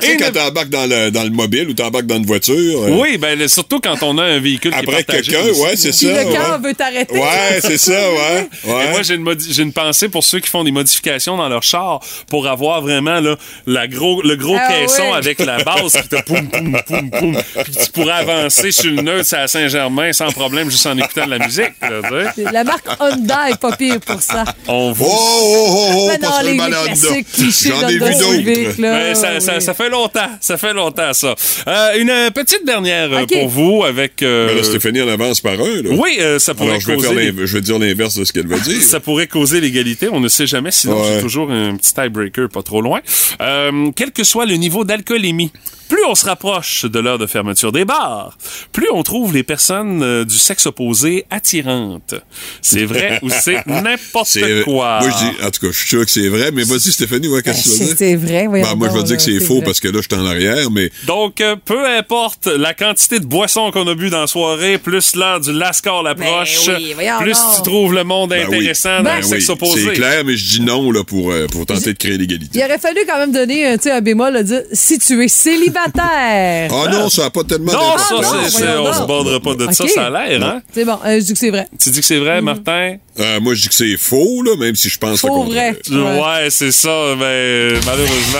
Sais, 0.00 0.16
quand 0.18 0.32
t'embarques 0.32 0.68
dans 0.70 0.86
le, 0.88 1.10
dans 1.10 1.24
le 1.24 1.30
mobile 1.30 1.68
ou 1.68 1.72
t'embarques 1.74 2.06
dans 2.06 2.16
une 2.16 2.26
voiture. 2.26 2.54
euh, 2.82 2.90
Oui, 3.00 3.18
ben 3.18 3.38
le- 3.38 3.48
surtout 3.48 3.80
quand 3.80 4.02
on 4.02 4.18
a 4.18 4.24
un 4.24 4.38
véhicule 4.40 4.72
qui 4.72 4.78
Après 4.78 5.00
est 5.00 5.04
partagé 5.04 5.32
quelqu'un, 5.32 5.60
ouais, 5.60 5.76
c'est 5.76 5.92
ça. 5.92 6.24
le 6.24 6.32
cœur 6.32 6.60
ouais. 6.60 6.68
veut 6.68 6.74
t'arrêter. 6.74 7.14
Ouais, 7.18 7.58
c'est 7.60 7.78
ça, 7.78 7.92
ouais. 8.12 8.48
Et 8.64 8.68
ouais. 8.70 8.90
moi, 8.90 9.02
j'ai 9.02 9.14
une, 9.14 9.28
une 9.58 9.72
pensée 9.72 10.08
pour 10.08 10.24
ceux 10.24 10.40
qui 10.40 10.48
font 10.48 10.64
des 10.64 10.70
modifications 10.72 11.36
dans 11.36 11.48
leur 11.48 11.62
char 11.62 12.00
pour 12.28 12.46
avoir 12.46 12.80
vraiment 12.82 13.20
là, 13.20 13.36
la 13.66 13.86
gros, 13.88 14.22
le 14.22 14.36
gros 14.36 14.56
Ah 14.58 14.68
caisson 14.72 15.12
avec 15.12 15.38
la 15.44 15.62
base 15.62 15.92
qui 16.00 16.08
te 16.08 16.22
poum, 16.22 16.48
poum, 16.48 16.76
poum, 16.86 17.10
poum. 17.10 17.36
Puis 17.64 17.72
tu 17.84 17.90
pourrais 17.92 18.12
avancer 18.12 18.70
sur 18.70 18.90
le 18.90 19.02
neutre 19.02 19.34
à 19.34 19.46
Saint-Germain 19.48 20.12
sans 20.12 20.30
problème 20.30 20.70
juste 20.70 20.86
en 20.86 20.96
écoutant 20.96 21.26
de 21.26 21.30
la 21.30 21.38
musique. 21.38 21.72
là. 21.80 22.32
La 22.52 22.64
marque 22.64 22.86
Honda 23.00 23.50
est 23.50 23.58
pas 23.60 23.72
pire 23.76 24.00
pour 24.00 24.22
ça. 24.22 24.44
On 24.68 24.86
Oh, 24.88 24.92
vous... 24.92 25.04
oh, 25.08 25.66
oh, 25.68 25.90
oh, 25.94 26.08
Ben 26.08 26.20
pas 26.20 26.42
les, 26.42 26.56
classiques 26.56 27.32
clichés 27.32 27.70
J'en 27.80 27.88
ai 27.88 27.92
vu 27.94 27.98
d'autres. 27.98 28.80
là. 28.80 29.14
Ça, 29.14 29.60
ça, 29.60 29.74
fait 29.74 29.88
longtemps, 29.88 30.30
ça 30.40 30.56
fait 30.56 30.72
longtemps 30.72 31.12
ça. 31.12 31.34
Euh, 31.66 31.98
une 31.98 32.10
euh, 32.10 32.30
petite 32.30 32.64
dernière 32.64 33.10
euh, 33.12 33.26
pour 33.26 33.48
vous 33.48 33.84
avec. 33.84 34.22
euh, 34.22 34.46
Ben 34.48 34.56
là, 34.56 34.62
Stéphanie 34.62 35.00
en 35.02 35.08
avance 35.08 35.40
par 35.40 35.54
un, 35.54 35.82
là. 35.82 35.90
oui, 35.90 36.16
euh, 36.20 36.38
ça 36.38 36.54
pourrait 36.54 36.70
Alors, 36.70 36.80
je 36.80 36.86
vais, 36.92 36.98
faire 36.98 37.46
je 37.46 37.52
vais 37.54 37.60
dire 37.60 37.78
l'inverse 37.78 38.14
de 38.16 38.24
ce 38.24 38.32
qu'elle 38.32 38.46
va 38.46 38.58
dire. 38.58 38.80
Ça 38.82 39.00
pourrait 39.00 39.26
causer 39.26 39.60
l'égalité, 39.60 40.08
on 40.10 40.20
ne 40.20 40.28
sait 40.28 40.46
jamais, 40.46 40.70
sinon 40.70 40.96
Ouais. 41.00 41.14
j'ai 41.16 41.20
toujours 41.22 41.50
un 41.50 41.74
petit 41.76 41.92
tiebreaker 41.94 42.48
pas 42.48 42.62
trop 42.62 42.80
loin. 42.80 43.00
Euh, 43.40 43.90
quel 43.94 44.12
que 44.12 44.24
soit 44.24 44.46
le 44.46 44.54
niveau 44.54 44.84
d'alcoolémie, 44.84 45.52
plus 45.88 46.04
on 46.08 46.14
se 46.14 46.24
rapproche 46.26 46.84
de 46.84 46.98
l'heure 46.98 47.18
de 47.18 47.26
fermeture 47.26 47.72
des 47.72 47.84
bars, 47.84 48.36
plus 48.72 48.88
on 48.92 49.02
trouve 49.02 49.32
les 49.34 49.42
personnes 49.42 50.02
euh, 50.02 50.24
du 50.24 50.36
sexe 50.36 50.66
opposé 50.66 51.24
attirantes. 51.30 52.14
C'est 52.62 52.84
vrai 52.84 53.18
ou 53.22 53.28
c'est 53.30 53.66
n'importe 53.66 54.26
C'est- 54.28 54.62
quoi? 54.64 54.98
Moi, 55.00 55.10
je 55.10 55.24
dis, 55.24 55.44
en 55.44 55.50
tout 55.50 55.60
cas, 55.66 55.72
je 55.72 55.78
suis 55.78 55.88
sûr 55.88 56.04
que 56.04 56.10
c'est 56.10 56.28
vrai, 56.28 56.50
mais 56.52 56.64
vas-y, 56.64 56.92
Stéphanie, 56.92 57.28
ouais, 57.28 57.42
qu'est-ce 57.42 57.62
que 57.64 57.74
tu 57.74 57.78
veux 57.80 57.84
dire? 57.86 57.88
Ben, 57.88 57.96
C'est 57.98 58.16
vrai, 58.16 58.46
voyons 58.46 58.66
Ben, 58.66 58.74
moi, 58.76 58.88
je 58.88 58.92
vais 58.92 58.98
donc, 59.00 59.06
dire 59.08 59.16
que 59.16 59.22
c'est 59.22 59.40
faux 59.40 59.56
vrai. 59.56 59.64
parce 59.64 59.80
que 59.80 59.88
là, 59.88 60.00
je 60.02 60.14
suis 60.14 60.22
en 60.22 60.26
arrière, 60.26 60.70
mais 60.70 60.90
Donc, 61.06 61.40
euh, 61.40 61.56
peu 61.64 61.86
importe 61.86 62.46
la 62.46 62.74
quantité 62.74 63.20
de 63.20 63.26
boissons 63.26 63.70
qu'on 63.70 63.86
a 63.86 63.94
bu 63.94 64.10
dans 64.10 64.20
la 64.22 64.26
soirée, 64.26 64.78
plus 64.78 65.14
l'heure 65.16 65.40
du 65.40 65.52
lascar 65.52 66.02
l'approche, 66.02 66.66
Ben 66.66 66.76
oui, 66.76 66.92
voyons 66.94 67.18
plus 67.20 67.36
tu 67.56 67.62
trouves 67.62 67.94
le 67.94 68.04
monde 68.04 68.30
Ben 68.30 68.46
oui. 68.48 68.56
intéressant 68.56 68.98
dans 68.98 69.04
Ben 69.04 69.18
le 69.20 69.24
oui, 69.24 69.30
sexe 69.30 69.48
opposé. 69.50 69.84
c'est 69.84 69.92
clair, 69.94 70.24
mais 70.24 70.36
je 70.36 70.48
dis 70.50 70.60
non 70.60 70.90
là, 70.90 71.04
pour, 71.04 71.30
euh, 71.30 71.46
pour 71.46 71.64
tenter 71.66 71.92
de 71.92 71.98
créer 71.98 72.18
l'égalité. 72.18 72.58
Il 72.58 72.64
aurait 72.64 72.78
fallu 72.78 73.00
quand 73.06 73.18
même 73.18 73.32
donner 73.32 73.66
euh, 73.68 73.76
tu 73.76 73.84
sais, 73.84 73.90
un 73.92 74.00
bémol, 74.00 74.32
là, 74.32 74.42
dire 74.42 74.62
si 74.72 74.98
tu 74.98 75.22
es 75.22 75.28
célibataire. 75.28 75.75
Ah 75.78 76.88
non, 76.90 77.08
ça 77.08 77.22
n'a 77.24 77.30
pas 77.30 77.44
tellement 77.44 77.72
Non, 77.72 77.98
ça, 77.98 78.04
Ah, 78.10 78.14
non, 78.22 78.28
c'est- 78.44 78.58
c'est- 78.58 78.76
on 78.76 78.92
se 78.92 79.02
bordera 79.06 79.40
pas 79.40 79.54
de 79.54 79.72
ça, 79.72 79.84
Ok. 79.84 79.90
ça 79.90 80.06
a 80.06 80.10
l'air, 80.10 80.42
hein? 80.44 80.62
C'est 80.72 80.84
bon, 80.84 80.98
euh, 81.04 81.16
je 81.20 81.24
dis 81.24 81.32
que 81.32 81.38
c'est 81.38 81.50
vrai. 81.50 81.66
Tu 81.78 81.90
dis 81.90 82.00
que 82.00 82.06
c'est 82.06 82.18
vrai, 82.18 82.40
Martin? 82.40 82.96
Euh, 83.18 83.40
moi, 83.40 83.54
je 83.54 83.62
dis 83.62 83.68
que 83.68 83.74
c'est 83.74 83.96
faux, 83.96 84.42
là, 84.42 84.56
même 84.56 84.74
si 84.76 84.88
je 84.90 84.98
pense 84.98 85.12
le 85.12 85.16
Faux 85.16 85.28
contraire. 85.44 85.74
vrai. 85.88 86.20
Ouais, 86.20 86.50
c'est 86.50 86.70
ça, 86.72 87.14
mais 87.18 87.70
malheureusement. 87.86 88.38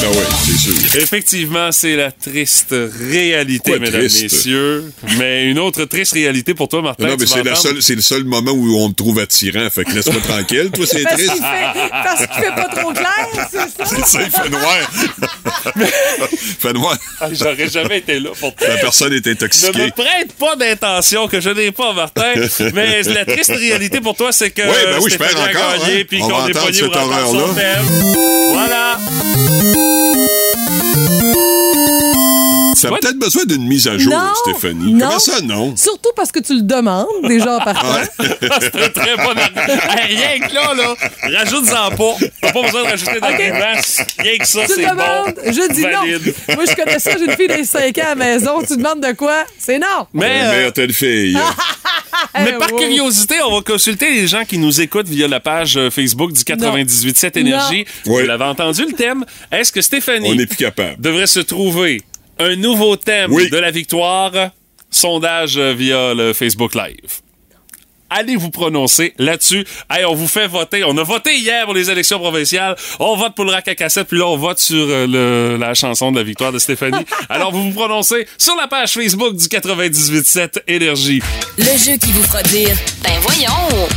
Ben 0.00 0.08
oui, 0.10 0.24
c'est 0.46 0.58
sûr. 0.58 1.02
Effectivement, 1.02 1.72
c'est 1.72 1.96
la 1.96 2.10
triste 2.10 2.74
réalité, 3.10 3.72
Quoi, 3.72 3.80
mesdames, 3.80 4.00
triste? 4.00 4.22
messieurs. 4.22 4.92
Mais 5.18 5.46
une 5.50 5.58
autre 5.58 5.84
triste 5.84 6.12
réalité 6.12 6.54
pour 6.54 6.68
toi, 6.68 6.80
Martin. 6.82 7.04
Non, 7.06 7.16
mais 7.18 7.24
vas 7.24 7.34
c'est, 7.34 7.42
la 7.42 7.50
entendre. 7.52 7.56
seule, 7.58 7.82
c'est 7.82 7.94
le 7.96 8.00
seul 8.02 8.24
moment 8.24 8.52
où 8.52 8.76
on 8.78 8.88
te 8.90 8.94
trouve 8.96 9.18
attirant. 9.18 9.68
Fait 9.70 9.84
que 9.84 9.92
laisse-moi 9.92 10.20
tranquille. 10.26 10.70
Toi, 10.72 10.86
c'est 10.88 11.02
Parce 11.02 11.16
qu'il 11.16 11.26
triste. 11.28 11.42
fait, 11.42 11.88
parce 11.90 12.26
qu'il 12.26 12.42
fait 12.44 12.54
pas 12.54 12.68
trop 12.80 12.92
clair, 12.92 13.28
c'est 13.50 13.58
ça? 13.58 13.66
C'est 13.98 14.06
ça, 14.06 14.18
il 14.22 14.30
fait 14.30 14.48
noir. 14.50 14.90
noir. 16.72 16.96
Ah, 17.20 17.28
J'aurais 17.32 17.68
jamais 17.68 17.98
été 17.98 18.18
là 18.20 18.30
pour. 18.38 18.52
La 18.66 18.76
personne 18.76 19.12
est 19.12 19.24
Ne 19.26 19.32
intoxiquée. 19.32 19.86
me 19.86 19.90
prête 19.90 20.32
pas 20.38 20.56
d'intention 20.56 21.28
que 21.28 21.40
je 21.40 21.50
n'ai 21.50 21.72
pas, 21.72 21.92
Martin. 21.92 22.34
mais 22.74 23.02
la 23.02 23.24
triste 23.24 23.50
réalité 23.50 24.00
pour 24.00 24.16
toi, 24.16 24.32
c'est 24.32 24.50
que 24.50 24.62
Oui, 24.62 24.74
ben 24.84 24.98
oui, 25.00 25.10
je 25.10 25.16
perds 25.18 25.30
encore, 25.36 25.78
gagné, 25.86 26.00
hein. 26.00 26.04
On 26.22 26.28
qu'on 26.28 26.38
va 26.38 26.48
est 26.48 26.52
pogné 26.52 26.72
cette 26.72 26.86
pour 26.92 26.96
horreur-là. 26.96 27.44
Voilà. 28.52 28.98
Ça 32.78 32.88
a 32.88 32.92
Ouais. 32.92 32.98
peut-être 33.00 33.18
besoin 33.18 33.44
d'une 33.44 33.66
mise 33.66 33.86
à 33.88 33.98
jour, 33.98 34.12
Non, 34.12 34.32
Stéphanie. 34.34 34.92
non. 34.94 35.06
Comment 35.08 35.18
ça, 35.18 35.40
non? 35.40 35.76
Surtout 35.76 36.10
parce 36.16 36.30
que 36.32 36.38
tu 36.38 36.54
le 36.54 36.62
demandes, 36.62 37.06
déjà, 37.24 37.56
en 37.58 37.60
partant. 37.60 37.88
c'est 38.60 38.92
très 38.92 39.16
bon. 39.16 39.28
Hey, 39.98 40.16
Rien 40.16 40.46
que 40.46 40.54
là, 40.54 40.74
là, 40.74 40.94
rajoute-en 41.38 41.90
pas. 41.96 42.16
T'as 42.40 42.52
pas 42.52 42.62
besoin 42.62 42.82
de 42.84 42.88
rajouter 42.88 43.20
d'arguments. 43.20 43.80
Rien 44.18 44.38
que 44.38 44.46
ça, 44.46 44.60
Tu 44.66 44.72
c'est 44.74 44.82
le 44.82 44.90
demandes, 44.90 45.34
bon. 45.34 45.52
je 45.52 45.72
dis 45.74 45.82
Valide. 45.82 46.34
non. 46.48 46.54
Moi, 46.54 46.64
je 46.68 46.74
connais 46.76 46.98
ça, 46.98 47.10
j'ai 47.18 47.24
une 47.24 47.32
fille 47.36 47.48
de 47.48 47.64
5 47.64 47.98
ans 47.98 48.02
à 48.04 48.08
la 48.10 48.14
maison. 48.14 48.62
Tu 48.66 48.76
demandes 48.76 49.00
de 49.02 49.12
quoi? 49.12 49.44
C'est 49.58 49.78
non. 49.78 50.06
Mais, 50.12 50.40
Euh, 50.44 50.70
euh, 50.78 50.88
fille. 50.92 51.36
mais 52.34 52.52
Eh, 52.54 52.58
par 52.58 52.72
wow. 52.72 52.78
curiosité, 52.78 53.34
on 53.46 53.54
va 53.56 53.60
consulter 53.62 54.10
les 54.10 54.26
gens 54.26 54.44
qui 54.44 54.58
nous 54.58 54.80
écoutent 54.80 55.08
via 55.08 55.28
la 55.28 55.40
page 55.40 55.76
euh, 55.76 55.90
Facebook 55.90 56.32
du 56.32 56.42
98.7 56.42 57.36
Énergie. 57.38 57.84
Vous 58.04 58.18
l'avez 58.20 58.44
entendu 58.44 58.84
le 58.86 58.92
thème. 58.92 59.24
Est-ce 59.52 59.72
que 59.72 59.80
Stéphanie 59.80 60.28
On 60.30 60.34
n'est 60.34 60.46
plus 60.46 60.56
capable. 60.56 60.96
devrait 61.00 61.26
se 61.26 61.40
trouver 61.40 62.02
un 62.38 62.56
nouveau 62.56 62.96
thème 62.96 63.32
Oui. 63.32 63.50
de 63.50 63.56
la 63.58 63.70
victoire? 63.70 64.32
Sondage 64.90 65.58
via 65.58 66.14
le 66.14 66.32
Facebook 66.32 66.74
Live. 66.74 67.20
Allez 68.10 68.36
vous 68.36 68.48
prononcer 68.48 69.12
là-dessus. 69.18 69.66
Hey, 69.90 70.06
on 70.06 70.14
vous 70.14 70.28
fait 70.28 70.46
voter. 70.46 70.82
On 70.82 70.96
a 70.96 71.02
voté 71.02 71.36
hier 71.36 71.66
pour 71.66 71.74
les 71.74 71.90
élections 71.90 72.18
provinciales. 72.18 72.74
On 72.98 73.16
vote 73.16 73.34
pour 73.34 73.44
le 73.44 73.50
rack 73.52 73.68
à 73.68 73.74
cassette, 73.74 74.08
puis 74.08 74.16
là, 74.18 74.26
on 74.26 74.38
vote 74.38 74.58
sur 74.58 74.78
euh, 74.88 75.06
le- 75.06 75.58
la 75.58 75.74
chanson 75.74 76.10
de 76.10 76.16
la 76.16 76.22
victoire 76.22 76.50
de 76.50 76.58
Stéphanie. 76.58 77.04
Alors, 77.28 77.52
vous 77.52 77.64
vous 77.64 77.72
prononcez 77.78 78.26
sur 78.38 78.56
la 78.56 78.66
page 78.66 78.92
Facebook 78.94 79.36
du 79.36 79.44
98.7 79.44 80.62
Énergie. 80.66 81.20
Le 81.58 81.64
jeu 81.64 81.98
qui 81.98 82.10
vous 82.12 82.22
fera 82.22 82.42
dire 82.44 82.74
Ben 83.02 83.12
voyons! 83.20 83.88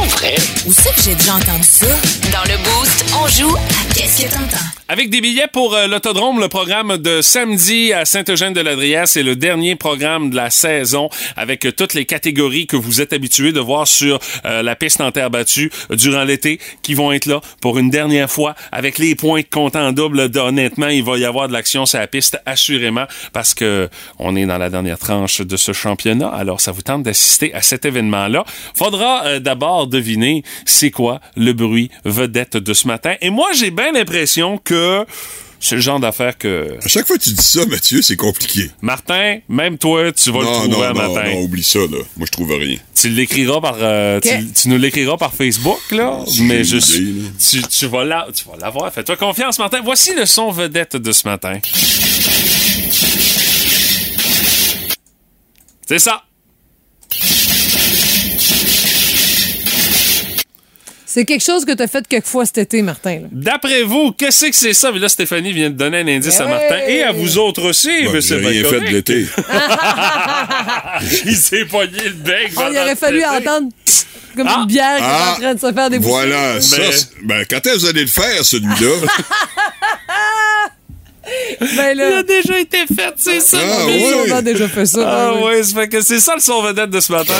Pas 0.00 0.06
vrai. 0.06 0.34
Où 0.66 0.72
c'est 0.72 0.94
que 0.94 1.02
j'ai 1.02 1.14
déjà 1.14 1.34
entendu 1.34 1.62
ça? 1.62 1.86
Dans 2.32 2.50
le 2.50 2.56
Boost, 2.56 3.04
on 3.22 3.28
joue 3.28 3.54
à 3.54 3.94
Qu'est-ce 3.94 4.22
que 4.22 4.32
t'entends? 4.32 4.64
Avec 4.88 5.10
des 5.10 5.20
billets 5.20 5.46
pour 5.52 5.74
euh, 5.74 5.86
l'autodrome, 5.86 6.40
le 6.40 6.48
programme 6.48 6.96
de 6.96 7.22
samedi 7.22 7.92
à 7.92 8.04
Saint-Eugène-de-Ladrière, 8.04 9.06
c'est 9.06 9.22
le 9.22 9.36
dernier 9.36 9.76
programme 9.76 10.30
de 10.30 10.36
la 10.36 10.50
saison 10.50 11.10
avec 11.36 11.64
euh, 11.64 11.72
toutes 11.72 11.94
les 11.94 12.06
catégories 12.06 12.66
que 12.66 12.76
vous 12.76 13.00
êtes 13.00 13.12
habitués 13.12 13.52
de 13.52 13.60
voir 13.60 13.86
sur 13.86 14.18
euh, 14.44 14.62
la 14.62 14.74
piste 14.74 15.00
en 15.00 15.12
terre 15.12 15.30
battue 15.30 15.70
euh, 15.90 15.96
durant 15.96 16.24
l'été 16.24 16.60
qui 16.82 16.94
vont 16.94 17.12
être 17.12 17.26
là 17.26 17.40
pour 17.60 17.78
une 17.78 17.90
dernière 17.90 18.30
fois 18.30 18.56
avec 18.72 18.98
les 18.98 19.14
points 19.14 19.42
comptant 19.42 19.86
en 19.86 19.92
double. 19.92 20.30
Honnêtement, 20.36 20.88
il 20.88 21.04
va 21.04 21.18
y 21.18 21.24
avoir 21.24 21.46
de 21.46 21.52
l'action 21.52 21.86
sur 21.86 22.00
la 22.00 22.08
piste 22.08 22.40
assurément 22.46 23.04
parce 23.32 23.54
que 23.54 23.88
on 24.18 24.34
est 24.34 24.46
dans 24.46 24.58
la 24.58 24.70
dernière 24.70 24.98
tranche 24.98 25.40
de 25.40 25.56
ce 25.56 25.72
championnat. 25.72 26.28
Alors, 26.28 26.60
ça 26.60 26.72
vous 26.72 26.82
tente 26.82 27.02
d'assister 27.04 27.54
à 27.54 27.62
cet 27.62 27.84
événement-là. 27.84 28.44
Faudra 28.74 29.24
euh, 29.26 29.38
d'abord 29.40 29.86
deviner 29.90 30.42
c'est 30.64 30.90
quoi 30.90 31.20
le 31.36 31.52
bruit 31.52 31.90
vedette 32.04 32.56
de 32.56 32.72
ce 32.72 32.86
matin. 32.86 33.14
Et 33.20 33.30
moi, 33.30 33.48
j'ai 33.54 33.70
bien 33.70 33.92
l'impression 33.92 34.56
que 34.58 35.04
c'est 35.62 35.74
le 35.74 35.82
genre 35.82 36.00
d'affaire 36.00 36.38
que 36.38 36.78
À 36.82 36.88
chaque 36.88 37.06
fois 37.06 37.18
que 37.18 37.22
tu 37.22 37.30
dis 37.34 37.42
ça, 37.42 37.66
Mathieu, 37.66 38.00
c'est 38.00 38.16
compliqué. 38.16 38.70
Martin, 38.80 39.40
même 39.48 39.76
toi, 39.76 40.10
tu 40.10 40.30
vas 40.30 40.38
le 40.38 40.44
Non, 40.46 40.52
trouver 40.52 40.68
non, 40.70 40.82
un 40.82 40.92
non, 40.94 41.14
matin. 41.14 41.30
non, 41.32 41.40
oublie 41.42 41.62
ça, 41.62 41.80
là. 41.80 41.98
Moi, 42.16 42.24
je 42.26 42.32
trouve 42.32 42.50
rien. 42.52 42.78
Tu 42.94 43.10
l'écriras 43.10 43.60
par, 43.60 43.76
euh, 43.78 44.20
tu, 44.20 44.68
nous 44.70 44.78
l'écriras 44.78 45.18
par 45.18 45.34
Facebook 45.34 45.80
là, 45.90 46.18
mais 46.40 46.64
je 46.64 46.78
suis, 46.78 47.24
tu, 47.50 47.60
tu 47.62 47.86
vas 47.88 48.04
la, 48.04 48.26
tu 48.34 48.44
vas 48.46 48.56
l'avoir. 48.58 48.90
Fais-toi 48.90 49.16
confiance, 49.16 49.58
Martin. 49.58 49.80
Voici 49.84 50.14
le 50.14 50.24
son 50.24 50.50
vedette 50.50 50.96
de 50.96 51.12
ce 51.12 51.28
matin. 51.28 51.58
C'est 55.86 55.98
ça. 55.98 56.22
C'est 61.12 61.24
quelque 61.24 61.42
chose 61.44 61.64
que 61.64 61.72
tu 61.72 61.82
as 61.82 61.88
fait 61.88 62.06
quelquefois 62.06 62.46
cet 62.46 62.58
été, 62.58 62.82
Martin. 62.82 63.14
là. 63.22 63.26
D'après 63.32 63.82
vous, 63.82 64.12
qu'est-ce 64.12 64.46
que 64.46 64.54
c'est 64.54 64.72
ça? 64.72 64.92
Mais 64.92 65.00
là, 65.00 65.08
Stéphanie 65.08 65.52
vient 65.52 65.68
de 65.68 65.74
donner 65.74 65.98
un 66.02 66.06
indice 66.06 66.38
à! 66.38 66.46
Martin 66.46 66.78
et 66.86 67.02
à 67.02 67.10
vous 67.10 67.36
autres 67.36 67.68
aussi, 67.68 67.90
c'est 68.20 68.38
bien 68.38 68.50
rien 68.50 68.62
fait 68.64 68.78
de 68.80 68.86
l'été. 68.86 69.26
Il 71.26 71.36
s'est 71.36 71.64
pogné 71.64 71.98
le 72.04 72.10
bec. 72.12 72.52
Oh, 72.56 72.60
il 72.70 72.78
aurait 72.78 72.94
fallu 72.94 73.24
entendre 73.24 73.70
comme 74.36 74.46
Ah! 74.48 74.58
une 74.60 74.66
bière 74.66 74.96
qui 74.98 75.02
est 75.02 75.06
Ah! 75.08 75.34
en 75.36 75.40
train 75.40 75.54
de 75.54 75.60
se 75.60 75.72
faire 75.72 75.90
déboucher. 75.90 76.10
Voilà, 76.12 76.60
ça, 76.60 76.76
Mais- 76.78 76.92
c'est- 76.92 77.08
ben, 77.24 77.44
quand 77.50 77.56
est-ce 77.66 77.74
que 77.74 77.78
vous 77.80 77.86
allez 77.86 78.02
le 78.02 78.06
faire, 78.06 78.44
celui-là? 78.44 79.06
Ben 81.76 81.92
Il 81.94 82.00
a 82.00 82.10
là, 82.10 82.22
déjà 82.24 82.58
été 82.58 82.78
fait, 82.86 83.12
c'est 83.16 83.40
ça. 83.40 83.58
Ah, 83.60 83.86
gars. 83.86 84.16
on 84.26 84.32
a 84.36 84.42
déjà 84.42 84.66
fait 84.68 84.86
ça. 84.86 84.98
Ah 85.06 85.32
ben 85.34 85.62
oui. 85.76 85.88
que 85.88 86.00
c'est 86.00 86.18
ça 86.18 86.34
le 86.34 86.40
son 86.40 86.60
vedette 86.62 86.90
de 86.90 86.98
ce 86.98 87.12
matin. 87.12 87.34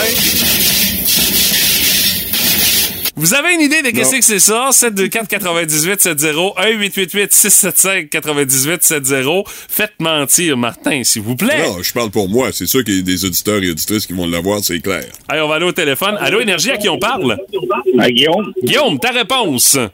Vous 3.21 3.35
avez 3.35 3.53
une 3.53 3.61
idée 3.61 3.83
de 3.83 3.91
qu'est-ce 3.91 4.17
que 4.17 4.23
c'est 4.23 4.39
ça? 4.39 4.71
724 4.73 5.29
98 5.29 6.01
70 6.01 6.27
1 6.57 6.69
888 6.71 7.33
675 7.35 8.09
98 8.11 8.83
70 8.83 9.43
Faites 9.69 9.93
mentir 9.99 10.57
Martin, 10.57 11.05
s'il 11.05 11.21
vous 11.21 11.37
plaît. 11.37 11.67
non, 11.69 11.83
je 11.83 11.93
parle 11.93 12.11
pour 12.11 12.31
moi. 12.31 12.49
C'est 12.51 12.65
sûr 12.67 12.83
qu'il 12.83 12.97
y 12.97 12.99
a 13.01 13.03
des 13.03 13.25
auditeurs 13.27 13.63
et 13.63 13.71
auditrices 13.71 14.07
qui 14.07 14.15
vont 14.15 14.27
l'avoir, 14.27 14.61
c'est 14.65 14.81
clair. 14.81 15.05
Allez, 15.29 15.43
on 15.43 15.49
va 15.49 15.57
aller 15.57 15.67
au 15.67 15.73
téléphone. 15.73 16.17
Allô, 16.19 16.41
Énergie, 16.41 16.71
à 16.71 16.79
qui 16.79 16.89
on 16.89 16.99
parle? 16.99 17.37
Ah, 17.99 18.11
Guillaume, 18.11 18.55
Guillaume, 18.63 18.99
ta 18.99 19.11
réponse. 19.11 19.77
euh, 19.77 19.89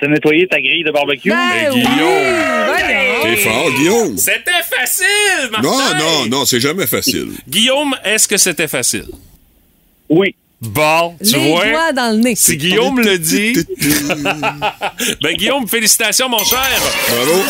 t'as 0.00 0.08
nettoyé 0.08 0.46
ta 0.48 0.58
grille 0.58 0.84
de 0.84 0.90
barbecue? 0.90 1.28
Ben 1.28 1.36
Mais 1.50 1.68
oui, 1.68 1.82
Guillaume. 1.82 3.22
T'es 3.24 3.36
fort, 3.36 3.70
Guillaume. 3.76 4.16
C'était 4.16 4.50
facile, 4.70 5.50
Martin. 5.50 5.68
Non, 5.68 5.98
non, 5.98 6.26
non, 6.38 6.44
c'est 6.46 6.60
jamais 6.60 6.86
facile. 6.86 7.28
Guillaume, 7.46 7.94
est-ce 8.04 8.26
que 8.26 8.38
c'était 8.38 8.68
facile? 8.68 9.04
Oui. 10.08 10.34
Bon, 10.62 11.16
tu 11.18 11.36
Les 11.36 11.50
vois. 11.50 11.66
doigts 11.66 11.92
dans 11.92 12.16
le 12.16 12.22
nez. 12.22 12.36
Si 12.36 12.56
Guillaume 12.56 13.00
le 13.00 13.18
dit. 13.18 13.52
ben, 15.20 15.34
Guillaume, 15.34 15.66
félicitations, 15.66 16.28
mon 16.28 16.38
cher. 16.38 16.60
Bravo. 17.08 17.42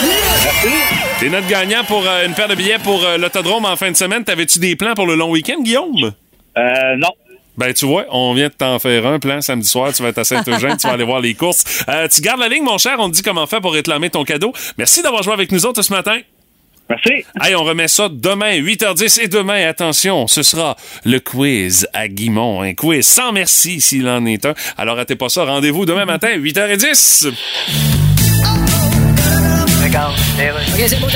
T'es 1.20 1.28
notre 1.28 1.46
gagnant 1.46 1.84
pour 1.84 2.02
euh, 2.06 2.26
une 2.26 2.32
paire 2.32 2.48
de 2.48 2.54
billets 2.54 2.78
pour 2.78 3.04
euh, 3.04 3.18
l'autodrome 3.18 3.66
en 3.66 3.76
fin 3.76 3.90
de 3.90 3.96
semaine. 3.96 4.24
T'avais-tu 4.24 4.58
des 4.60 4.76
plans 4.76 4.94
pour 4.94 5.06
le 5.06 5.14
long 5.14 5.30
week-end, 5.30 5.60
Guillaume? 5.60 6.12
Euh, 6.56 6.96
non. 6.96 7.10
Ben, 7.58 7.74
tu 7.74 7.84
vois, 7.84 8.06
on 8.08 8.32
vient 8.32 8.48
de 8.48 8.54
t'en 8.54 8.78
faire 8.78 9.06
un 9.06 9.18
plan 9.18 9.42
samedi 9.42 9.68
soir. 9.68 9.92
Tu 9.92 10.02
vas 10.02 10.08
être 10.08 10.16
à 10.18 10.24
Saint-Eugène, 10.24 10.78
tu 10.78 10.86
vas 10.86 10.94
aller 10.94 11.04
voir 11.04 11.20
les 11.20 11.34
courses. 11.34 11.84
Euh, 11.90 12.08
tu 12.08 12.22
gardes 12.22 12.40
la 12.40 12.48
ligne, 12.48 12.64
mon 12.64 12.78
cher. 12.78 12.96
On 12.98 13.10
te 13.10 13.14
dit 13.16 13.22
comment 13.22 13.46
faire 13.46 13.60
pour 13.60 13.74
réclamer 13.74 14.08
ton 14.08 14.24
cadeau. 14.24 14.54
Merci 14.78 15.02
d'avoir 15.02 15.22
joué 15.22 15.34
avec 15.34 15.52
nous 15.52 15.66
autres 15.66 15.82
ce 15.82 15.92
matin. 15.92 16.16
Merci. 16.92 17.24
Hey, 17.40 17.54
on 17.54 17.64
remet 17.64 17.88
ça 17.88 18.10
demain, 18.10 18.52
8h10. 18.60 19.22
Et 19.22 19.28
demain, 19.28 19.66
attention, 19.66 20.26
ce 20.26 20.42
sera 20.42 20.76
le 21.06 21.20
quiz 21.20 21.88
à 21.94 22.06
Guimont. 22.06 22.60
Un 22.60 22.74
quiz 22.74 23.06
sans 23.06 23.32
merci 23.32 23.80
s'il 23.80 24.06
en 24.08 24.26
est 24.26 24.44
un. 24.44 24.52
Alors, 24.76 24.96
ratez 24.96 25.16
pas 25.16 25.30
ça. 25.30 25.44
Rendez-vous 25.44 25.86
demain 25.86 26.04
matin, 26.04 26.36
8h10. 26.36 27.32
Regarde, 29.82 30.14
OK, 30.14 30.84
c'est 30.86 31.00
bon. 31.00 31.06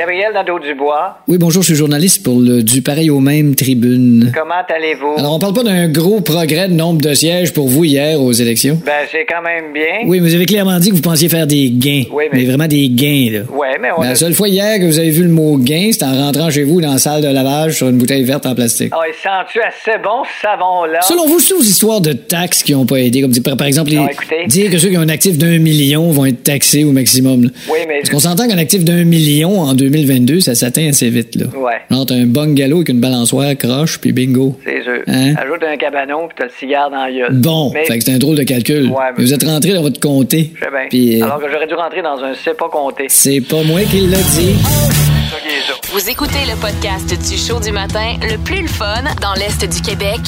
Gabriel 0.00 0.32
Nadeau-Dubois, 0.32 1.18
Oui, 1.28 1.36
bonjour, 1.36 1.60
je 1.62 1.66
suis 1.66 1.74
journaliste 1.76 2.22
pour 2.22 2.40
le 2.40 2.62
Du 2.62 2.80
Pareil 2.80 3.10
au 3.10 3.20
même 3.20 3.54
Tribune. 3.54 4.32
comment 4.34 4.54
allez-vous? 4.74 5.18
Alors, 5.18 5.34
on 5.34 5.38
parle 5.38 5.52
pas 5.52 5.62
d'un 5.62 5.88
gros 5.88 6.22
progrès 6.22 6.68
de 6.68 6.72
nombre 6.72 7.02
de 7.02 7.12
sièges 7.12 7.52
pour 7.52 7.68
vous 7.68 7.84
hier 7.84 8.18
aux 8.18 8.32
élections. 8.32 8.80
Ben, 8.86 8.92
c'est 9.12 9.26
quand 9.28 9.42
même 9.42 9.74
bien. 9.74 10.06
Oui, 10.08 10.18
vous 10.20 10.34
avez 10.34 10.46
clairement 10.46 10.78
dit 10.78 10.88
que 10.88 10.94
vous 10.94 11.02
pensiez 11.02 11.28
faire 11.28 11.46
des 11.46 11.68
gains. 11.70 12.04
Oui, 12.14 12.24
mais- 12.32 12.46
vraiment 12.46 12.66
des 12.66 12.88
gains, 12.88 13.28
là. 13.30 13.40
Ouais, 13.54 13.76
mais 13.78 13.88
on 13.94 14.00
Mais 14.00 14.06
a... 14.06 14.10
la 14.10 14.14
seule 14.14 14.32
fois 14.32 14.48
hier 14.48 14.78
que 14.78 14.86
vous 14.86 14.98
avez 14.98 15.10
vu 15.10 15.22
le 15.22 15.28
mot 15.28 15.58
gain, 15.58 15.90
c'était 15.92 16.06
en 16.06 16.14
rentrant 16.16 16.48
chez 16.48 16.62
vous 16.64 16.80
dans 16.80 16.92
la 16.92 16.98
salle 16.98 17.20
de 17.20 17.28
lavage 17.28 17.74
sur 17.76 17.90
une 17.90 17.98
bouteille 17.98 18.24
verte 18.24 18.46
en 18.46 18.54
plastique. 18.54 18.94
Ah, 18.96 19.02
il 19.06 19.12
sent-tu 19.12 19.60
assez 19.60 19.98
bon, 20.02 20.22
ce 20.24 20.40
savon-là? 20.48 21.02
Selon 21.02 21.26
vous, 21.26 21.40
c'est 21.40 21.52
aux 21.52 21.60
histoires 21.60 22.00
de 22.00 22.14
taxes 22.14 22.62
qui 22.62 22.72
n'ont 22.72 22.86
pas 22.86 22.96
aidé, 23.00 23.20
comme 23.20 23.32
par 23.58 23.66
exemple, 23.66 23.90
les- 23.90 23.96
Non, 23.96 24.06
dire 24.46 24.70
que 24.70 24.78
ceux 24.78 24.88
qui 24.88 24.96
ont 24.96 25.02
un 25.02 25.08
actif 25.10 25.36
d'un 25.36 25.58
million 25.58 26.10
vont 26.10 26.24
être 26.24 26.42
taxés 26.42 26.84
au 26.84 26.92
maximum. 26.92 27.42
là. 27.44 27.50
Oui, 27.70 27.80
mais... 27.86 27.98
Parce 27.98 28.08
qu'on 28.08 28.18
s'entend 28.18 28.48
qu'un 28.48 28.56
actif 28.56 28.82
d'un 28.82 29.04
million 29.04 29.60
en 29.60 29.74
2022, 29.90 30.40
ça 30.40 30.54
s'atteint 30.54 30.88
assez 30.88 31.10
vite. 31.10 31.36
Là. 31.36 31.46
Ouais. 31.58 31.74
Genre, 31.90 32.06
t'as 32.06 32.14
un 32.14 32.26
bungalow 32.26 32.76
avec 32.76 32.88
une 32.88 33.00
balançoire 33.00 33.56
croche, 33.56 33.98
puis 34.00 34.12
bingo. 34.12 34.58
C'est 34.64 34.82
sûr. 34.82 35.02
Hein? 35.06 35.34
Ajoute 35.36 35.62
un 35.62 35.76
cabanon, 35.76 36.26
puis 36.28 36.36
t'as 36.38 36.44
le 36.46 36.50
cigare 36.58 36.90
dans 36.90 37.04
la 37.04 37.12
gueule. 37.12 37.32
Bon, 37.34 37.70
Mais... 37.74 37.84
fait 37.84 37.98
que 37.98 38.04
c'est 38.04 38.12
un 38.12 38.18
drôle 38.18 38.36
de 38.36 38.42
calcul. 38.44 38.86
Ouais, 38.88 38.96
mais- 39.16 39.22
Vous 39.24 39.32
êtes 39.34 39.42
rentré 39.44 39.72
dans 39.72 39.82
votre 39.82 40.00
comté. 40.00 40.50
Je 40.54 40.64
sais 40.64 40.70
bien. 40.70 41.20
Euh, 41.22 41.24
Alors 41.24 41.40
que 41.40 41.50
j'aurais 41.52 41.66
dû 41.66 41.74
rentrer 41.74 42.02
dans 42.02 42.22
un 42.22 42.32
c'est 42.34 42.56
pas 42.56 42.68
compté. 42.68 43.06
c'est 43.08 43.40
pas 43.40 43.62
moi 43.64 43.80
qui 43.90 44.00
l'a 44.00 44.16
dit. 44.18 44.54
Ça 44.62 45.19
Vous 45.92 46.08
écoutez 46.08 46.44
le 46.46 46.56
podcast 46.60 47.06
du 47.28 47.36
show 47.36 47.60
du 47.60 47.72
matin 47.72 48.16
le 48.22 48.38
plus 48.38 48.62
le 48.62 48.68
fun 48.68 49.02
dans 49.20 49.34
l'Est 49.34 49.64
du 49.64 49.82
Québec 49.82 50.20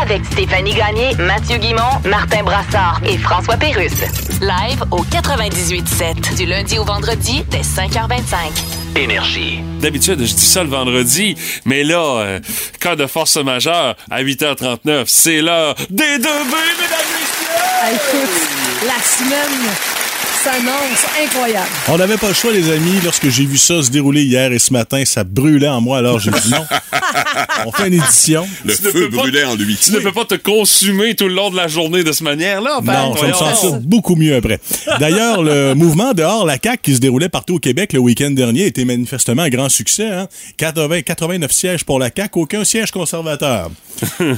avec 0.00 0.24
Stéphanie 0.24 0.74
Gagné, 0.74 1.14
Mathieu 1.16 1.58
Guimont, 1.58 2.00
Martin 2.04 2.42
Brassard 2.42 3.00
et 3.06 3.16
François 3.18 3.56
Pérusse. 3.56 4.00
Live 4.40 4.82
au 4.90 5.02
98.7 5.04 6.36
du 6.36 6.46
lundi 6.46 6.78
au 6.78 6.84
vendredi 6.84 7.44
dès 7.50 7.60
5h25. 7.60 8.96
Énergie. 8.96 9.60
D'habitude, 9.80 10.18
je 10.20 10.34
dis 10.34 10.46
ça 10.46 10.62
le 10.62 10.70
vendredi, 10.70 11.36
mais 11.64 11.84
là, 11.84 12.20
euh, 12.20 12.40
cas 12.80 12.96
de 12.96 13.06
force 13.06 13.36
majeure, 13.36 13.96
à 14.10 14.22
8h39, 14.22 15.04
c'est 15.06 15.42
l'heure 15.42 15.74
des 15.90 16.18
deux 16.18 16.44
B, 16.44 16.54
mesdames, 16.80 17.12
messieurs! 17.14 17.94
Écoute, 17.94 18.86
la 18.86 19.02
semaine 19.02 20.01
s'annonce 20.42 21.06
incroyable. 21.24 21.68
On 21.88 21.96
n'avait 21.98 22.16
pas 22.16 22.28
le 22.28 22.34
choix, 22.34 22.52
les 22.52 22.70
amis. 22.70 23.00
Lorsque 23.04 23.28
j'ai 23.28 23.44
vu 23.44 23.58
ça 23.58 23.82
se 23.82 23.90
dérouler 23.90 24.22
hier 24.24 24.52
et 24.52 24.58
ce 24.58 24.72
matin, 24.72 25.02
ça 25.04 25.24
brûlait 25.24 25.68
en 25.68 25.80
moi. 25.80 25.98
Alors 25.98 26.18
j'ai 26.18 26.30
dit 26.30 26.50
non. 26.50 26.64
On 27.66 27.72
fait 27.72 27.88
une 27.88 27.94
édition. 27.94 28.46
Le 28.64 28.74
Tu 28.76 28.82
feu 28.82 29.08
pas- 29.10 29.16
brûlait 29.18 29.44
en 29.44 29.54
lui. 29.54 29.76
Tu 29.76 29.92
ne 29.92 29.98
peux 29.98 30.12
pas 30.12 30.24
te 30.24 30.34
consumer 30.34 31.14
tout 31.14 31.28
le 31.28 31.34
long 31.34 31.50
de 31.50 31.56
la 31.56 31.68
journée 31.68 32.02
de 32.02 32.10
cette 32.12 32.22
manière-là. 32.22 32.80
ben, 32.82 32.92
Non, 32.92 33.14
je 33.16 33.26
me 33.26 33.32
sentir 33.32 33.72
beaucoup 33.80 34.16
mieux 34.16 34.34
après. 34.34 34.58
D'ailleurs, 34.98 35.42
le 35.42 35.74
mouvement 35.76 36.12
dehors 36.12 36.44
la 36.46 36.56
CAQ 36.62 36.78
qui 36.82 36.94
se 36.94 37.00
déroulait 37.00 37.28
partout 37.28 37.54
au 37.56 37.58
Québec 37.58 37.92
le 37.92 38.00
week-end 38.00 38.30
dernier 38.30 38.66
était 38.66 38.84
manifestement 38.84 39.42
un 39.42 39.48
grand 39.50 39.68
succès. 39.68 40.08
Hein? 40.08 40.28
80, 40.56 41.02
89 41.02 41.52
sièges 41.52 41.84
pour 41.84 41.98
la 41.98 42.10
CAQ, 42.14 42.40
aucun 42.40 42.64
siège 42.64 42.90
conservateur. 42.90 43.70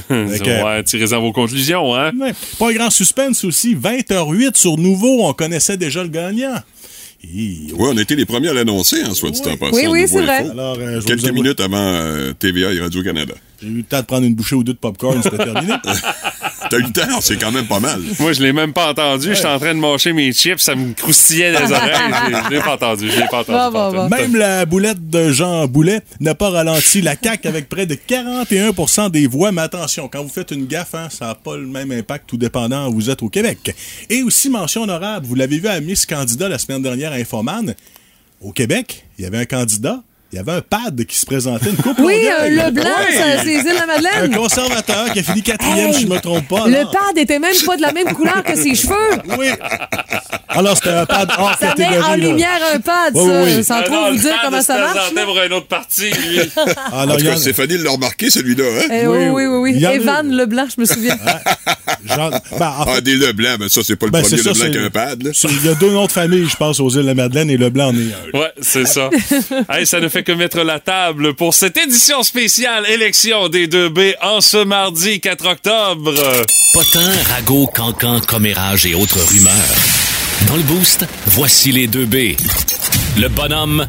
Ouais, 0.09 0.83
tirez-en 0.83 1.21
vos 1.21 1.31
conclusions, 1.31 1.95
hein? 1.95 2.11
Ouais. 2.19 2.33
Pas 2.59 2.69
un 2.69 2.73
grand 2.73 2.89
suspense 2.89 3.43
aussi. 3.43 3.75
20h08 3.75 4.57
sur 4.57 4.77
Nouveau, 4.77 5.25
on 5.25 5.33
connaissait 5.33 5.77
déjà 5.77 5.94
le 6.03 6.09
gagnant. 6.09 6.55
Oui, 7.33 7.73
on 7.79 7.97
a 7.97 8.01
été 8.01 8.15
les 8.15 8.25
premiers 8.25 8.49
à 8.49 8.53
l'annoncer, 8.53 9.01
hein, 9.03 9.13
soit 9.13 9.31
dit 9.31 9.41
en 9.41 9.57
passant. 9.57 9.75
Oui, 9.75 9.87
oui, 9.87 10.05
c'est 10.07 10.21
vrai. 10.21 10.49
Alors, 10.49 10.75
euh, 10.75 11.01
je 11.01 11.07
vais 11.07 11.15
vous 11.15 11.21
Quelques 11.23 11.33
minutes 11.33 11.59
avant 11.59 11.77
euh, 11.77 12.33
TVA 12.33 12.73
et 12.73 12.79
Radio-Canada. 12.79 13.33
J'ai 13.61 13.67
eu 13.67 13.77
le 13.77 13.83
temps 13.83 13.99
de 13.99 14.05
prendre 14.05 14.25
une 14.25 14.35
bouchée 14.35 14.55
ou 14.55 14.63
deux 14.63 14.73
de 14.73 14.77
popcorn, 14.77 15.21
c'était 15.21 15.37
terminé. 15.37 15.73
T'as 16.69 16.77
eu 16.77 16.83
le 16.83 16.91
temps, 16.91 17.21
c'est 17.21 17.37
quand 17.37 17.51
même 17.51 17.67
pas 17.67 17.79
mal. 17.79 18.01
Moi, 18.19 18.33
je 18.33 18.41
l'ai 18.41 18.53
même 18.53 18.73
pas 18.73 18.89
entendu. 18.89 19.35
J'étais 19.35 19.47
en 19.47 19.59
train 19.59 19.75
de 19.75 19.79
mâcher 19.79 20.13
mes 20.13 20.31
chips. 20.33 20.59
Ça 20.59 20.75
me 20.75 20.93
croustillait 20.93 21.51
les 21.51 21.71
oreilles. 21.71 22.35
Je 22.45 22.49
l'ai 22.55 22.59
pas 22.59 22.73
entendu. 22.73 23.09
Je 23.09 23.19
l'ai 23.19 23.27
pas 23.27 23.41
entendu. 23.41 23.51
Bon, 23.51 23.71
bon, 23.71 23.91
pantoute. 23.91 24.09
bon. 24.09 24.17
Même 24.17 24.35
la 24.35 24.65
boulette 24.65 25.09
de 25.09 25.31
Jean 25.31 25.67
Boulet 25.67 26.01
n'a 26.19 26.33
pas 26.33 26.49
ralenti 26.49 27.01
la 27.01 27.15
CAQ 27.21 27.47
avec 27.47 27.69
près 27.69 27.85
de 27.85 27.95
41% 27.95 29.11
des 29.11 29.27
voix. 29.27 29.51
Mais 29.51 29.61
attention, 29.61 30.07
quand 30.07 30.23
vous 30.23 30.29
faites 30.29 30.51
une 30.51 30.65
gaffe, 30.65 30.95
hein, 30.95 31.07
ça 31.11 31.27
n'a 31.27 31.35
pas 31.35 31.55
le 31.55 31.67
même 31.67 31.91
impact 31.91 32.27
tout 32.27 32.37
dépendant 32.37 32.89
où 32.89 32.95
vous 32.95 33.09
êtes 33.09 33.21
au 33.21 33.29
Québec. 33.29 33.75
Et 34.09 34.23
aussi, 34.23 34.49
mention 34.49 34.83
honorable, 34.83 35.25
vous 35.27 35.35
l'avez 35.35 35.59
vu 35.59 35.67
à 35.67 35.79
Miss 35.79 36.05
Candidat 36.05 36.49
la 36.49 36.57
semaine 36.57 36.81
dernière 36.81 37.11
à 37.11 37.15
Infoman. 37.15 37.75
Au 38.41 38.51
Québec, 38.51 39.05
il 39.17 39.23
y 39.23 39.27
avait 39.27 39.37
un 39.37 39.45
candidat, 39.45 40.03
il 40.31 40.35
y 40.37 40.39
avait 40.39 40.51
un 40.53 40.61
pad 40.61 41.05
qui 41.05 41.15
se 41.17 41.25
présentait, 41.25 41.69
une 41.69 41.77
coupe 41.77 41.97
Oui, 41.99 42.27
un 42.27 42.49
Longueuil. 42.49 42.65
Leblanc, 42.65 42.83
Ouais. 42.83 43.37
c'est 43.37 43.45
les 43.45 43.53
îles 43.57 43.63
de 43.63 43.69
la 43.69 43.83
Un 43.83 43.85
Madeleine. 43.87 44.35
conservateur 44.35 45.11
qui 45.13 45.19
a 45.19 45.23
fini 45.23 45.41
quatrième, 45.41 45.87
Hey! 45.89 45.93
si 45.93 46.01
je 46.01 46.07
me 46.07 46.19
trompe 46.19 46.47
pas. 46.47 46.67
Le 46.67 46.83
pad 46.91 47.17
était 47.17 47.39
même 47.39 47.55
pas 47.65 47.77
de 47.77 47.81
la 47.81 47.91
même 47.93 48.11
couleur 48.13 48.43
que 48.43 48.55
ses 48.55 48.75
cheveux. 48.75 48.95
Oui. 49.37 49.47
Alors, 50.49 50.75
c'était 50.77 50.89
un 50.89 51.05
pad 51.05 51.29
hors 51.37 51.55
Ça 51.59 51.73
met 51.77 51.85
en 51.97 52.01
là. 52.11 52.17
lumière 52.17 52.59
un 52.73 52.79
pad, 52.79 53.13
Oui, 53.13 53.27
ça. 53.29 53.43
oui, 53.43 53.53
oui. 53.57 53.63
Sans 53.63 53.81
trop 53.83 54.05
vous 54.05 54.11
le 54.13 54.17
dire 54.19 54.35
comment 54.43 54.61
ça 54.61 54.77
marche. 54.77 55.13
là. 55.13 55.25
pour 55.25 55.41
une 55.41 55.53
autre 55.53 55.67
partie, 55.67 56.11
lui. 56.11 56.39
En 56.91 56.99
Alors, 56.99 57.15
tout 57.15 57.21
il 57.21 57.25
y 57.27 57.29
cas, 57.29 57.35
en- 57.35 57.39
Stéphanie 57.39 57.77
l'a 57.77 57.89
remarqué, 57.91 58.29
celui-là, 58.29 58.63
hein? 58.63 58.87
Eh, 58.91 59.07
oui, 59.07 59.27
oui, 59.29 59.45
oui, 59.45 59.71
Il 59.75 59.81
y 59.81 59.87
en 59.87 59.89
oui. 59.91 59.95
a- 59.95 59.99
Evan 60.01 60.31
Leblanc, 60.31 60.65
je 60.75 60.81
me 60.81 60.85
souviens. 60.85 61.17
genre- 62.07 62.31
ben, 62.59 62.73
en 62.79 62.85
fait, 62.85 62.91
Ah, 62.97 63.01
des 63.01 63.15
Leblanc, 63.15 63.55
ben 63.59 63.69
ça, 63.69 63.81
c'est 63.83 63.95
pas 63.95 64.05
le 64.05 64.11
Ben, 64.11 64.21
premier 64.21 64.37
Leblanc 64.37 64.53
qui 64.71 64.77
a 64.77 64.81
un 64.83 64.89
pad, 64.89 65.23
Il 65.43 65.65
y 65.65 65.69
a 65.69 65.73
deux 65.75 65.91
noms 65.91 66.05
de 66.05 66.11
famille, 66.11 66.47
je 66.49 66.55
pense, 66.55 66.79
aux 66.79 66.89
îles 66.89 67.01
de 67.03 67.07
la 67.07 67.13
Madeleine 67.15 67.49
et 67.49 67.57
Leblanc 67.57 67.87
en 67.89 67.95
est 67.95 68.13
un. 68.33 68.39
Ouais, 68.39 68.51
c'est 68.61 68.85
ça. 68.87 69.09
ça 69.85 69.99
ne 69.99 70.07
fait 70.15 70.23
que 70.23 70.31
mettre 70.31 70.61
la 70.61 70.79
table 70.79 71.33
pour 71.33 71.53
cette 71.53 71.75
édition 71.75 72.23
spéciale 72.23 72.85
élection 72.89 73.49
des 73.49 73.67
2B 73.67 74.13
en 74.21 74.39
ce 74.39 74.63
mardi 74.63 75.19
4 75.19 75.45
octobre. 75.45 76.13
Potin, 76.73 77.11
ragot, 77.33 77.67
cancan, 77.67 78.21
commérage 78.21 78.85
et 78.85 78.95
autres 78.95 79.19
rumeurs. 79.19 79.75
Dans 80.47 80.55
le 80.55 80.63
boost, 80.63 81.05
voici 81.25 81.73
les 81.73 81.87
deux 81.87 82.05
B. 82.05 82.37
Le 83.19 83.27
bonhomme 83.27 83.85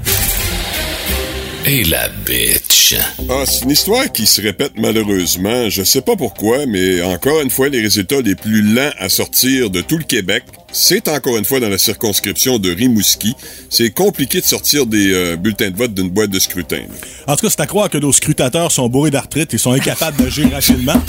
et 1.65 1.85
la 1.85 2.09
bitch. 2.09 2.97
Ah, 3.29 3.45
c'est 3.47 3.63
une 3.63 3.71
histoire 3.71 4.11
qui 4.11 4.27
se 4.27 4.41
répète 4.43 4.73
malheureusement. 4.77 5.69
Je 5.69 5.85
sais 5.85 6.03
pas 6.03 6.17
pourquoi, 6.17 6.67
mais 6.67 7.03
encore 7.03 7.41
une 7.41 7.51
fois, 7.51 7.69
les 7.69 7.81
résultats 7.81 8.21
les 8.21 8.35
plus 8.35 8.63
lents 8.63 8.91
à 8.99 9.09
sortir 9.09 9.71
de 9.71 9.81
tout 9.81 9.99
le 9.99 10.05
Québec, 10.05 10.43
c'est 10.73 11.09
encore 11.09 11.37
une 11.37 11.45
fois 11.45 11.61
dans 11.61 11.69
la 11.69 11.79
circonscription 11.79 12.59
de 12.59 12.71
Rimouski. 12.71 13.35
C'est 13.71 13.91
compliqué 13.91 14.41
de 14.41 14.47
sortir 14.47 14.87
des 14.87 15.13
euh, 15.13 15.37
bulletins 15.37 15.71
de 15.71 15.77
vote 15.77 15.95
d'une 15.95 16.11
boîte 16.11 16.31
de 16.31 16.39
scrutin. 16.39 16.83
En 17.27 17.37
tout 17.37 17.47
cas, 17.47 17.51
c'est 17.51 17.61
à 17.61 17.67
croire 17.67 17.91
que 17.91 17.99
nos 17.99 18.13
scrutateurs 18.13 18.71
sont 18.73 18.89
bourrés 18.89 19.11
d'arthrite 19.11 19.55
et 19.55 19.59
sont 19.59 19.73
incapables 19.73 20.17
d'agir 20.17 20.51
rapidement. 20.51 21.01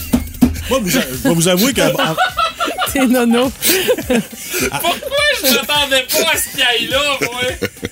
Moi, 0.69 0.79
je 0.85 0.99
vais 0.99 1.33
vous 1.33 1.47
avouer 1.47 1.73
que... 1.73 1.81
en- 2.99 3.05
des 3.05 3.13
nonos. 3.13 3.51
Pourquoi 4.69 5.17
je 5.43 5.53
m'attendais 5.53 6.05
pas 6.09 6.31
à 6.33 6.37
ce 6.37 6.51
qu'il 6.51 6.61
aille 6.63 6.87
là, 6.87 7.01
moi? 7.21 7.41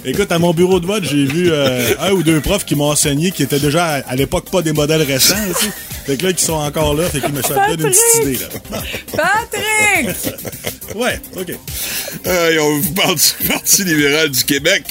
Écoute, 0.06 0.32
à 0.32 0.40
mon 0.40 0.54
bureau 0.54 0.80
de 0.80 0.86
vote, 0.86 1.04
j'ai 1.04 1.26
vu 1.26 1.50
euh, 1.52 1.94
un 2.00 2.12
ou 2.12 2.24
deux 2.24 2.42
profs 2.42 2.66
qui 2.66 2.76
m'ont 2.76 2.90
enseigné 2.92 3.32
qui 3.32 3.44
étaient 3.44 3.60
déjà 3.60 3.86
à, 3.86 3.94
à 4.10 4.16
l'époque 4.16 4.50
pas 4.50 4.62
des 4.62 4.74
modèles 4.74 5.02
récents. 5.04 5.36
tu 5.60 5.66
sais. 5.66 5.72
Fait 6.06 6.18
que 6.18 6.26
là, 6.28 6.34
qui 6.34 6.44
sont 6.44 6.54
encore 6.54 6.94
là, 6.94 7.10
fait 7.10 7.20
qu'ils 7.20 7.34
me 7.34 7.42
donne 7.42 7.82
une 7.82 7.92
petite 7.92 8.22
idée. 8.22 8.38
Là. 8.72 8.82
Patrick! 9.16 10.16
Ouais, 10.96 11.20
OK. 11.36 11.52
Euh, 12.28 12.52
et 12.52 12.60
on 12.60 12.80
vous 12.80 12.94
parle 12.94 13.16
du 13.16 13.48
Parti 13.48 13.84
libéral 13.84 14.30
du 14.30 14.44
Québec, 14.44 14.84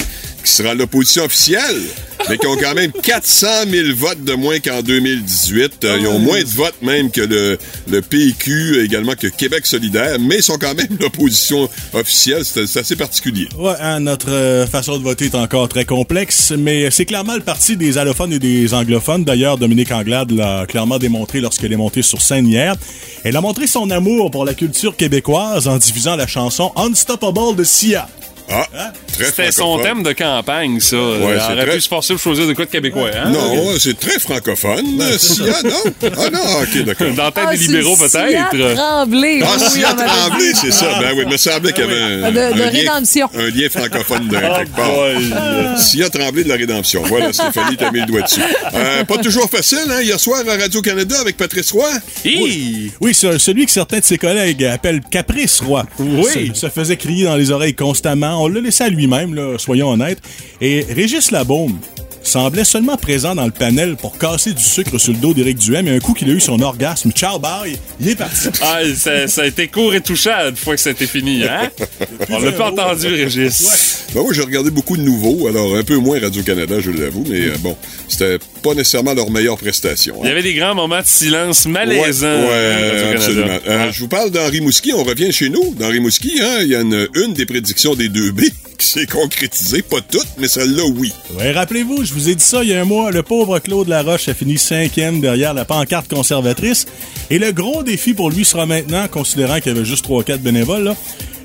qui 0.45 0.51
sera 0.51 0.75
l'opposition 0.75 1.25
officielle, 1.25 1.81
mais 2.29 2.37
qui 2.37 2.45
ont 2.47 2.55
quand 2.55 2.75
même 2.75 2.91
400 2.91 3.47
000 3.69 3.87
votes 3.95 4.23
de 4.23 4.33
moins 4.33 4.59
qu'en 4.59 4.81
2018. 4.81 5.83
Euh, 5.83 5.97
ils 5.99 6.07
ont 6.07 6.19
moins 6.19 6.41
de 6.41 6.47
votes 6.47 6.81
même 6.81 7.09
que 7.09 7.21
le, 7.21 7.57
le 7.89 8.01
PQ, 8.01 8.83
également 8.83 9.13
que 9.13 9.27
Québec 9.27 9.65
solidaire, 9.65 10.17
mais 10.19 10.37
ils 10.37 10.43
sont 10.43 10.57
quand 10.57 10.75
même 10.75 10.97
l'opposition 10.99 11.67
officielle. 11.93 12.45
C'est 12.45 12.77
assez 12.77 12.95
particulier. 12.95 13.49
Ouais, 13.57 13.73
hein, 13.81 13.99
notre 13.99 14.31
euh, 14.31 14.67
façon 14.67 14.97
de 14.97 15.03
voter 15.03 15.25
est 15.25 15.35
encore 15.35 15.67
très 15.67 15.85
complexe, 15.85 16.53
mais 16.57 16.91
c'est 16.91 17.05
clairement 17.05 17.35
le 17.35 17.41
parti 17.41 17.75
des 17.75 17.97
allophones 17.97 18.33
et 18.33 18.39
des 18.39 18.73
anglophones. 18.73 19.23
D'ailleurs, 19.23 19.57
Dominique 19.57 19.91
Anglade 19.91 20.31
l'a 20.31 20.65
clairement 20.67 20.99
démontré 20.99 21.41
lorsqu'elle 21.41 21.73
est 21.73 21.77
montée 21.77 22.03
sur 22.03 22.21
scène 22.21 22.47
hier. 22.47 22.75
Elle 23.23 23.35
a 23.35 23.41
montré 23.41 23.65
son 23.65 23.89
amour 23.89 24.29
pour 24.29 24.45
la 24.45 24.53
culture 24.53 24.95
québécoise 24.95 25.67
en 25.67 25.77
diffusant 25.77 26.15
la 26.15 26.27
chanson 26.27 26.71
Unstoppable 26.75 27.55
de 27.55 27.63
Sia. 27.63 28.07
Ah, 28.47 28.67
très 29.11 29.25
C'était 29.25 29.51
son 29.51 29.79
thème 29.79 30.03
de 30.03 30.11
campagne, 30.13 30.79
ça. 30.79 30.95
Ouais, 30.95 31.35
aurait 31.35 31.65
très- 31.65 31.75
pu 31.75 31.81
se 31.81 31.87
forcer 31.87 32.13
pour 32.13 32.21
choisir 32.21 32.47
de 32.47 32.53
quoi 32.53 32.65
de 32.65 32.69
québécois, 32.69 33.09
hein? 33.15 33.29
Non, 33.29 33.71
c'est 33.79 33.99
très 33.99 34.19
francophone. 34.19 34.85
Euh, 35.01 35.17
Sia, 35.17 35.61
non? 35.63 35.91
Ah 36.17 36.29
non, 36.31 36.39
ok, 36.61 36.83
d'accord. 36.85 37.07
Dans 37.15 37.23
la 37.23 37.31
tête 37.31 37.43
Ah, 37.47 37.51
des 37.55 37.57
libéraux, 37.57 37.95
Sia 37.95 38.07
peut-être. 38.51 38.75
Tremblay. 38.75 39.39
Ah, 39.43 39.47
Oui, 39.57 39.69
Sia 39.71 39.93
Tremblay, 39.93 40.53
c'est 40.53 40.71
ça. 40.71 40.99
Ben 41.01 41.13
oui, 41.15 41.23
il 41.25 41.31
me 41.31 41.37
semblait 41.37 41.71
qu'il 41.73 41.83
y 41.85 41.87
avait 41.87 42.01
un, 42.01 42.31
De- 42.31 42.35
de 42.35 42.39
un 42.39 42.49
lien, 42.55 42.69
rédemption. 42.69 43.29
un 43.35 43.49
lien 43.49 43.69
francophone 43.69 44.27
de 44.27 44.37
quelque 44.37 44.75
part. 44.75 45.79
Sia 45.79 46.09
Tremblay 46.09 46.43
de 46.43 46.49
la 46.49 46.55
rédemption. 46.55 47.01
Voilà, 47.05 47.33
Stéphanie, 47.33 47.77
t'as 47.77 47.91
mis 47.91 48.01
le 48.01 48.05
doigt 48.05 48.21
dessus. 48.21 48.41
Euh, 48.73 49.03
pas 49.05 49.17
toujours 49.17 49.49
facile, 49.49 49.79
hein? 49.89 50.01
Hier 50.01 50.19
soir 50.19 50.41
à 50.47 50.55
Radio-Canada 50.57 51.15
avec 51.21 51.37
Patrice 51.37 51.71
Roy. 51.71 51.89
Hi! 52.25 52.91
Oui, 53.01 53.13
ce- 53.13 53.37
celui 53.37 53.65
que 53.65 53.71
certains 53.71 53.99
de 53.99 54.03
ses 54.03 54.17
collègues 54.17 54.63
appellent 54.65 55.01
Caprice 55.09 55.61
Roy. 55.61 55.83
Oui. 55.99 56.51
Se, 56.53 56.61
se 56.61 56.69
faisait 56.69 56.97
crier 56.97 57.25
dans 57.25 57.35
les 57.35 57.51
oreilles 57.51 57.73
constamment. 57.75 58.34
On 58.37 58.47
l'a 58.47 58.61
laissé 58.61 58.83
à 58.83 58.89
lui-même, 58.89 59.57
soyons 59.57 59.89
honnêtes. 59.91 60.21
Et 60.61 60.85
Régis 60.89 61.31
Labaume 61.31 61.77
semblait 62.25 62.63
seulement 62.63 62.97
présent 62.97 63.35
dans 63.35 63.45
le 63.45 63.51
panel 63.51 63.95
pour 63.95 64.17
casser 64.17 64.53
du 64.53 64.63
sucre 64.63 64.97
sur 64.97 65.13
le 65.13 65.19
dos 65.19 65.33
d'Éric 65.33 65.57
Duhem. 65.59 65.87
Et 65.87 65.91
un 65.95 65.99
coup 65.99 66.13
qu'il 66.13 66.29
a 66.29 66.33
eu 66.33 66.39
son 66.41 66.59
orgasme, 66.61 67.11
ciao, 67.11 67.39
bye, 67.39 67.77
il 67.99 68.09
est 68.09 68.15
parti. 68.15 68.49
Ah, 68.61 68.79
ça, 68.95 69.27
ça 69.27 69.43
a 69.43 69.45
été 69.45 69.67
court 69.67 69.93
et 69.93 70.01
touchant 70.01 70.49
une 70.49 70.55
fois 70.55 70.75
que 70.75 70.81
c'était 70.81 71.05
fini, 71.07 71.43
hein? 71.43 71.69
On 72.29 72.39
l'a 72.39 72.51
pas 72.51 72.71
entendu, 72.71 73.07
Régis. 73.07 74.05
Ben 74.13 74.21
moi, 74.21 74.33
j'ai 74.33 74.41
regardé 74.41 74.69
beaucoup 74.71 74.97
de 74.97 75.01
nouveaux, 75.03 75.47
alors 75.47 75.75
un 75.75 75.83
peu 75.83 75.97
moins 75.97 76.19
Radio-Canada, 76.19 76.79
je 76.79 76.89
l'avoue, 76.91 77.25
mais 77.29 77.41
euh, 77.47 77.57
bon, 77.59 77.77
c'était 78.07 78.37
pas 78.63 78.73
nécessairement 78.73 79.13
leur 79.13 79.29
meilleure 79.29 79.57
prestation. 79.57 80.15
Il 80.23 80.27
y 80.27 80.31
avait 80.31 80.41
des 80.43 80.53
grands 80.53 80.73
moments 80.73 81.01
de 81.01 81.05
silence 81.05 81.65
malaisants. 81.67 82.25
Ouais, 82.27 82.47
ouais, 82.47 82.75
Radio-Canada. 82.75 83.13
absolument. 83.15 83.59
Euh, 83.67 83.91
Je 83.91 83.99
vous 83.99 84.07
parle 84.07 84.31
d'Henri 84.31 84.61
Mouski. 84.61 84.93
On 84.93 85.03
revient 85.03 85.31
chez 85.31 85.49
nous. 85.49 85.75
D'Henri 85.77 85.99
Mouski, 85.99 86.39
hein, 86.41 86.57
il 86.61 86.67
y 86.69 86.75
a 86.75 86.81
une, 86.81 87.07
une 87.15 87.33
des 87.33 87.45
prédictions 87.45 87.93
des 87.95 88.09
2B 88.09 88.49
qui 88.77 88.87
s'est 88.87 89.05
concrétisée. 89.05 89.81
Pas 89.81 90.01
toutes, 90.01 90.27
mais 90.37 90.47
celle-là, 90.47 90.83
oui. 90.95 91.13
Ouais, 91.37 91.51
rappelez-vous, 91.51 92.03
je 92.05 92.13
vous 92.15 92.29
ai 92.29 92.35
dit 92.35 92.43
ça 92.43 92.63
il 92.63 92.69
y 92.69 92.73
a 92.73 92.81
un 92.81 92.85
mois, 92.85 93.11
le 93.11 93.23
pauvre 93.23 93.59
Claude 93.59 93.87
Laroche 93.87 94.29
a 94.29 94.33
fini 94.33 94.57
cinquième 94.57 95.19
derrière 95.19 95.53
la 95.53 95.65
pancarte 95.65 96.07
conservatrice. 96.07 96.85
Et 97.29 97.39
le 97.39 97.51
gros 97.51 97.83
défi 97.83 98.13
pour 98.13 98.29
lui 98.29 98.45
sera 98.45 98.65
maintenant, 98.65 99.07
considérant 99.07 99.59
qu'il 99.59 99.73
y 99.73 99.75
avait 99.75 99.85
juste 99.85 100.07
3-4 100.07 100.37
bénévoles, 100.37 100.95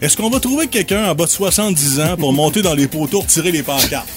est-ce 0.00 0.16
qu'on 0.16 0.30
va 0.30 0.40
trouver 0.40 0.68
quelqu'un 0.68 1.10
en 1.10 1.14
bas 1.14 1.24
de 1.24 1.30
70 1.30 2.00
ans 2.00 2.16
pour 2.16 2.32
monter 2.32 2.62
dans 2.62 2.74
les 2.74 2.86
poteaux, 2.86 3.24
tirer 3.26 3.52
les 3.52 3.62
pancartes? 3.62 4.08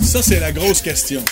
Ça, 0.00 0.22
c'est 0.22 0.40
la 0.40 0.52
grosse 0.52 0.80
question. 0.80 1.22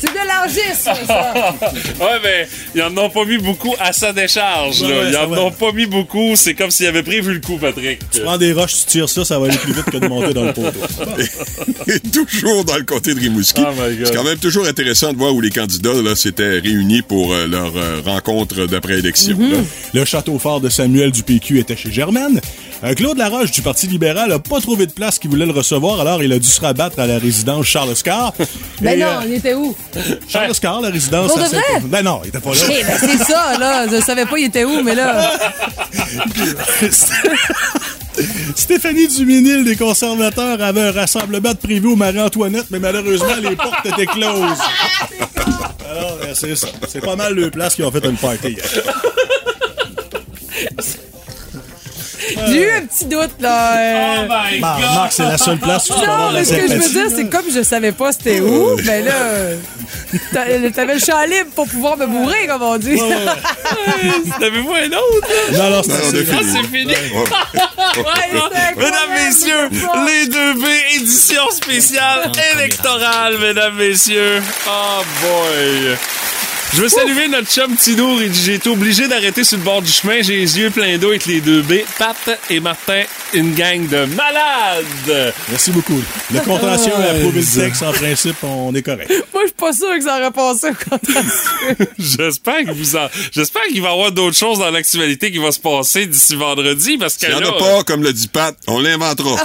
C'est 0.00 0.12
de 0.12 0.26
l'argisme, 0.26 1.06
ça. 1.06 1.32
ouais, 2.00 2.20
mais 2.22 2.48
ils 2.74 2.82
en 2.82 2.96
ont 2.98 3.10
pas 3.10 3.24
mis 3.24 3.38
beaucoup 3.38 3.74
à 3.80 3.92
sa 3.92 4.12
décharge. 4.12 4.82
Ouais, 4.82 4.88
là. 4.88 4.94
ouais, 4.96 5.10
ils 5.10 5.16
en 5.16 5.26
va. 5.28 5.40
ont 5.42 5.50
pas 5.50 5.72
mis 5.72 5.86
beaucoup. 5.86 6.34
C'est 6.36 6.54
comme 6.54 6.70
s'ils 6.70 6.86
avaient 6.86 7.02
prévu 7.02 7.34
le 7.34 7.40
coup, 7.40 7.56
Patrick. 7.56 8.00
Tu 8.10 8.20
prends 8.20 8.36
des 8.38 8.52
roches, 8.52 8.74
tu 8.80 8.86
tires 8.86 9.08
ça, 9.08 9.24
ça 9.24 9.38
va 9.38 9.46
aller 9.46 9.56
plus 9.56 9.72
vite 9.72 9.84
que 9.84 9.96
de 9.96 10.06
monter 10.08 10.34
dans 10.34 10.44
le 10.44 10.52
poteau. 10.52 10.78
Et 11.88 12.00
toujours 12.10 12.64
dans 12.64 12.76
le 12.76 12.84
comté 12.84 13.14
de 13.14 13.20
Rimouski. 13.20 13.62
Oh. 13.66 13.72
C'est 14.04 14.14
quand 14.14 14.24
même 14.24 14.38
toujours 14.38 14.66
intéressant 14.66 15.12
de 15.12 15.18
voir 15.18 15.34
où 15.34 15.40
les 15.40 15.50
candidats 15.50 15.94
là, 15.94 16.14
s'étaient 16.14 16.58
réunis 16.58 17.02
pour 17.02 17.32
euh, 17.32 17.46
leur 17.46 17.72
euh, 17.76 18.00
rencontre 18.04 18.66
d'après-élection. 18.66 19.38
là. 19.38 19.58
Le 19.94 20.04
château 20.04 20.38
fort 20.38 20.60
de 20.60 20.68
Samuel 20.68 21.10
du 21.10 21.22
PQ 21.22 21.58
était 21.60 21.76
chez 21.76 21.90
Germaine. 21.90 22.40
Euh, 22.84 22.94
Claude 22.94 23.16
Laroche 23.16 23.50
du 23.52 23.62
Parti 23.62 23.86
libéral 23.86 24.30
a 24.32 24.38
pas 24.38 24.60
trouvé 24.60 24.86
de 24.86 24.92
place 24.92 25.18
qui 25.18 25.28
voulait 25.28 25.46
le 25.46 25.52
recevoir, 25.52 26.00
alors 26.00 26.22
il 26.22 26.32
a 26.32 26.38
dû 26.38 26.46
se 26.46 26.60
rabattre 26.60 26.98
à 26.98 27.06
la 27.06 27.18
résidence 27.18 27.66
Charles 27.66 27.96
Scar. 27.96 28.34
Ben 28.82 28.98
Et, 28.98 29.00
non, 29.00 29.06
euh, 29.06 29.20
on 29.26 29.32
était 29.32 29.54
où? 29.54 29.74
Charles 30.28 30.54
Scar, 30.54 30.80
la 30.80 30.90
résidence. 30.90 31.28
Pour 31.32 31.38
de 31.38 31.44
vrai? 31.44 31.62
Ben 31.84 32.02
non, 32.02 32.20
il 32.24 32.28
était 32.28 32.40
pas 32.40 32.50
là. 32.50 32.56
Eh 32.68 32.82
ben 32.84 32.96
c'est 32.98 33.24
ça, 33.24 33.58
là. 33.58 33.86
Je 33.90 34.00
savais 34.02 34.24
pas 34.26 34.38
il 34.38 34.44
était 34.46 34.64
où, 34.64 34.82
mais 34.82 34.94
là. 34.94 35.30
Stéphanie 38.56 39.08
Duminil 39.08 39.64
des 39.64 39.76
conservateurs 39.76 40.60
avait 40.62 40.80
un 40.88 40.92
rassemblement 40.92 41.50
de 41.52 41.56
prévu 41.58 41.88
au 41.88 41.96
Marie-Antoinette, 41.96 42.66
mais 42.70 42.78
malheureusement, 42.78 43.34
les 43.42 43.54
portes 43.56 43.84
étaient 43.84 44.06
closes. 44.06 44.58
Alors, 45.90 46.16
ben, 46.20 46.34
c'est 46.34 46.56
ça. 46.56 46.68
C'est 46.88 47.00
pas 47.04 47.14
mal 47.16 47.34
de 47.34 47.48
places 47.50 47.74
qui 47.74 47.82
ont 47.82 47.90
fait 47.92 48.04
une 48.04 48.16
party. 48.16 48.48
hier. 48.48 48.64
J'ai 52.48 52.62
eu 52.62 52.70
un 52.70 52.86
petit 52.86 53.04
doute, 53.04 53.30
là. 53.40 53.76
euh. 53.78 54.26
Oh 54.28 54.32
my 54.52 54.60
Mar- 54.60 54.80
God! 54.80 54.94
Marc, 54.94 55.12
c'est 55.12 55.22
la 55.22 55.38
seule 55.38 55.58
place 55.58 55.88
où 55.90 55.94
tu 55.94 56.00
peux 56.00 56.06
avoir 56.10 56.18
Non, 56.20 56.28
de 56.30 56.34
la 56.34 56.40
mais 56.40 56.44
ce 56.44 56.52
que 56.54 56.68
je 56.68 56.74
veux 56.74 56.88
dire, 56.88 57.06
c'est 57.14 57.28
comme 57.28 57.44
je 57.54 57.62
savais 57.62 57.92
pas 57.92 58.12
c'était 58.12 58.40
où, 58.40 58.76
ben 58.84 59.04
là, 59.04 59.12
t'avais 60.32 60.94
le 60.94 61.00
champ 61.00 61.22
libre 61.24 61.50
pour 61.54 61.68
pouvoir 61.68 61.96
me 61.96 62.06
bourrer, 62.06 62.46
comme 62.46 62.62
on 62.62 62.76
dit. 62.78 62.98
T'avez-vous 64.40 64.72
un 64.72 64.86
autre? 64.86 65.28
là? 65.52 65.58
Non, 65.58 65.70
non, 65.76 65.82
c'est 65.82 65.92
assez. 65.92 66.26
Ah, 66.32 66.38
fini. 66.38 66.52
c'est 66.52 66.78
fini. 66.78 66.94
Ouais. 67.96 68.74
Mesdames, 68.76 69.12
messieurs, 69.14 69.68
les 69.70 70.26
2B 70.26 70.66
édition 70.96 71.42
spéciale 71.50 72.30
électorale, 72.54 73.38
mesdames, 73.38 73.74
messieurs. 73.76 74.42
Oh 74.68 75.02
boy. 75.22 75.96
Je 76.76 76.82
veux 76.82 76.88
saluer 76.90 77.26
notre 77.28 77.50
chum 77.50 77.74
dit 77.74 77.96
J'ai 78.44 78.54
été 78.56 78.68
obligé 78.68 79.08
d'arrêter 79.08 79.44
sur 79.44 79.56
le 79.56 79.64
bord 79.64 79.80
du 79.80 79.90
chemin. 79.90 80.20
J'ai 80.20 80.36
les 80.36 80.58
yeux 80.58 80.68
pleins 80.68 80.98
d'eau 80.98 81.08
avec 81.08 81.24
les 81.24 81.40
2B. 81.40 81.86
Pat 81.98 82.38
et 82.50 82.60
Martin, 82.60 83.02
une 83.32 83.54
gang 83.54 83.88
de 83.88 84.04
malades. 84.14 85.34
Merci 85.48 85.70
beaucoup. 85.70 85.98
Le 86.30 86.40
contentieux 86.40 86.92
a 86.92 87.12
approuvé 87.12 87.40
le 87.40 87.60
texte. 87.60 87.82
En 87.82 87.92
principe, 87.92 88.36
on 88.42 88.74
est 88.74 88.82
correct. 88.82 89.08
Moi, 89.32 89.44
je 89.44 89.46
suis 89.46 89.56
pas 89.56 89.72
sûr 89.72 89.88
que 89.94 90.02
ça 90.02 90.18
aurait 90.18 90.30
passé 90.30 90.66
au 90.68 90.90
contentieux. 90.90 91.86
J'espère 91.98 92.64
que 92.66 92.72
vous 92.72 92.96
en... 92.96 93.08
J'espère 93.32 93.62
qu'il 93.68 93.80
va 93.80 93.88
y 93.88 93.92
avoir 93.92 94.12
d'autres 94.12 94.36
choses 94.36 94.58
dans 94.58 94.70
l'actualité 94.70 95.32
qui 95.32 95.38
va 95.38 95.52
se 95.52 95.60
passer 95.60 96.04
d'ici 96.04 96.36
vendredi 96.36 96.98
parce 96.98 97.14
que 97.16 97.24
S'il 97.24 97.34
n'y 97.34 97.42
en 97.42 97.48
a 97.48 97.58
pas, 97.58 97.84
comme 97.84 98.02
le 98.02 98.12
dit 98.12 98.28
Pat, 98.28 98.54
on 98.66 98.80
l'inventera. 98.80 99.42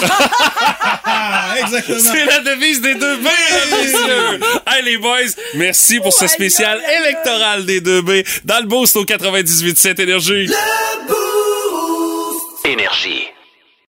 Ah, 1.05 1.53
exactement. 1.61 1.97
C'est 1.97 2.25
la 2.25 2.39
devise 2.39 2.81
des 2.81 2.95
deux 2.95 3.15
B. 3.17 3.27
Hey, 4.67 4.83
les 4.83 4.97
boys, 4.97 5.19
merci 5.55 6.01
pour 6.01 6.11
ce 6.11 6.27
spécial 6.27 6.81
électoral 7.21 7.65
des 7.65 7.81
deux 7.81 8.01
B 8.01 8.23
dans 8.45 8.59
le 8.59 8.67
boost 8.67 8.95
au 8.95 9.05
98.7 9.05 10.01
Énergie. 10.01 10.49
Énergie. 12.65 13.27